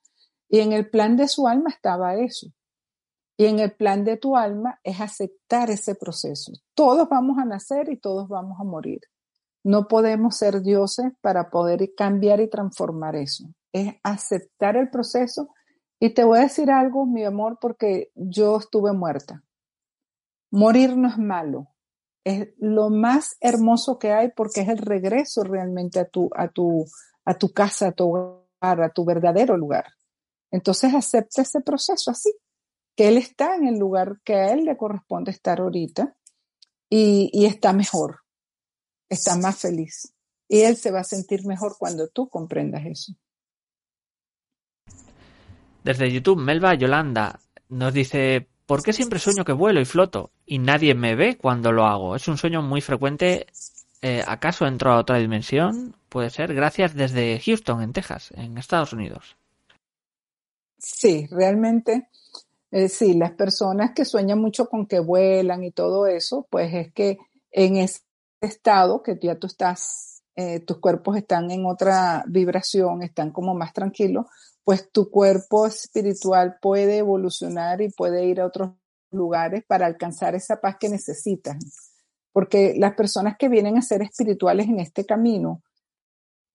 Y 0.47 0.61
en 0.61 0.71
el 0.71 0.89
plan 0.89 1.17
de 1.17 1.27
su 1.27 1.49
alma 1.49 1.69
estaba 1.69 2.15
eso 2.15 2.53
y 3.39 3.45
en 3.45 3.59
el 3.59 3.71
plan 3.71 4.03
de 4.03 4.17
tu 4.17 4.35
alma 4.35 4.81
es 4.83 4.99
aceptar 4.99 5.69
ese 5.69 5.95
proceso. 5.95 6.51
Todos 6.75 7.07
vamos 7.07 7.37
a 7.37 7.45
nacer 7.45 7.89
y 7.89 7.95
todos 7.95 8.27
vamos 8.27 8.59
a 8.59 8.65
morir. 8.65 8.99
No 9.63 9.87
podemos 9.87 10.35
ser 10.35 10.61
dioses 10.61 11.13
para 11.21 11.49
poder 11.49 11.93
cambiar 11.95 12.41
y 12.41 12.49
transformar 12.49 13.15
eso. 13.15 13.45
Es 13.71 13.95
aceptar 14.03 14.75
el 14.75 14.89
proceso. 14.89 15.53
Y 16.01 16.09
te 16.09 16.25
voy 16.25 16.39
a 16.39 16.41
decir 16.41 16.69
algo, 16.69 17.05
mi 17.05 17.23
amor, 17.23 17.59
porque 17.61 18.11
yo 18.13 18.57
estuve 18.57 18.91
muerta. 18.91 19.41
Morir 20.51 20.97
no 20.97 21.07
es 21.07 21.17
malo. 21.17 21.69
es 22.25 22.49
lo 22.57 22.89
más 22.89 23.37
hermoso 23.39 23.99
que 23.99 24.11
hay 24.11 24.31
porque 24.35 24.61
es 24.61 24.67
el 24.67 24.79
regreso 24.79 25.45
realmente 25.45 26.01
a 26.01 26.09
tu, 26.09 26.29
a 26.35 26.49
tu, 26.49 26.83
a 27.23 27.35
tu 27.35 27.53
casa, 27.53 27.87
a 27.87 27.91
tu 27.93 28.13
hogar, 28.13 28.81
a 28.81 28.89
tu 28.89 29.05
verdadero 29.05 29.55
lugar. 29.55 29.85
Entonces 30.51 30.93
acepta 30.93 31.41
ese 31.41 31.61
proceso 31.61 32.11
así, 32.11 32.33
que 32.99 33.07
él 33.07 33.17
está 33.17 33.55
en 33.55 33.65
el 33.65 33.79
lugar 33.79 34.19
que 34.25 34.35
a 34.35 34.51
él 34.51 34.65
le 34.65 34.75
corresponde 34.75 35.31
estar 35.31 35.61
ahorita 35.61 36.17
y, 36.89 37.29
y 37.31 37.45
está 37.45 37.71
mejor, 37.71 38.23
está 39.07 39.37
más 39.37 39.57
feliz. 39.57 40.13
Y 40.49 40.63
él 40.63 40.75
se 40.75 40.91
va 40.91 40.99
a 40.99 41.05
sentir 41.05 41.45
mejor 41.45 41.77
cuando 41.79 42.09
tú 42.09 42.27
comprendas 42.27 42.85
eso. 42.85 43.13
Desde 45.81 46.11
YouTube, 46.11 46.41
Melba 46.41 46.73
Yolanda 46.73 47.39
nos 47.69 47.93
dice, 47.93 48.49
¿por 48.65 48.83
qué 48.83 48.91
siempre 48.91 49.19
sueño 49.19 49.45
que 49.45 49.53
vuelo 49.53 49.79
y 49.79 49.85
floto 49.85 50.31
y 50.45 50.59
nadie 50.59 50.93
me 50.93 51.15
ve 51.15 51.37
cuando 51.37 51.71
lo 51.71 51.85
hago? 51.85 52.17
Es 52.17 52.27
un 52.27 52.37
sueño 52.37 52.61
muy 52.61 52.81
frecuente. 52.81 53.47
Eh, 54.01 54.25
¿Acaso 54.27 54.67
entro 54.67 54.91
a 54.91 54.99
otra 54.99 55.19
dimensión? 55.19 55.95
Puede 56.09 56.31
ser. 56.31 56.53
Gracias 56.53 56.95
desde 56.95 57.39
Houston, 57.39 57.81
en 57.81 57.93
Texas, 57.93 58.33
en 58.35 58.57
Estados 58.57 58.91
Unidos. 58.91 59.37
Sí, 60.77 61.27
realmente, 61.31 62.09
eh, 62.71 62.89
sí, 62.89 63.13
las 63.13 63.31
personas 63.31 63.91
que 63.95 64.05
sueñan 64.05 64.39
mucho 64.39 64.67
con 64.67 64.85
que 64.85 64.99
vuelan 64.99 65.63
y 65.63 65.71
todo 65.71 66.05
eso, 66.07 66.47
pues 66.49 66.73
es 66.73 66.93
que 66.93 67.17
en 67.51 67.77
ese 67.77 68.01
estado 68.41 69.01
que 69.01 69.17
ya 69.19 69.35
tú 69.39 69.47
estás, 69.47 70.23
eh, 70.35 70.59
tus 70.59 70.77
cuerpos 70.79 71.17
están 71.17 71.49
en 71.51 71.65
otra 71.65 72.23
vibración, 72.27 73.01
están 73.01 73.31
como 73.31 73.55
más 73.55 73.73
tranquilos, 73.73 74.27
pues 74.63 74.91
tu 74.91 75.09
cuerpo 75.09 75.65
espiritual 75.65 76.57
puede 76.61 76.97
evolucionar 76.97 77.81
y 77.81 77.89
puede 77.89 78.25
ir 78.25 78.39
a 78.39 78.45
otros 78.45 78.71
lugares 79.11 79.63
para 79.67 79.87
alcanzar 79.87 80.35
esa 80.35 80.61
paz 80.61 80.77
que 80.79 80.89
necesitas. 80.89 81.57
Porque 82.31 82.75
las 82.77 82.93
personas 82.93 83.35
que 83.37 83.49
vienen 83.49 83.77
a 83.77 83.81
ser 83.81 84.03
espirituales 84.03 84.67
en 84.67 84.79
este 84.79 85.05
camino 85.05 85.63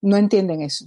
no 0.01 0.15
entienden 0.15 0.61
eso. 0.61 0.85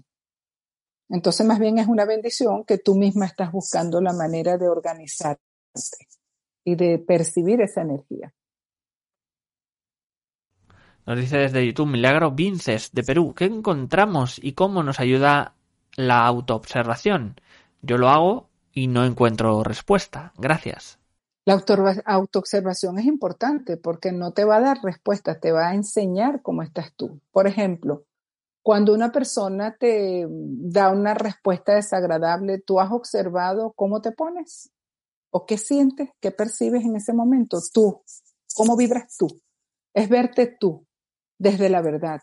Entonces, 1.09 1.47
más 1.47 1.59
bien 1.59 1.79
es 1.79 1.87
una 1.87 2.05
bendición 2.05 2.65
que 2.65 2.79
tú 2.79 2.95
misma 2.95 3.27
estás 3.27 3.51
buscando 3.53 4.01
la 4.01 4.13
manera 4.13 4.59
de 4.59 4.69
organizarte 4.69 5.43
y 6.65 6.75
de 6.75 6.99
percibir 6.99 7.61
esa 7.61 7.83
energía. 7.83 8.35
Nos 11.07 11.19
dice 11.19 11.39
desde 11.39 11.67
YouTube 11.67 11.89
Milagro 11.89 12.33
Vinces 12.33 12.93
de 12.93 13.03
Perú, 13.03 13.35
¿qué 13.35 13.47
encontramos 13.47 14.39
y 14.43 14.53
cómo 14.53 14.83
nos 14.83 15.01
ayuda 15.01 15.55
la 15.99 16.25
autoobservación. 16.27 17.41
Yo 17.83 17.99
lo 17.99 18.09
hago 18.09 18.49
y 18.73 18.87
no 18.87 19.05
encuentro 19.05 19.65
respuesta. 19.65 20.33
Gracias. 20.39 20.99
La 21.45 21.61
autoobservación 22.05 22.99
es 22.99 23.07
importante 23.07 23.77
porque 23.77 24.13
no 24.13 24.33
te 24.33 24.45
va 24.45 24.57
a 24.57 24.61
dar 24.61 24.79
respuesta, 24.83 25.41
te 25.41 25.51
va 25.51 25.71
a 25.71 25.75
enseñar 25.75 26.41
cómo 26.43 26.63
estás 26.63 26.93
tú. 26.95 27.21
Por 27.33 27.47
ejemplo, 27.47 28.05
cuando 28.69 28.93
una 28.93 29.11
persona 29.11 29.79
te 29.79 30.27
da 30.29 30.91
una 30.91 31.15
respuesta 31.15 31.77
desagradable, 31.77 32.59
¿tú 32.59 32.81
has 32.81 32.93
observado 32.93 33.73
cómo 33.73 34.03
te 34.03 34.13
pones? 34.13 34.71
¿O 35.31 35.47
qué 35.47 35.57
sientes? 35.57 36.11
¿Qué 36.21 36.33
percibes 36.33 36.85
en 36.85 36.95
ese 36.95 37.15
momento? 37.15 37.61
Tú. 37.73 38.03
¿Cómo 38.55 38.77
vibras 38.77 39.17
tú? 39.17 39.27
Es 39.95 40.11
verte 40.11 40.55
tú 40.61 40.87
desde 41.39 41.71
la 41.71 41.81
verdad. 41.81 42.21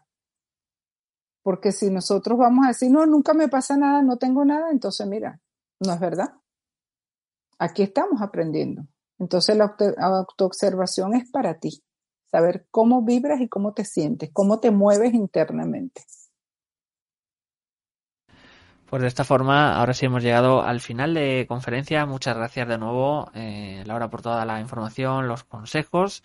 Porque 1.41 1.71
si 1.71 1.89
nosotros 1.89 2.37
vamos 2.37 2.65
a 2.65 2.67
decir, 2.67 2.91
no, 2.91 3.07
nunca 3.07 3.33
me 3.33 3.47
pasa 3.47 3.75
nada, 3.75 4.03
no 4.03 4.17
tengo 4.17 4.45
nada, 4.45 4.69
entonces 4.69 5.07
mira, 5.07 5.41
no 5.79 5.93
es 5.93 5.99
verdad. 5.99 6.31
Aquí 7.57 7.81
estamos 7.81 8.21
aprendiendo. 8.21 8.83
Entonces 9.17 9.57
la 9.57 9.75
autoobservación 9.97 11.15
es 11.15 11.27
para 11.31 11.57
ti. 11.57 11.83
Saber 12.27 12.67
cómo 12.69 13.01
vibras 13.01 13.41
y 13.41 13.49
cómo 13.49 13.73
te 13.73 13.83
sientes, 13.83 14.29
cómo 14.31 14.59
te 14.59 14.69
mueves 14.69 15.15
internamente. 15.15 16.03
Pues 18.89 19.01
de 19.01 19.07
esta 19.07 19.23
forma, 19.23 19.75
ahora 19.75 19.93
sí 19.93 20.05
hemos 20.05 20.21
llegado 20.23 20.61
al 20.61 20.79
final 20.79 21.13
de 21.13 21.45
conferencia. 21.47 22.05
Muchas 22.05 22.37
gracias 22.37 22.67
de 22.67 22.77
nuevo, 22.77 23.31
eh, 23.33 23.83
Laura, 23.85 24.09
por 24.09 24.21
toda 24.21 24.45
la 24.45 24.59
información, 24.61 25.27
los 25.27 25.43
consejos. 25.43 26.23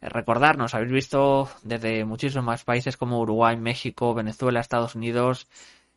Eh, 0.00 0.08
recordarnos, 0.08 0.74
habéis 0.74 0.92
visto 0.92 1.48
desde 1.62 2.04
muchísimos 2.04 2.44
más 2.44 2.64
países 2.64 2.96
como 2.96 3.20
Uruguay, 3.20 3.56
México, 3.56 4.14
Venezuela, 4.14 4.60
Estados 4.60 4.94
Unidos, 4.94 5.48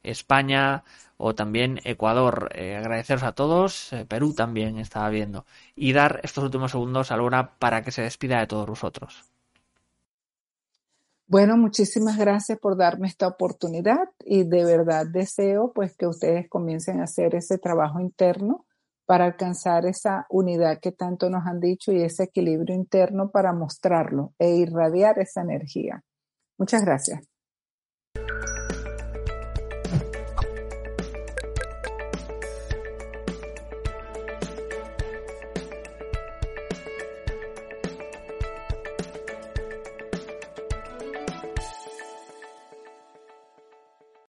España 0.04 0.84
o 1.18 1.36
también 1.36 1.82
Ecuador. 1.84 2.50
Eh, 2.56 2.78
agradeceros 2.78 3.24
a 3.24 3.34
todos. 3.34 3.92
Eh, 3.94 4.06
Perú 4.06 4.34
también 4.34 4.78
estaba 4.80 5.10
viendo. 5.10 5.46
Y 5.76 5.94
dar 5.94 6.22
estos 6.24 6.44
últimos 6.46 6.72
segundos 6.72 7.12
a 7.12 7.18
Laura 7.18 7.58
para 7.60 7.84
que 7.84 7.92
se 7.92 8.04
despida 8.04 8.40
de 8.40 8.48
todos 8.48 8.68
vosotros. 8.68 9.35
Bueno, 11.28 11.58
muchísimas 11.58 12.18
gracias 12.18 12.60
por 12.60 12.78
darme 12.78 13.08
esta 13.08 13.28
oportunidad 13.28 14.10
y 14.24 14.44
de 14.44 14.64
verdad 14.64 15.08
deseo 15.12 15.72
pues 15.74 15.96
que 15.98 16.06
ustedes 16.06 16.48
comiencen 16.50 17.00
a 17.00 17.06
hacer 17.06 17.34
ese 17.34 17.58
trabajo 17.58 18.00
interno 18.00 18.66
para 19.08 19.26
alcanzar 19.26 19.86
esa 19.88 20.28
unidad 20.30 20.80
que 20.80 20.92
tanto 20.92 21.30
nos 21.32 21.46
han 21.48 21.60
dicho 21.60 21.92
y 21.92 22.02
ese 22.04 22.26
equilibrio 22.26 22.76
interno 22.76 23.32
para 23.32 23.54
mostrarlo 23.54 24.34
e 24.38 24.56
irradiar 24.56 25.18
esa 25.20 25.42
energía. 25.42 26.04
Muchas 26.60 26.84
gracias. 26.86 27.28